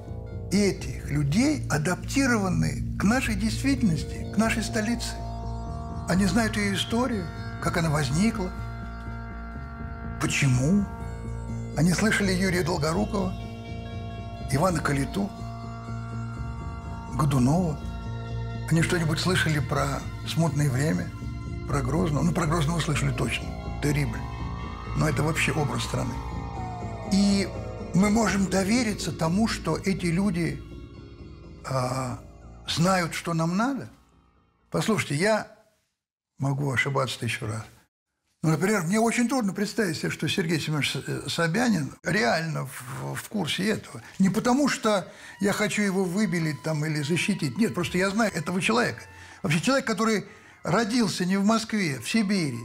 этих 0.53 1.11
людей 1.11 1.67
адаптированы 1.69 2.97
к 2.97 3.03
нашей 3.03 3.35
действительности, 3.35 4.33
к 4.33 4.39
нашей 4.39 4.63
столице. 4.63 5.17
Они 6.09 6.27
знают 6.27 6.57
ее 6.57 6.75
историю, 6.75 7.27
как 7.63 7.77
она 7.77 7.91
возникла, 7.91 8.51
почему. 10.21 10.85
Они 11.77 11.93
слышали 11.93 12.33
Юрия 12.33 12.63
Долгорукова, 12.63 13.33
Ивана 14.51 14.81
Калиту, 14.81 15.31
Годунова. 17.15 17.79
Они 18.71 18.83
что-нибудь 18.83 19.19
слышали 19.19 19.59
про 19.59 20.01
смутное 20.27 20.69
время, 20.69 21.09
про 21.67 21.81
Грозного? 21.81 22.25
Ну, 22.25 22.33
про 22.33 22.47
Грозного 22.47 22.81
слышали 22.81 23.13
точно. 23.13 23.47
Терибль. 23.83 24.21
Но 24.97 25.09
это 25.09 25.23
вообще 25.23 25.53
образ 25.53 25.85
страны. 25.85 26.13
И 27.13 27.49
мы 27.95 28.11
можем 28.11 28.47
довериться 28.47 29.13
тому, 29.13 29.49
что 29.49 29.77
эти 29.77 30.07
люди 30.07 30.63
а, 31.65 32.19
знают, 32.69 33.15
что 33.15 33.35
нам 33.35 33.57
надо. 33.57 33.89
Послушайте, 34.71 35.17
я 35.17 35.47
могу 36.43 36.71
ошибаться 36.71 37.19
тысячу 37.19 37.47
раз. 37.47 37.65
Ну, 38.43 38.51
например, 38.51 38.83
мне 38.83 38.99
очень 38.99 39.29
трудно 39.29 39.55
представить 39.55 39.97
себе, 39.97 40.11
что 40.11 40.29
Сергей 40.29 40.59
Семенович 40.59 40.97
э, 40.97 41.29
Собянин 41.29 41.95
реально 42.03 42.67
в, 42.67 43.15
в 43.15 43.29
курсе 43.29 43.69
этого. 43.69 44.03
Не 44.19 44.31
потому, 44.31 44.69
что 44.69 45.07
я 45.41 45.53
хочу 45.53 45.83
его 45.83 46.03
выбелить 46.03 46.61
там 46.65 46.85
или 46.85 47.03
защитить. 47.03 47.57
Нет, 47.57 47.73
просто 47.73 47.99
я 47.99 48.11
знаю 48.11 48.33
этого 48.35 48.61
человека. 48.61 49.03
Вообще 49.45 49.61
человек, 49.61 49.87
который 49.87 50.27
родился 50.65 51.25
не 51.25 51.37
в 51.37 51.45
Москве, 51.45 52.01
в 52.01 52.11
Сибири, 52.11 52.59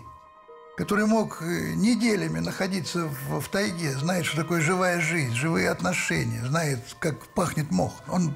который 0.78 1.06
мог 1.06 1.44
э, 1.44 1.74
неделями 1.76 2.40
находиться 2.40 3.06
в, 3.06 3.40
в 3.40 3.50
тайге, 3.50 3.92
знает, 3.92 4.26
что 4.26 4.38
такое 4.38 4.62
живая 4.62 5.00
жизнь, 5.00 5.36
живые 5.36 5.70
отношения, 5.70 6.44
знает, 6.44 6.80
как 6.98 7.28
пахнет 7.36 7.70
мох. 7.70 7.94
Он 8.08 8.34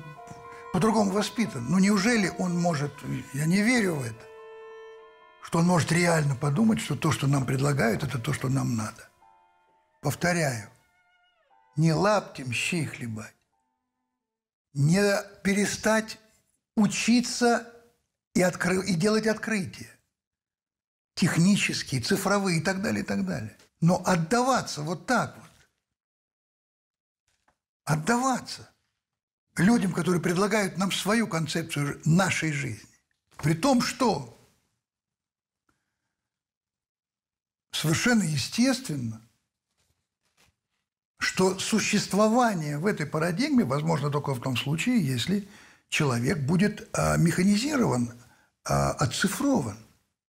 по-другому 0.73 1.09
воспитан. 1.09 1.65
Ну 1.67 1.79
неужели 1.79 2.31
он 2.37 2.55
может, 2.55 2.93
я 3.33 3.47
не 3.47 3.63
верю 3.63 3.95
в 3.95 4.03
это, 4.03 4.30
что 5.43 5.59
он 5.59 5.65
может 5.65 5.91
реально 5.91 6.35
подумать, 6.35 6.79
что 6.79 6.95
то, 6.95 7.11
что 7.11 7.27
нам 7.27 7.45
предлагают, 7.45 8.03
это 8.03 8.19
то, 8.19 8.33
что 8.33 8.49
нам 8.49 8.75
надо. 8.75 9.09
Повторяю, 10.01 10.69
не 11.75 11.93
лаптем 11.93 12.51
щи 12.51 12.85
хлебать, 12.85 13.35
не 14.73 15.01
перестать 15.43 16.19
учиться 16.75 17.71
и, 18.33 18.41
откры... 18.41 18.85
и 18.85 18.93
делать 18.93 19.27
открытия. 19.27 19.89
Технические, 21.15 22.01
цифровые 22.01 22.59
и 22.59 22.61
так 22.61 22.81
далее, 22.81 23.03
и 23.03 23.05
так 23.05 23.25
далее. 23.25 23.57
Но 23.81 24.01
отдаваться 24.05 24.81
вот 24.81 25.05
так 25.05 25.35
вот. 25.37 25.49
Отдаваться 27.83 28.69
людям, 29.57 29.91
которые 29.91 30.21
предлагают 30.21 30.77
нам 30.77 30.91
свою 30.91 31.27
концепцию 31.27 32.01
нашей 32.05 32.53
жизни. 32.53 32.87
При 33.37 33.53
том, 33.53 33.81
что 33.81 34.40
совершенно 37.71 38.23
естественно, 38.23 39.21
что 41.17 41.59
существование 41.59 42.77
в 42.77 42.85
этой 42.85 43.05
парадигме 43.05 43.63
возможно 43.63 44.09
только 44.09 44.33
в 44.33 44.41
том 44.41 44.57
случае, 44.57 45.05
если 45.05 45.47
человек 45.89 46.39
будет 46.39 46.89
а, 46.93 47.17
механизирован, 47.17 48.13
а, 48.65 48.91
оцифрован. 48.91 49.77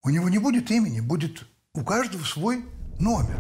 У 0.03 0.11
него 0.11 0.29
не 0.29 0.39
будет 0.39 0.71
имени, 0.71 1.01
будет 1.01 1.47
у 1.75 1.85
каждого 1.85 2.25
свой 2.25 2.65
номер. 2.99 3.39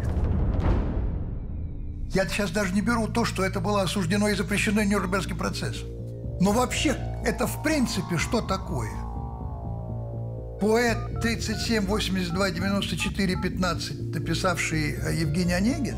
Я 2.11 2.26
сейчас 2.28 2.51
даже 2.51 2.72
не 2.74 2.80
беру 2.80 3.07
то, 3.09 3.24
что 3.24 3.44
это 3.44 3.61
было 3.61 3.82
осуждено 3.82 4.28
и 4.28 4.34
запрещено 4.34 4.82
Нюрнбергским 4.82 5.36
процессом. 5.36 5.88
Но 6.40 6.53
вообще, 6.53 6.90
это 7.24 7.46
в 7.46 7.62
принципе 7.62 8.16
что 8.16 8.40
такое? 8.40 8.90
Поэт 10.61 11.20
37, 11.20 11.86
82, 11.86 12.50
94, 12.50 13.36
15, 13.36 14.14
написавший 14.14 14.96
э, 14.96 15.14
Евгений 15.14 15.52
Онегин, 15.52 15.96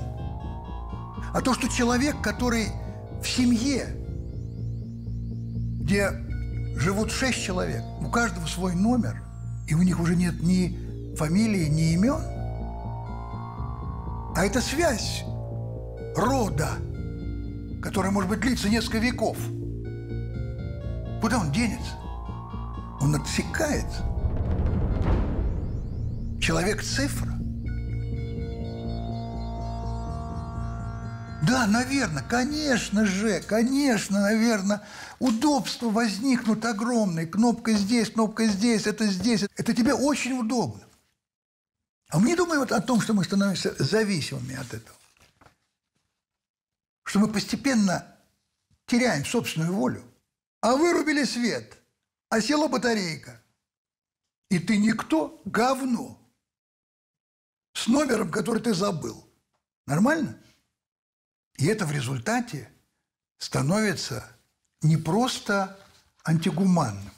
а 1.32 1.40
то, 1.40 1.54
что 1.54 1.66
человек, 1.68 2.20
который 2.20 2.66
в 3.22 3.26
семье, 3.26 3.86
где 5.80 6.11
живут 6.76 7.11
шесть 7.11 7.42
человек, 7.42 7.82
у 8.02 8.11
каждого 8.11 8.46
свой 8.46 8.74
номер, 8.74 9.22
и 9.66 9.74
у 9.74 9.82
них 9.82 9.98
уже 9.98 10.14
нет 10.14 10.42
ни 10.42 11.14
фамилии, 11.16 11.66
ни 11.66 11.92
имен, 11.94 12.20
а 14.36 14.44
это 14.44 14.61
связь 14.61 15.24
рода, 16.14 16.72
которая, 17.82 18.12
может 18.12 18.28
быть, 18.28 18.40
длится 18.40 18.68
несколько 18.68 18.98
веков. 18.98 19.38
Куда 21.22 21.38
он 21.38 21.50
денется? 21.50 21.92
Он 23.00 23.14
отсекается. 23.14 24.09
Человек-цифра. 26.41 27.30
Да, 31.47 31.66
наверное, 31.66 32.22
конечно 32.22 33.07
же, 33.07 33.41
конечно, 33.41 34.20
наверное, 34.20 34.82
удобства 35.18 35.88
возникнут 35.91 36.64
огромные. 36.64 37.26
Кнопка 37.26 37.72
здесь, 37.72 38.11
кнопка 38.11 38.47
здесь, 38.47 38.86
это 38.86 39.07
здесь. 39.07 39.45
Это 39.57 39.74
тебе 39.74 39.95
очень 39.95 40.38
удобно. 40.38 40.82
А 42.09 42.18
мы 42.18 42.28
не 42.28 42.36
думаем 42.36 42.62
о 42.62 42.80
том, 42.80 43.01
что 43.01 43.14
мы 43.14 43.24
становимся 43.24 43.74
зависимыми 43.78 44.57
от 44.57 44.74
этого 44.74 45.01
что 47.11 47.18
мы 47.18 47.26
постепенно 47.26 48.07
теряем 48.86 49.24
собственную 49.24 49.74
волю. 49.74 50.05
А 50.61 50.76
вырубили 50.76 51.24
свет, 51.24 51.76
а 52.28 52.41
села 52.41 52.68
батарейка. 52.68 53.43
И 54.49 54.61
ты 54.61 54.76
никто, 54.76 55.43
говно. 55.45 56.16
С 57.81 57.87
номером, 57.87 58.31
который 58.31 58.61
ты 58.61 58.74
забыл. 58.74 59.26
Нормально? 59.87 60.39
И 61.57 61.64
это 61.64 61.87
в 61.87 61.93
результате 61.93 62.70
становится 63.39 64.31
не 64.83 64.99
просто 64.99 65.81
антигуманным. 66.22 67.14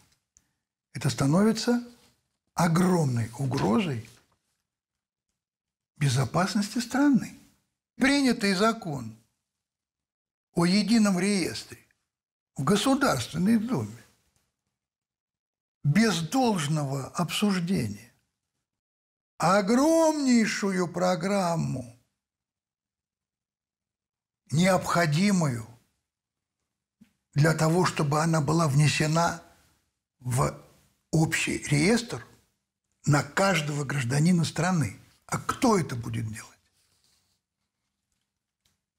Это 0.92 1.10
становится 1.10 1.82
огромной 2.54 3.28
угрозой 3.40 4.08
безопасности 5.96 6.78
страны. 6.78 7.36
Принятый 7.96 8.54
закон– 8.54 9.16
о 10.54 10.64
едином 10.64 11.18
реестре 11.18 11.84
в 12.54 12.62
Государственной 12.62 13.58
Думе 13.58 14.04
без 15.82 16.20
должного 16.20 17.08
обсуждения 17.08 18.11
огромнейшую 19.42 20.86
программу, 20.86 22.00
необходимую 24.52 25.66
для 27.34 27.52
того, 27.52 27.84
чтобы 27.84 28.22
она 28.22 28.40
была 28.40 28.68
внесена 28.68 29.42
в 30.20 30.56
общий 31.10 31.58
реестр 31.58 32.24
на 33.04 33.24
каждого 33.24 33.84
гражданина 33.84 34.44
страны. 34.44 34.96
А 35.26 35.38
кто 35.38 35.76
это 35.76 35.96
будет 35.96 36.28
делать? 36.28 36.48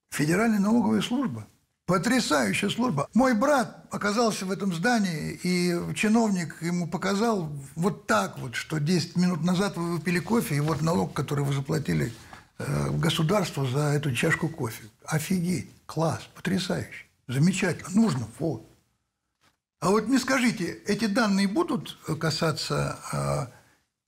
Федеральная 0.09 0.59
налоговая 0.59 1.01
служба. 1.01 1.47
Потрясающая 1.86 2.69
служба. 2.69 3.09
Мой 3.13 3.36
брат 3.36 3.86
оказался 3.91 4.45
в 4.45 4.51
этом 4.51 4.73
здании, 4.73 5.38
и 5.43 5.93
чиновник 5.95 6.61
ему 6.61 6.88
показал 6.88 7.51
вот 7.75 8.07
так 8.07 8.39
вот, 8.39 8.55
что 8.55 8.79
10 8.79 9.17
минут 9.17 9.43
назад 9.43 9.75
вы 9.75 9.97
выпили 9.97 10.19
кофе, 10.19 10.55
и 10.55 10.59
вот 10.61 10.81
налог, 10.81 11.13
который 11.13 11.43
вы 11.43 11.53
заплатили 11.53 12.13
э, 12.57 12.89
государству 12.91 13.65
за 13.67 13.89
эту 13.89 14.15
чашку 14.15 14.47
кофе. 14.47 14.86
Офигеть, 15.05 15.69
класс, 15.86 16.21
потрясающе, 16.34 17.05
замечательно, 17.27 17.89
нужно, 17.89 18.29
вот. 18.39 18.65
А 19.81 19.89
вот 19.89 20.07
мне 20.07 20.19
скажите, 20.19 20.71
эти 20.88 21.07
данные 21.07 21.49
будут 21.49 21.97
касаться 22.17 22.97
э, 23.11 23.47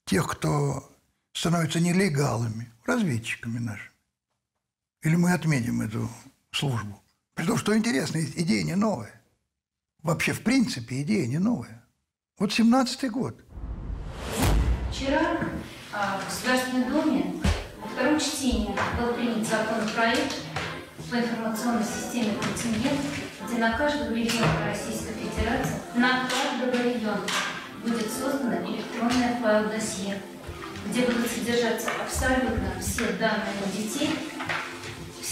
тех, 0.05 0.25
кто 0.29 0.89
становится 1.33 1.81
нелегалами, 1.81 2.71
разведчиками 2.85 3.59
нашими? 3.59 3.91
Или 5.01 5.17
мы 5.17 5.33
отменим 5.33 5.81
эту 5.81 6.09
службу? 6.53 7.01
При 7.35 7.45
том, 7.45 7.57
что 7.57 7.77
интересно, 7.77 8.19
идея 8.19 8.63
не 8.63 8.75
новая. 8.75 9.21
Вообще, 10.01 10.31
в 10.31 10.41
принципе, 10.41 11.01
идея 11.01 11.27
не 11.27 11.37
новая. 11.37 11.83
Вот 12.39 12.51
17-й 12.51 13.09
год. 13.09 13.35
Вчера 14.91 15.37
а, 15.91 16.19
в 16.19 16.25
Государственной 16.25 16.85
Думе 16.85 17.33
во 17.81 17.87
втором 17.89 18.19
чтении 18.19 18.73
был 18.97 19.13
принят 19.13 19.45
законопроект 19.45 20.35
по 21.11 21.15
информационной 21.15 21.83
системе 21.83 22.37
«Контингент», 22.41 23.01
где 23.45 23.57
на 23.57 23.77
каждого 23.77 24.13
ребенка 24.13 24.65
Российской 24.65 25.13
Федерации, 25.13 25.75
на 25.95 26.29
каждого 26.29 26.81
ребенка 26.81 27.31
будет 27.83 28.11
создано 28.11 28.55
электронное 28.65 29.37
файл-досье, 29.41 30.21
где 30.87 31.01
будут 31.01 31.29
содержаться 31.29 31.89
абсолютно 32.01 32.79
все 32.79 33.11
данные 33.13 33.65
детей, 33.75 34.09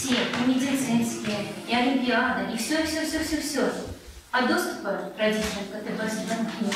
все, 0.04 0.16
и 0.16 0.49
медицинские, 0.49 1.47
и 1.66 1.74
Олимпиада, 1.74 2.51
и 2.51 2.58
все, 2.58 2.84
все, 2.84 3.06
все, 3.06 3.20
все, 3.24 3.39
все. 3.39 3.72
А 4.32 4.45
доступа 4.45 5.14
родителям 5.18 5.66
к 5.72 5.76
этой 5.76 5.95
базе 5.95 6.26
данных 6.28 6.51
нет. 6.60 6.76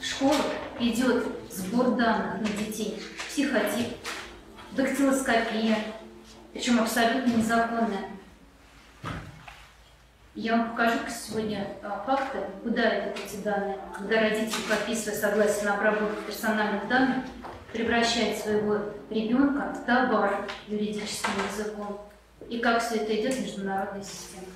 В 0.00 0.04
школу 0.04 0.34
идет 0.78 1.26
сбор 1.50 1.96
данных 1.96 2.40
на 2.40 2.46
детей, 2.46 3.02
психотип, 3.28 3.96
дактилоскопия, 4.72 5.78
причем 6.52 6.80
абсолютно 6.80 7.32
незаконная. 7.32 8.10
Я 10.34 10.56
вам 10.56 10.70
покажу 10.70 10.98
сегодня 11.10 11.66
а, 11.82 12.04
факты, 12.06 12.38
куда 12.62 13.00
идут 13.00 13.18
эти 13.26 13.42
данные, 13.42 13.78
когда 13.94 14.20
родители, 14.20 14.62
подписывая 14.68 15.18
согласие 15.18 15.64
на 15.64 15.74
обработку 15.74 16.22
персональных 16.22 16.88
данных, 16.88 17.24
превращает 17.72 18.38
своего 18.38 18.92
ребенка 19.10 19.72
в 19.74 19.84
товар 19.86 20.48
юридическим 20.68 21.30
языком. 21.50 22.00
И 22.48 22.58
как 22.58 22.82
все 22.82 22.96
это 22.96 23.20
идет 23.20 23.34
в 23.34 23.42
международной 23.42 24.04
системе. 24.04 24.46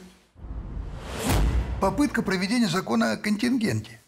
Попытка 1.80 2.22
проведения 2.22 2.68
закона 2.68 3.12
о 3.12 3.16
контингенте. 3.16 4.00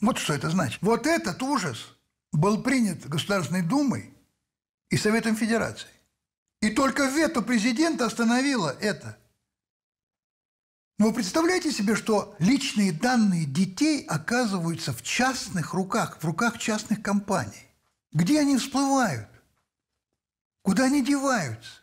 Вот 0.00 0.18
что 0.18 0.34
это 0.34 0.50
значит. 0.50 0.80
Вот 0.82 1.06
этот 1.06 1.42
ужас 1.42 1.96
был 2.32 2.62
принят 2.62 3.08
Государственной 3.08 3.62
Думой 3.62 4.12
и 4.90 4.96
Советом 4.96 5.36
Федерации. 5.36 5.88
И 6.60 6.70
только 6.70 7.06
вето 7.06 7.42
президента 7.42 8.06
остановило 8.06 8.76
это. 8.80 9.16
Но 10.98 11.08
вы 11.08 11.14
представляете 11.14 11.72
себе, 11.72 11.96
что 11.96 12.36
личные 12.38 12.92
данные 12.92 13.44
детей 13.44 14.04
оказываются 14.04 14.92
в 14.92 15.02
частных 15.02 15.74
руках, 15.74 16.18
в 16.20 16.24
руках 16.24 16.58
частных 16.58 17.02
компаний. 17.02 17.71
Где 18.12 18.40
они 18.40 18.58
всплывают? 18.58 19.28
Куда 20.62 20.84
они 20.84 21.04
деваются? 21.04 21.80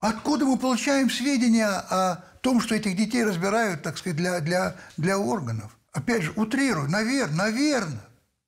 Откуда 0.00 0.44
мы 0.44 0.58
получаем 0.58 1.10
сведения 1.10 1.66
о 1.68 2.16
том, 2.42 2.60
что 2.60 2.74
этих 2.74 2.96
детей 2.96 3.24
разбирают, 3.24 3.82
так 3.82 3.96
сказать, 3.96 4.16
для, 4.16 4.40
для, 4.40 4.76
для 4.96 5.18
органов? 5.18 5.76
Опять 5.92 6.22
же, 6.22 6.32
утрирую, 6.36 6.90
наверное, 6.90 7.36
наверное. 7.36 8.04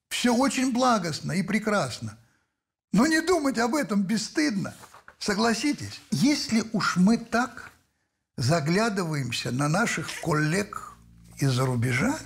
Все 0.08 0.34
очень 0.34 0.72
благостно 0.72 1.32
и 1.32 1.42
прекрасно. 1.42 2.18
Но 2.92 3.06
не 3.06 3.20
думать 3.20 3.58
об 3.58 3.74
этом 3.74 4.02
бесстыдно. 4.02 4.74
Согласитесь, 5.18 6.00
если 6.10 6.64
уж 6.72 6.96
мы 6.96 7.18
так 7.18 7.72
заглядываемся 8.36 9.50
на 9.50 9.68
наших 9.68 10.08
коллег 10.22 10.94
из-за 11.38 11.66
рубежа, 11.66 12.18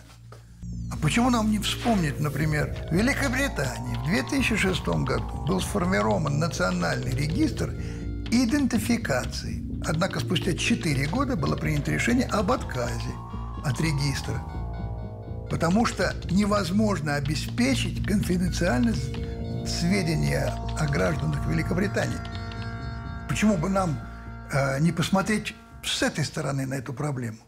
а 0.93 0.97
почему 1.01 1.31
нам 1.31 1.51
не 1.51 1.59
вспомнить, 1.59 2.21
например, 2.21 2.77
в 2.91 2.95
Великобритании 2.95 3.97
в 3.97 4.05
2006 4.05 4.87
году 4.87 5.45
был 5.47 5.59
сформирован 5.59 6.39
национальный 6.39 7.13
регистр 7.13 7.71
идентификации. 8.31 9.65
Однако 9.87 10.21
спустя 10.21 10.53
4 10.53 11.07
года 11.07 11.35
было 11.35 11.57
принято 11.57 11.91
решение 11.91 12.27
об 12.27 12.53
отказе 12.53 13.11
от 13.65 13.81
регистра, 13.81 14.39
потому 15.51 15.87
что 15.87 16.15
невозможно 16.31 17.15
обеспечить 17.15 18.07
конфиденциальность 18.07 19.15
сведения 19.67 20.53
о 20.79 20.87
гражданах 20.89 21.47
Великобритании. 21.47 22.21
Почему 23.31 23.57
бы 23.57 23.71
нам 23.71 23.99
э, 24.53 24.79
не 24.81 24.93
посмотреть 24.93 25.55
с 25.83 26.03
этой 26.03 26.27
стороны 26.27 26.67
на 26.67 26.75
эту 26.75 26.93
проблему? 26.93 27.39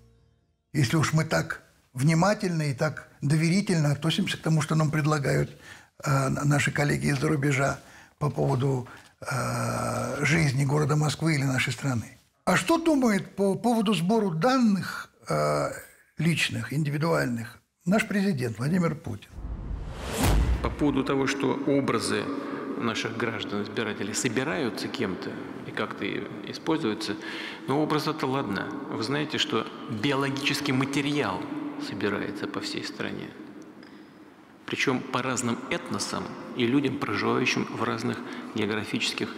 Если 0.72 0.96
уж 0.96 1.12
мы 1.12 1.24
так 1.24 1.63
внимательно 1.94 2.62
и 2.62 2.74
так 2.74 3.08
доверительно 3.22 3.92
относимся 3.92 4.36
к 4.36 4.40
тому, 4.40 4.60
что 4.60 4.74
нам 4.74 4.90
предлагают 4.90 5.50
э, 6.04 6.28
наши 6.28 6.70
коллеги 6.70 7.06
из-за 7.06 7.28
рубежа 7.28 7.78
по 8.18 8.28
поводу 8.28 8.86
э, 9.20 10.24
жизни 10.24 10.64
города 10.64 10.96
Москвы 10.96 11.36
или 11.36 11.44
нашей 11.44 11.72
страны. 11.72 12.18
А 12.44 12.56
что 12.56 12.78
думает 12.78 13.36
по 13.36 13.54
поводу 13.54 13.94
сбору 13.94 14.30
данных 14.30 15.08
э, 15.28 15.70
личных, 16.18 16.72
индивидуальных 16.72 17.58
наш 17.86 18.06
президент 18.06 18.58
Владимир 18.58 18.94
Путин? 18.94 19.30
По 20.62 20.70
поводу 20.70 21.04
того, 21.04 21.26
что 21.26 21.54
образы 21.66 22.22
наших 22.78 23.16
граждан, 23.16 23.62
избирателей 23.62 24.14
собираются 24.14 24.88
кем-то 24.88 25.30
и 25.66 25.70
как-то 25.70 26.04
используются, 26.50 27.14
но 27.68 27.80
образ 27.80 28.08
это 28.08 28.26
ладно. 28.26 28.66
Вы 28.90 29.02
знаете, 29.02 29.38
что 29.38 29.66
биологический 30.02 30.72
материал 30.72 31.40
собирается 31.84 32.46
по 32.46 32.60
всей 32.60 32.84
стране. 32.84 33.28
Причем 34.66 35.00
по 35.00 35.22
разным 35.22 35.58
этносам 35.70 36.24
и 36.56 36.66
людям, 36.66 36.98
проживающим 36.98 37.64
в 37.64 37.82
разных 37.82 38.18
географических 38.54 39.28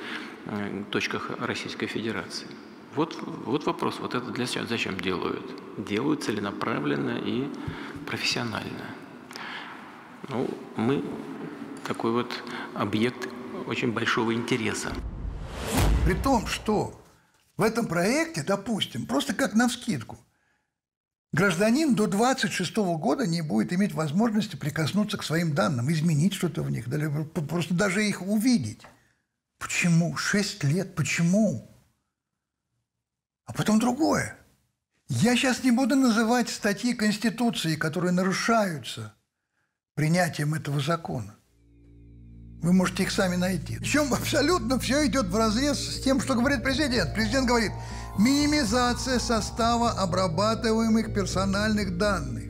э, 0.47 0.85
точках 0.91 1.31
Российской 1.41 1.87
Федерации. 1.87 2.47
Вот, 2.95 3.19
вот 3.45 3.67
вопрос, 3.67 3.99
вот 4.01 4.15
это 4.15 4.31
для 4.31 4.47
себя 4.47 4.65
зачем 4.67 4.99
делают? 4.99 5.45
Делают 5.77 6.23
целенаправленно 6.25 7.19
и 7.19 7.51
профессионально. 8.07 8.87
Ну, 10.29 10.49
мы 10.77 11.05
такой 11.87 12.13
вот 12.13 12.43
объект 12.75 13.29
очень 13.67 13.93
большого 13.93 14.35
интереса. 14.35 14.93
При 16.05 16.15
том, 16.15 16.47
что 16.47 16.99
в 17.57 17.63
этом 17.63 17.87
проекте, 17.87 18.43
допустим, 18.43 19.07
просто 19.07 19.35
как 19.35 19.55
на 19.55 19.69
вскидку, 19.69 20.17
гражданин 21.37 21.95
до 21.95 22.07
26 22.07 22.77
года 22.99 23.27
не 23.27 23.43
будет 23.43 23.71
иметь 23.73 23.93
возможности 23.93 24.57
прикоснуться 24.57 25.19
к 25.19 25.23
своим 25.23 25.55
данным, 25.55 25.93
изменить 25.93 26.33
что-то 26.33 26.63
в 26.63 26.71
них, 26.71 26.87
просто 27.49 27.75
даже 27.75 28.09
их 28.09 28.23
увидеть. 28.23 28.83
Почему? 29.59 30.17
Шесть 30.17 30.65
лет. 30.65 30.95
Почему? 30.95 31.71
А 33.45 33.53
потом 33.53 33.79
другое. 33.79 34.37
Я 35.09 35.37
сейчас 35.37 35.63
не 35.63 35.73
буду 35.73 35.95
называть 35.95 36.49
статьи 36.49 36.95
Конституции, 36.95 37.77
которые 37.77 38.13
нарушаются 38.13 39.15
принятием 39.95 40.55
этого 40.55 40.81
закона. 40.81 41.37
Вы 42.63 42.73
можете 42.73 43.03
их 43.03 43.13
сами 43.13 43.37
найти. 43.37 43.79
Причем 43.79 44.13
абсолютно 44.15 44.79
все 44.81 45.07
идет 45.07 45.27
в 45.27 45.37
разрез 45.37 45.79
с 45.79 46.01
тем, 46.03 46.19
что 46.21 46.35
говорит 46.35 46.65
президент. 46.65 47.15
Президент 47.15 47.47
говорит, 47.47 47.73
минимизация 48.19 49.19
состава 49.19 49.91
обрабатываемых 49.91 51.13
персональных 51.15 51.99
данных. 51.99 52.45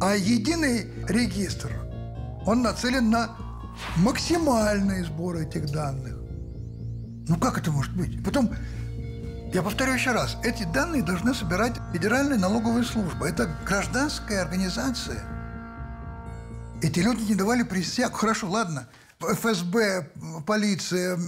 А 0.00 0.14
единый 0.14 0.86
регистр, 1.08 1.70
он 2.46 2.62
нацелен 2.62 3.10
на 3.10 3.36
максимальный 3.96 5.04
сбор 5.04 5.36
этих 5.36 5.70
данных. 5.70 6.16
Ну 7.28 7.36
как 7.36 7.58
это 7.58 7.70
может 7.70 7.94
быть? 7.96 8.22
Потом, 8.24 8.50
я 9.52 9.62
повторю 9.62 9.94
еще 9.94 10.12
раз, 10.12 10.36
эти 10.42 10.64
данные 10.64 11.02
должны 11.02 11.34
собирать 11.34 11.74
Федеральная 11.92 12.38
налоговая 12.38 12.82
служба. 12.82 13.28
Это 13.28 13.48
гражданская 13.66 14.42
организация. 14.42 15.22
Эти 16.82 17.00
люди 17.00 17.22
не 17.22 17.34
давали 17.34 17.62
присягу. 17.62 18.14
Хорошо, 18.14 18.48
ладно, 18.48 18.88
ФСБ, 19.20 20.10
полиция, 20.46 21.18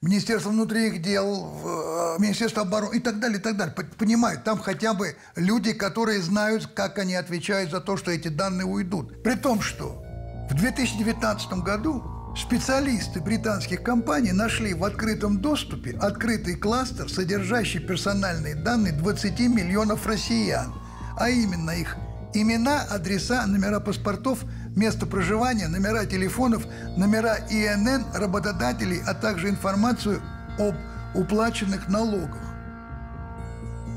Министерство 0.00 0.50
внутренних 0.50 1.02
дел, 1.02 1.52
э, 1.64 2.16
Министерство 2.18 2.62
обороны 2.62 2.96
и 2.96 3.00
так 3.00 3.20
далее, 3.20 3.38
и 3.38 3.42
так 3.42 3.56
далее. 3.56 3.74
Понимают, 3.98 4.44
там 4.44 4.58
хотя 4.58 4.94
бы 4.94 5.16
люди, 5.36 5.72
которые 5.72 6.22
знают, 6.22 6.66
как 6.68 6.98
они 6.98 7.14
отвечают 7.14 7.70
за 7.70 7.80
то, 7.80 7.96
что 7.96 8.10
эти 8.10 8.28
данные 8.28 8.64
уйдут. 8.64 9.22
При 9.22 9.34
том, 9.34 9.60
что 9.60 10.02
в 10.50 10.54
2019 10.54 11.52
году 11.62 12.02
специалисты 12.36 13.20
британских 13.20 13.82
компаний 13.82 14.32
нашли 14.32 14.72
в 14.72 14.82
открытом 14.82 15.40
доступе 15.40 15.96
открытый 15.98 16.56
кластер, 16.56 17.10
содержащий 17.10 17.80
персональные 17.80 18.54
данные 18.54 18.92
20 18.92 19.38
миллионов 19.40 20.06
россиян, 20.06 20.74
а 21.16 21.28
именно 21.28 21.70
их 21.70 21.96
имена, 22.34 22.82
адреса, 22.82 23.46
номера 23.46 23.80
паспортов– 23.80 24.44
место 24.76 25.06
проживания, 25.06 25.68
номера 25.68 26.04
телефонов, 26.04 26.66
номера 26.96 27.38
ИНН 27.48 28.06
работодателей, 28.14 29.00
а 29.06 29.14
также 29.14 29.48
информацию 29.48 30.20
об 30.58 30.74
уплаченных 31.14 31.88
налогах. 31.88 32.42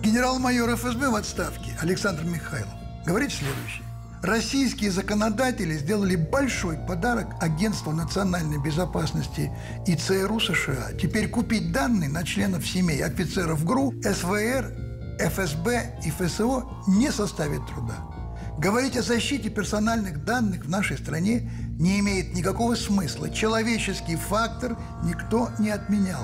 Генерал-майор 0.03 0.75
ФСБ 0.75 1.09
в 1.09 1.15
отставке 1.15 1.75
Александр 1.81 2.23
Михайлов 2.23 2.69
говорит 3.05 3.31
следующее. 3.31 3.83
Российские 4.23 4.91
законодатели 4.91 5.77
сделали 5.77 6.15
большой 6.15 6.77
подарок 6.77 7.27
Агентству 7.39 7.91
национальной 7.91 8.57
безопасности 8.57 9.51
и 9.85 9.95
ЦРУ 9.95 10.39
США. 10.39 10.93
Теперь 10.99 11.29
купить 11.29 11.71
данные 11.71 12.09
на 12.09 12.23
членов 12.23 12.67
семей 12.67 13.03
офицеров 13.03 13.63
ГРУ, 13.63 13.93
СВР, 14.01 14.73
ФСБ 15.19 15.99
и 16.03 16.11
ФСО 16.11 16.63
не 16.87 17.11
составит 17.11 17.65
труда. 17.67 18.16
Говорить 18.57 18.97
о 18.97 19.03
защите 19.03 19.51
персональных 19.51 20.25
данных 20.25 20.65
в 20.65 20.69
нашей 20.69 20.97
стране 20.97 21.47
не 21.79 21.99
имеет 21.99 22.33
никакого 22.33 22.73
смысла. 22.73 23.29
Человеческий 23.29 24.15
фактор 24.15 24.75
никто 25.03 25.49
не 25.59 25.69
отменял. 25.69 26.23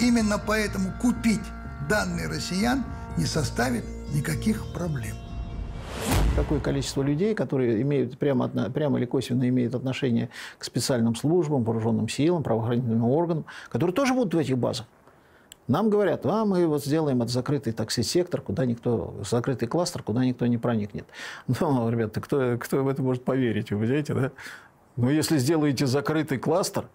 Именно 0.00 0.38
поэтому 0.38 0.92
купить 1.02 1.42
данные 1.86 2.28
россиян 2.28 2.84
не 3.18 3.26
составит 3.26 3.84
никаких 4.14 4.72
проблем. 4.72 5.14
Какое 6.34 6.58
количество 6.58 7.02
людей, 7.02 7.34
которые 7.34 7.82
имеют 7.82 8.18
прямо, 8.18 8.48
прямо 8.48 8.98
или 8.98 9.04
косвенно 9.04 9.46
имеют 9.46 9.74
отношение 9.74 10.30
к 10.58 10.64
специальным 10.64 11.14
службам, 11.14 11.64
вооруженным 11.64 12.08
силам, 12.08 12.42
правоохранительным 12.42 13.04
органам, 13.04 13.44
которые 13.68 13.94
тоже 13.94 14.14
будут 14.14 14.32
в 14.32 14.38
этих 14.38 14.56
базах. 14.56 14.86
Нам 15.66 15.88
говорят, 15.88 16.26
а 16.26 16.44
мы 16.44 16.66
вот 16.66 16.84
сделаем 16.84 17.22
это 17.22 17.32
закрытый 17.32 17.72
такси-сектор, 17.72 18.42
куда 18.42 18.66
никто, 18.66 19.14
закрытый 19.28 19.66
кластер, 19.66 20.02
куда 20.02 20.24
никто 20.24 20.46
не 20.46 20.58
проникнет. 20.58 21.06
Ну, 21.46 21.88
ребята, 21.88 22.20
кто, 22.20 22.58
кто 22.58 22.84
в 22.84 22.88
это 22.88 23.02
может 23.02 23.24
поверить, 23.24 23.70
вы 23.70 23.78
понимаете, 23.80 24.14
да? 24.14 24.30
Но 24.96 25.10
если 25.10 25.38
сделаете 25.38 25.86
закрытый 25.86 26.38
кластер, 26.38 26.86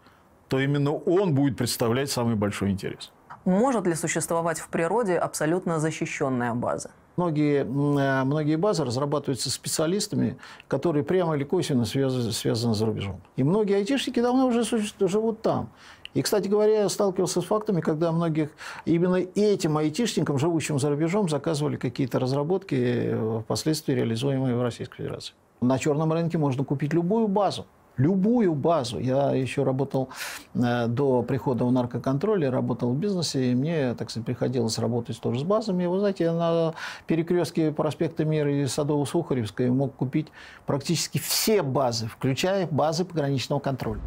то 0.47 0.59
именно 0.59 0.93
он 0.93 1.33
будет 1.33 1.57
представлять 1.57 2.11
самый 2.11 2.35
большой 2.35 2.69
интерес. 2.69 3.11
Может 3.45 3.87
ли 3.87 3.95
существовать 3.95 4.59
в 4.59 4.67
природе 4.69 5.17
абсолютно 5.17 5.79
защищенная 5.79 6.53
база? 6.53 6.91
Многие, 7.17 7.61
э, 7.63 8.23
многие 8.23 8.55
базы 8.55 8.85
разрабатываются 8.85 9.49
специалистами, 9.49 10.37
которые 10.67 11.03
прямо 11.03 11.35
или 11.35 11.43
косвенно 11.43 11.85
связаны, 11.85 12.31
связаны 12.31 12.75
за 12.75 12.85
рубежом. 12.85 13.21
И 13.35 13.43
многие 13.43 13.75
айтишники 13.75 14.21
давно 14.21 14.47
уже 14.47 14.63
живут 14.63 15.41
там. 15.41 15.69
И, 16.13 16.21
кстати 16.21 16.47
говоря, 16.47 16.81
я 16.81 16.89
сталкивался 16.89 17.41
с 17.41 17.45
фактами, 17.45 17.81
когда 17.81 18.11
многих 18.11 18.49
именно 18.85 19.15
этим 19.15 19.77
айтишникам, 19.77 20.39
живущим 20.39 20.79
за 20.79 20.89
рубежом, 20.89 21.29
заказывали 21.29 21.77
какие-то 21.77 22.19
разработки, 22.19 22.75
э, 22.75 23.41
впоследствии 23.43 23.93
реализуемые 23.93 24.55
в 24.55 24.61
Российской 24.63 24.97
Федерации. 24.97 25.33
На 25.61 25.77
черном 25.77 26.11
рынке 26.11 26.37
можно 26.37 26.63
купить 26.63 26.93
любую 26.93 27.27
базу. 27.27 27.65
Любую 27.97 28.55
базу. 28.55 28.97
Я 28.97 29.33
еще 29.33 29.63
работал 29.63 30.07
э, 30.55 30.87
до 30.87 31.21
прихода 31.21 31.65
в 31.65 31.71
наркоконтроль, 31.71 32.47
работал 32.47 32.93
в 32.93 32.97
бизнесе, 32.97 33.51
и 33.51 33.55
мне, 33.55 33.93
так 33.93 34.09
сказать, 34.09 34.25
приходилось 34.25 34.79
работать 34.79 35.19
тоже 35.19 35.41
с 35.41 35.43
базами. 35.43 35.85
Вы 35.85 35.99
знаете, 35.99 36.23
я 36.23 36.33
на 36.33 36.73
перекрестке 37.07 37.71
проспекта 37.71 38.23
Мира 38.23 38.51
и 38.51 38.63
Садово-Сухаревской 38.63 39.69
мог 39.69 39.95
купить 39.95 40.27
практически 40.65 41.17
все 41.17 41.61
базы, 41.61 42.07
включая 42.07 42.67
базы 42.67 43.03
пограничного 43.03 43.59
контроля. 43.59 43.99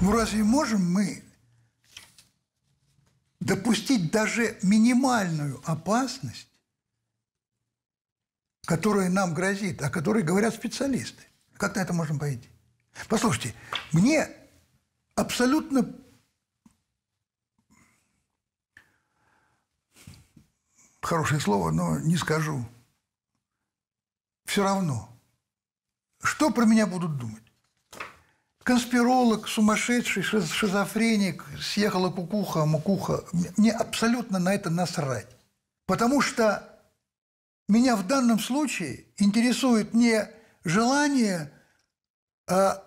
Ну 0.00 0.12
разве 0.12 0.44
можем 0.44 0.92
мы 0.92 1.24
допустить 3.40 4.10
даже 4.10 4.58
минимальную 4.62 5.62
опасность, 5.64 6.48
которая 8.66 9.08
нам 9.08 9.32
грозит, 9.32 9.82
о 9.82 9.90
которой 9.90 10.22
говорят 10.22 10.54
специалисты? 10.54 11.22
Как 11.54 11.76
на 11.76 11.80
это 11.80 11.94
можно 11.94 12.18
пойти? 12.18 12.48
Послушайте, 13.08 13.54
мне 13.92 14.28
абсолютно 15.14 15.94
хорошее 21.00 21.40
слово, 21.40 21.70
но 21.70 21.98
не 22.00 22.16
скажу. 22.16 22.66
Все 24.44 24.62
равно. 24.62 25.08
Что 26.22 26.50
про 26.50 26.64
меня 26.66 26.86
будут 26.86 27.16
думать? 27.16 27.45
Конспиролог, 28.66 29.46
сумасшедший, 29.46 30.24
шизофреник, 30.24 31.44
съехала 31.60 32.10
кукуха, 32.10 32.66
мукуха. 32.66 33.22
Мне 33.56 33.70
абсолютно 33.70 34.40
на 34.40 34.52
это 34.52 34.70
насрать. 34.70 35.28
Потому 35.86 36.20
что 36.20 36.68
меня 37.68 37.94
в 37.94 38.08
данном 38.08 38.40
случае 38.40 39.04
интересует 39.18 39.94
не 39.94 40.28
желание 40.64 41.52
а 42.48 42.82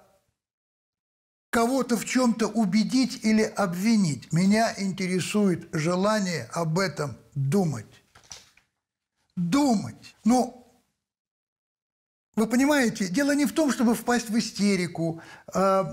кого-то 1.50 1.96
в 1.96 2.04
чем-то 2.04 2.48
убедить 2.48 3.24
или 3.24 3.44
обвинить. 3.44 4.34
Меня 4.34 4.74
интересует 4.78 5.70
желание 5.72 6.50
об 6.52 6.78
этом 6.78 7.16
думать. 7.36 8.04
Думать. 9.38 10.14
Ну, 10.26 10.59
вы 12.40 12.48
понимаете, 12.48 13.08
дело 13.08 13.36
не 13.36 13.46
в 13.46 13.54
том, 13.54 13.72
чтобы 13.72 13.94
впасть 13.94 14.30
в 14.30 14.38
истерику, 14.38 15.22
э, 15.54 15.84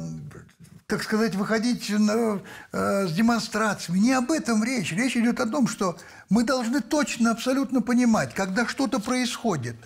так 0.87 1.03
сказать, 1.03 1.35
выходить 1.35 1.91
на, 1.91 2.41
э, 2.73 3.07
с 3.07 3.13
демонстрациями. 3.13 3.99
Не 3.99 4.13
об 4.13 4.31
этом 4.31 4.63
речь. 4.63 4.93
Речь 4.93 5.17
идет 5.17 5.41
о 5.41 5.47
том, 5.47 5.67
что 5.67 5.99
мы 6.31 6.45
должны 6.45 6.81
точно, 6.81 7.33
абсолютно 7.33 7.83
понимать, 7.83 8.35
когда 8.35 8.67
что-то 8.67 9.01
происходит, 9.01 9.77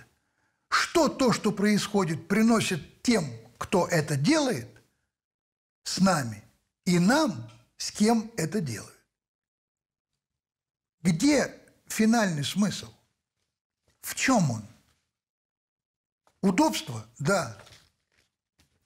что 0.68 1.08
то, 1.08 1.32
что 1.32 1.50
происходит, 1.52 2.28
приносит 2.28 3.02
тем, 3.02 3.24
кто 3.58 3.86
это 3.86 4.16
делает, 4.16 4.68
с 5.84 5.98
нами, 5.98 6.44
и 6.84 6.98
нам, 6.98 7.50
с 7.76 7.90
кем 7.90 8.30
это 8.36 8.60
делают. 8.60 8.94
Где 11.02 11.54
финальный 11.86 12.44
смысл? 12.44 12.92
В 14.02 14.14
чем 14.14 14.50
он? 14.50 14.69
Удобство? 16.42 17.06
Да. 17.18 17.56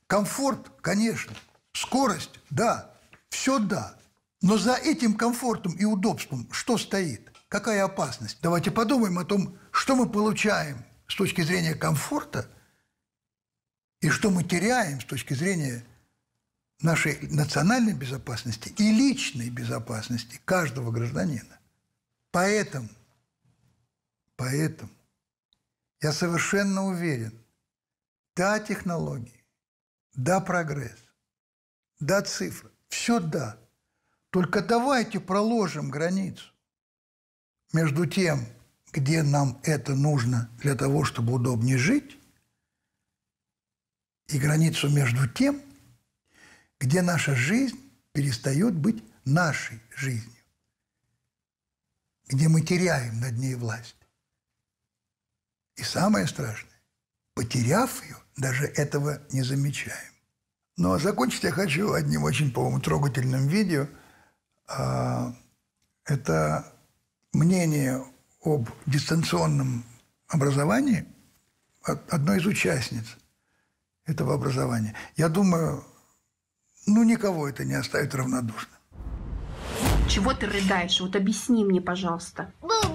Комфорт? 0.07 0.71
Конечно. 0.81 1.35
Скорость? 1.73 2.41
Да. 2.51 2.95
Все 3.31 3.59
да. 3.59 3.97
Но 4.43 4.59
за 4.59 4.75
этим 4.75 5.15
комфортом 5.15 5.73
и 5.73 5.85
удобством 5.85 6.49
что 6.53 6.77
стоит? 6.77 7.33
Какая 7.49 7.85
опасность? 7.85 8.39
Давайте 8.43 8.71
подумаем 8.71 9.19
о 9.19 9.25
том, 9.25 9.57
что 9.71 9.97
мы 9.97 10.09
получаем 10.09 10.85
с 11.07 11.15
точки 11.15 11.43
зрения 11.43 11.75
комфорта 11.75 12.49
и 14.01 14.11
что 14.11 14.31
мы 14.31 14.45
теряем 14.45 15.01
с 15.01 15.05
точки 15.05 15.35
зрения 15.35 15.85
нашей 16.81 17.19
национальной 17.29 17.95
безопасности 17.95 18.75
и 18.77 18.91
личной 18.91 19.51
безопасности 19.51 20.41
каждого 20.45 20.91
гражданина. 20.91 21.59
Поэтому, 22.31 22.89
поэтому 24.37 24.91
я 26.03 26.13
совершенно 26.13 26.85
уверен, 26.85 27.33
да, 28.37 28.59
технологии, 28.61 29.45
да, 30.15 30.41
прогресс, 30.41 30.99
да, 32.01 32.23
цифры, 32.23 32.71
все 32.89 33.21
да. 33.21 33.59
Только 34.31 34.63
давайте 34.63 35.21
проложим 35.21 35.91
границу 35.91 36.53
между 37.73 38.07
тем, 38.07 38.47
где 38.93 39.23
нам 39.23 39.61
это 39.63 39.95
нужно 39.95 40.51
для 40.59 40.75
того, 40.75 41.05
чтобы 41.05 41.35
удобнее 41.35 41.79
жить, 41.79 42.19
и 44.29 44.39
границу 44.39 44.89
между 44.89 45.29
тем, 45.29 45.61
где 46.81 47.03
наша 47.03 47.35
жизнь 47.35 47.79
перестает 48.13 48.75
быть 48.75 49.03
нашей 49.25 49.81
жизнью, 49.95 50.43
где 52.27 52.49
мы 52.49 52.63
теряем 52.63 53.21
над 53.21 53.37
ней 53.39 53.55
власть. 53.55 53.97
И 55.77 55.83
самое 55.83 56.27
страшное, 56.27 56.81
потеряв 57.35 58.03
ее, 58.05 58.17
даже 58.37 58.67
этого 58.67 59.21
не 59.31 59.43
замечаем. 59.43 60.13
Но 60.77 60.99
закончить 60.99 61.45
я 61.45 61.53
хочу 61.53 61.93
одним 61.93 62.25
очень, 62.25 62.53
по-моему, 62.53 62.81
трогательным 62.81 63.47
видео. 63.47 63.87
А, 64.67 65.33
это 66.05 66.73
мнение 67.33 68.05
об 68.43 68.69
дистанционном 68.87 69.85
образовании 70.29 71.07
одной 71.83 72.39
из 72.39 72.47
участниц 72.47 73.17
этого 74.07 74.35
образования. 74.35 74.95
Я 75.17 75.29
думаю, 75.29 75.85
ну, 76.87 77.05
никого 77.05 77.49
это 77.49 77.65
не 77.65 77.75
оставит 77.75 78.15
равнодушным. 78.15 78.79
Чего 80.09 80.35
ты 80.35 80.47
рыдаешь? 80.47 81.01
Вот 81.01 81.17
объясни 81.17 81.65
мне, 81.65 81.81
пожалуйста. 81.81 82.53
Пускай 82.61 82.94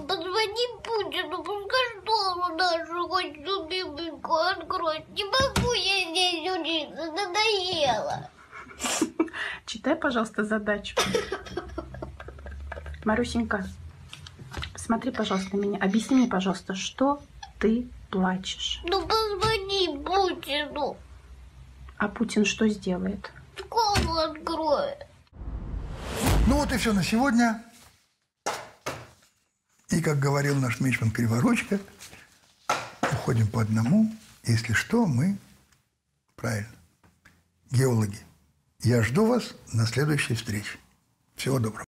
школу 2.39 2.55
нашу 2.57 3.07
хоть 3.07 3.37
любименькую 3.37 4.51
откроет. 4.51 5.07
Не 5.09 5.23
могу 5.25 5.73
я 5.73 6.09
здесь 6.09 6.49
учиться, 6.49 7.11
надоело. 7.11 8.29
Читай, 9.65 9.95
пожалуйста, 9.95 10.43
задачу. 10.43 10.95
Марусенька, 13.05 13.65
смотри, 14.75 15.11
пожалуйста, 15.11 15.55
на 15.57 15.61
меня. 15.61 15.79
Объясни 15.79 16.15
мне, 16.15 16.27
пожалуйста, 16.27 16.75
что 16.75 17.21
ты 17.59 17.87
плачешь? 18.09 18.81
Ну, 18.85 19.05
позвони 19.05 19.99
Путину. 20.03 20.97
А 21.97 22.07
Путин 22.07 22.45
что 22.45 22.67
сделает? 22.67 23.31
Школу 23.57 24.17
откроет. 24.17 25.05
Ну 26.47 26.55
вот 26.55 26.71
и 26.71 26.77
все 26.77 26.93
на 26.93 27.03
сегодня. 27.03 27.63
И, 29.89 30.01
как 30.01 30.19
говорил 30.19 30.55
наш 30.55 30.79
Мичман 30.79 31.11
Криворучка, 31.11 31.79
уходим 33.19 33.47
по 33.47 33.61
одному. 33.61 34.11
Если 34.45 34.73
что, 34.73 35.05
мы, 35.05 35.37
правильно, 36.35 36.69
геологи. 37.69 38.17
Я 38.81 39.03
жду 39.03 39.25
вас 39.25 39.55
на 39.73 39.85
следующей 39.85 40.35
встрече. 40.35 40.77
Всего 41.35 41.59
доброго. 41.59 41.85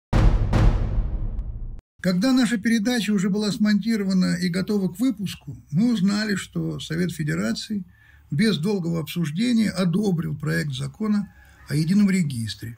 Когда 2.01 2.33
наша 2.33 2.59
передача 2.59 3.11
уже 3.11 3.29
была 3.29 3.51
смонтирована 3.51 4.37
и 4.37 4.49
готова 4.49 4.89
к 4.93 5.01
выпуску, 5.01 5.57
мы 5.73 5.93
узнали, 5.93 6.37
что 6.37 6.79
Совет 6.79 7.11
Федерации 7.11 7.83
без 8.31 8.59
долгого 8.59 9.01
обсуждения 9.01 9.71
одобрил 9.71 10.37
проект 10.37 10.73
закона 10.73 11.33
о 11.69 11.75
едином 11.75 12.09
регистре. 12.09 12.77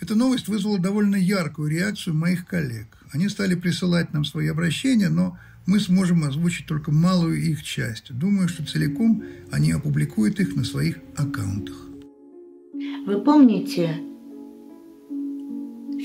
Эта 0.00 0.14
новость 0.14 0.48
вызвала 0.48 0.78
довольно 0.78 1.16
яркую 1.16 1.70
реакцию 1.70 2.14
моих 2.14 2.46
коллег. 2.46 2.96
Они 3.12 3.28
стали 3.28 3.54
присылать 3.54 4.14
нам 4.14 4.24
свои 4.24 4.48
обращения, 4.48 5.10
но 5.10 5.38
мы 5.66 5.80
сможем 5.80 6.24
озвучить 6.24 6.66
только 6.66 6.92
малую 6.92 7.36
их 7.36 7.62
часть. 7.62 8.16
Думаю, 8.16 8.48
что 8.48 8.64
целиком 8.64 9.22
они 9.50 9.72
опубликуют 9.72 10.40
их 10.40 10.54
на 10.56 10.64
своих 10.64 11.00
аккаунтах. 11.16 11.76
Вы 13.06 13.20
помните 13.20 13.96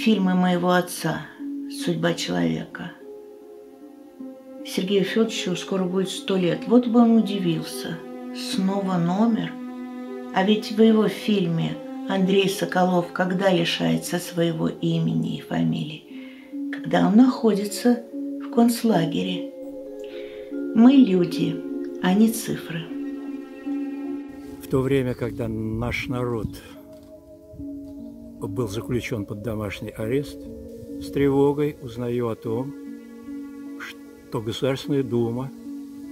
фильмы 0.03 0.35
моего 0.35 0.71
отца 0.71 1.21
«Судьба 1.83 2.13
человека»? 2.15 2.91
Сергею 4.65 5.03
Федоровичу 5.03 5.55
скоро 5.55 5.85
будет 5.85 6.09
сто 6.09 6.37
лет. 6.37 6.61
Вот 6.67 6.87
бы 6.87 6.99
он 6.99 7.17
удивился. 7.17 7.97
Снова 8.35 8.97
номер. 8.97 9.51
А 10.35 10.43
ведь 10.43 10.71
в 10.71 10.81
его 10.81 11.07
фильме 11.07 11.75
Андрей 12.07 12.47
Соколов 12.49 13.11
когда 13.11 13.51
лишается 13.51 14.19
своего 14.19 14.67
имени 14.67 15.37
и 15.37 15.41
фамилии? 15.41 16.71
Когда 16.71 17.07
он 17.07 17.17
находится 17.17 18.03
в 18.13 18.51
концлагере. 18.53 19.50
Мы 20.73 20.93
люди, 20.93 21.61
а 22.01 22.13
не 22.13 22.31
цифры. 22.31 22.79
В 24.63 24.67
то 24.69 24.79
время, 24.79 25.13
когда 25.13 25.49
наш 25.49 26.07
народ 26.07 26.47
был 27.59 28.69
заключен 28.69 29.25
под 29.25 29.41
домашний 29.41 29.89
арест, 29.89 30.39
с 31.01 31.11
тревогой 31.11 31.75
узнаю 31.81 32.29
о 32.29 32.35
том, 32.35 32.73
что 33.81 34.41
Государственная 34.41 35.03
Дума 35.03 35.51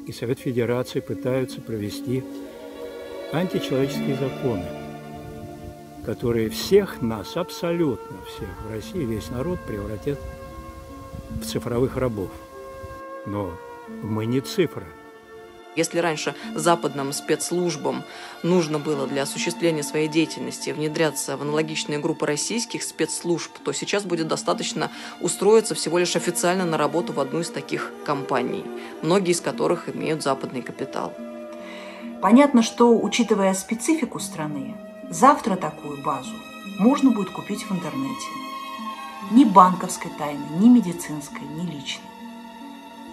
и 0.06 0.12
Совет 0.12 0.40
Федерации 0.40 1.00
пытаются 1.00 1.62
провести 1.62 2.22
античеловеческие 3.32 4.18
законы, 4.18 4.66
которые 6.06 6.50
всех 6.50 7.02
нас, 7.02 7.38
абсолютно 7.38 8.18
всех 8.28 8.50
в 8.66 8.72
России, 8.72 9.06
весь 9.06 9.30
народ 9.30 9.58
превратят 9.66 10.20
в 11.30 11.46
цифровых 11.46 11.96
рабов. 11.96 12.32
Но 13.26 13.52
мы 14.04 14.26
не 14.26 14.42
цифры. 14.42 14.86
Если 15.76 16.00
раньше 16.00 16.36
западным 16.56 17.14
спецслужбам 17.14 18.04
нужно 18.44 18.80
было 18.80 19.08
для 19.08 19.24
осуществления 19.24 19.84
своей 19.84 20.08
деятельности 20.08 20.72
внедряться 20.72 21.38
в 21.38 21.42
аналогичные 21.42 22.00
группы 22.00 22.26
российских 22.26 22.84
спецслужб, 22.84 23.52
то 23.64 23.72
сейчас 23.72 24.04
будет 24.04 24.28
достаточно 24.28 24.92
устроиться 25.22 25.76
всего 25.76 26.00
лишь 26.00 26.16
официально 26.16 26.66
на 26.66 26.78
работу 26.78 27.14
в 27.14 27.20
одну 27.20 27.42
из 27.42 27.50
таких 27.50 27.94
компаний, 28.06 28.66
многие 29.02 29.32
из 29.32 29.42
которых 29.42 29.88
имеют 29.88 30.24
западный 30.24 30.64
капитал. 30.64 31.14
Понятно, 32.22 32.64
что, 32.64 33.00
учитывая 33.00 33.54
специфику 33.54 34.20
страны, 34.20 34.76
завтра 35.10 35.56
такую 35.56 36.04
базу 36.04 36.34
можно 36.78 37.12
будет 37.12 37.30
купить 37.30 37.64
в 37.64 37.72
интернете. 37.72 38.28
Ни 39.32 39.46
банковской 39.46 40.12
тайны, 40.18 40.44
ни 40.60 40.68
медицинской, 40.68 41.48
ни 41.48 41.72
личной. 41.72 42.19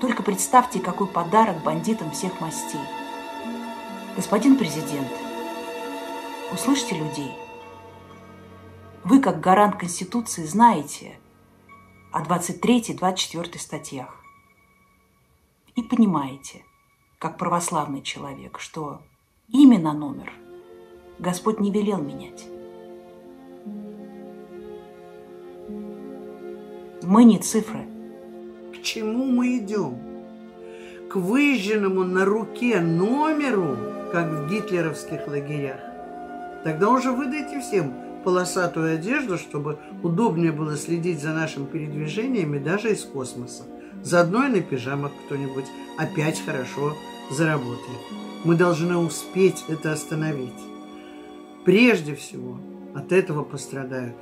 Только 0.01 0.22
представьте, 0.22 0.78
какой 0.78 1.07
подарок 1.07 1.62
бандитам 1.62 2.11
всех 2.11 2.38
мастей. 2.40 2.80
Господин 4.14 4.59
президент, 4.59 5.11
услышьте 6.53 6.97
людей. 6.97 7.32
Вы, 9.05 9.20
как 9.20 9.40
гарант 9.40 9.76
Конституции, 9.76 10.44
знаете 10.44 11.18
о 12.12 12.22
23-24 12.22 13.59
статьях. 13.59 14.20
И 15.76 15.82
понимаете, 15.82 16.62
как 17.18 17.38
православный 17.38 18.03
человек, 18.03 18.59
что 18.59 19.01
именно 19.49 19.94
номер 19.94 20.30
Господь 21.18 21.59
не 21.59 21.70
велел 21.70 22.03
менять. 22.03 22.47
Мы 27.03 27.24
не 27.24 27.38
цифры– 27.38 27.88
чему 28.87 29.26
мы 29.26 29.59
идем? 29.59 29.99
К 31.11 31.16
выжженному 31.16 32.05
на 32.05 32.24
руке 32.24 32.80
номеру, 32.80 33.76
как 34.12 34.30
в 34.30 34.49
гитлеровских 34.49 35.26
лагерях. 35.26 35.80
Тогда 36.64 36.91
уже 36.91 37.11
выдайте 37.11 37.61
всем 37.61 37.93
полосатую 38.24 38.95
одежду, 38.95 39.39
чтобы 39.39 39.78
удобнее 40.03 40.53
было 40.53 40.76
следить 40.76 41.20
за 41.20 41.30
нашими 41.30 41.66
передвижениями 41.66 42.59
даже 42.59 42.93
из 42.93 43.03
космоса. 43.03 43.64
Заодно 44.03 44.47
и 44.47 44.51
на 44.51 44.62
пижамах 44.62 45.12
кто-нибудь 45.26 45.66
опять 45.99 46.41
хорошо 46.45 46.97
заработает. 47.30 48.03
Мы 48.45 48.55
должны 48.55 48.97
успеть 48.97 49.64
это 49.68 49.93
остановить. 49.93 50.62
Прежде 51.64 52.14
всего 52.14 52.59
от 52.95 53.11
этого 53.12 53.43
пострадают 53.43 54.14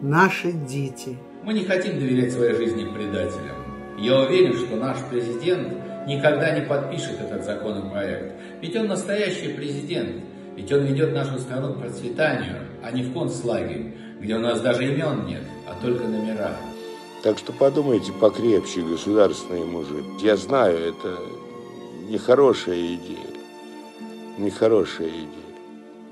наши 0.00 0.52
дети. 0.52 1.18
Мы 1.44 1.52
не 1.52 1.64
хотим 1.64 1.98
доверять 1.98 2.32
своей 2.32 2.54
жизни 2.54 2.84
предателям. 2.84 3.65
Я 3.98 4.20
уверен, 4.20 4.54
что 4.54 4.76
наш 4.76 4.98
президент 5.10 5.72
никогда 6.06 6.50
не 6.50 6.64
подпишет 6.66 7.20
этот 7.20 7.44
законопроект. 7.44 8.34
Ведь 8.60 8.76
он 8.76 8.88
настоящий 8.88 9.54
президент. 9.54 10.22
Ведь 10.56 10.72
он 10.72 10.84
ведет 10.84 11.12
нашу 11.12 11.38
страну 11.38 11.74
к 11.74 11.80
процветанию, 11.80 12.56
а 12.82 12.90
не 12.90 13.02
в 13.02 13.12
концлагерь, 13.12 13.94
где 14.20 14.36
у 14.36 14.38
нас 14.38 14.60
даже 14.60 14.84
имен 14.86 15.26
нет, 15.26 15.42
а 15.68 15.74
только 15.82 16.04
номера. 16.04 16.56
Так 17.22 17.38
что 17.38 17.52
подумайте 17.52 18.12
покрепче, 18.12 18.80
государственные 18.82 19.64
мужи. 19.64 20.02
Я 20.22 20.36
знаю, 20.36 20.78
это 20.78 21.18
нехорошая 22.08 22.78
идея. 22.94 23.18
Нехорошая 24.38 25.08
идея. 25.08 25.46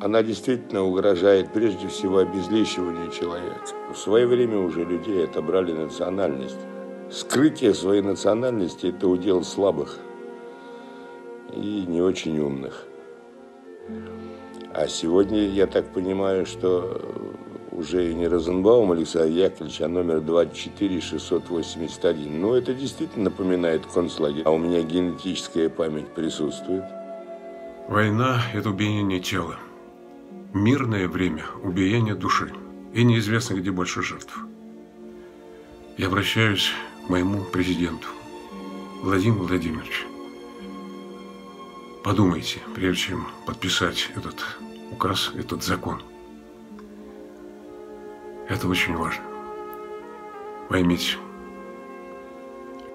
Она 0.01 0.23
действительно 0.23 0.83
угрожает 0.83 1.53
прежде 1.53 1.89
всего 1.89 2.19
обезличиванию 2.19 3.11
человека. 3.11 3.61
В 3.95 3.97
свое 3.97 4.27
время 4.27 4.59
уже 4.59 4.85
людей 4.85 5.25
отобрали 5.25 5.73
национальность. 5.73 6.59
Скрытие 7.15 7.73
своей 7.75 8.03
национальности– 8.03 8.87
это 8.89 9.07
удел 9.07 9.45
слабых 9.45 9.99
и 11.53 11.85
не 11.87 12.03
очень 12.03 12.41
умных. 12.41 12.87
А 14.73 14.89
сегодня, 14.89 15.47
я 15.47 15.69
так 15.69 15.93
понимаю, 15.93 16.45
что 16.45 17.01
уже 17.71 18.13
не 18.15 18.27
Розенбаум 18.27 18.91
Александр 18.91 19.29
Яковлевич, 19.29 19.81
а 19.83 19.87
номер 19.87 20.23
24681. 20.23 22.41
Ну, 22.41 22.55
это 22.55 22.75
действительно 22.75 23.27
напоминает 23.27 23.87
концлагерь. 23.87 24.43
А 24.45 24.51
у 24.51 24.59
меня 24.59 24.83
генетическая 24.83 25.69
память 25.69 26.09
присутствует. 26.09 26.83
Война– 27.87 28.43
это 28.55 28.71
убиение 28.71 29.21
тела. 29.21 29.55
Мирное 30.53 31.07
время– 31.07 31.45
убиение 31.63 32.17
души. 32.17 32.53
И 32.93 33.05
неизвестно, 33.05 33.55
где 33.55 33.71
больше 33.71 34.03
жертв. 34.03 34.37
Я 35.97 36.09
обращаюсь 36.09 36.73
моему 37.09 37.43
президенту 37.45 38.09
Владимиру 39.03 39.45
Владимировичу. 39.47 40.07
Подумайте, 42.03 42.61
прежде 42.75 43.09
чем 43.09 43.27
подписать 43.47 44.11
этот 44.15 44.45
указ, 44.91 45.33
этот 45.35 45.63
закон. 45.63 46.03
Это 48.49 48.69
очень 48.69 48.95
важно. 48.95 49.25
Поймите, 50.69 51.17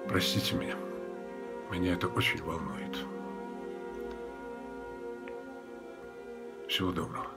простите 0.07 0.55
меня, 0.55 0.75
меня 1.71 1.93
это 1.93 2.07
очень 2.07 2.41
волнует. 2.43 2.97
Всего 6.67 6.91
доброго. 6.91 7.27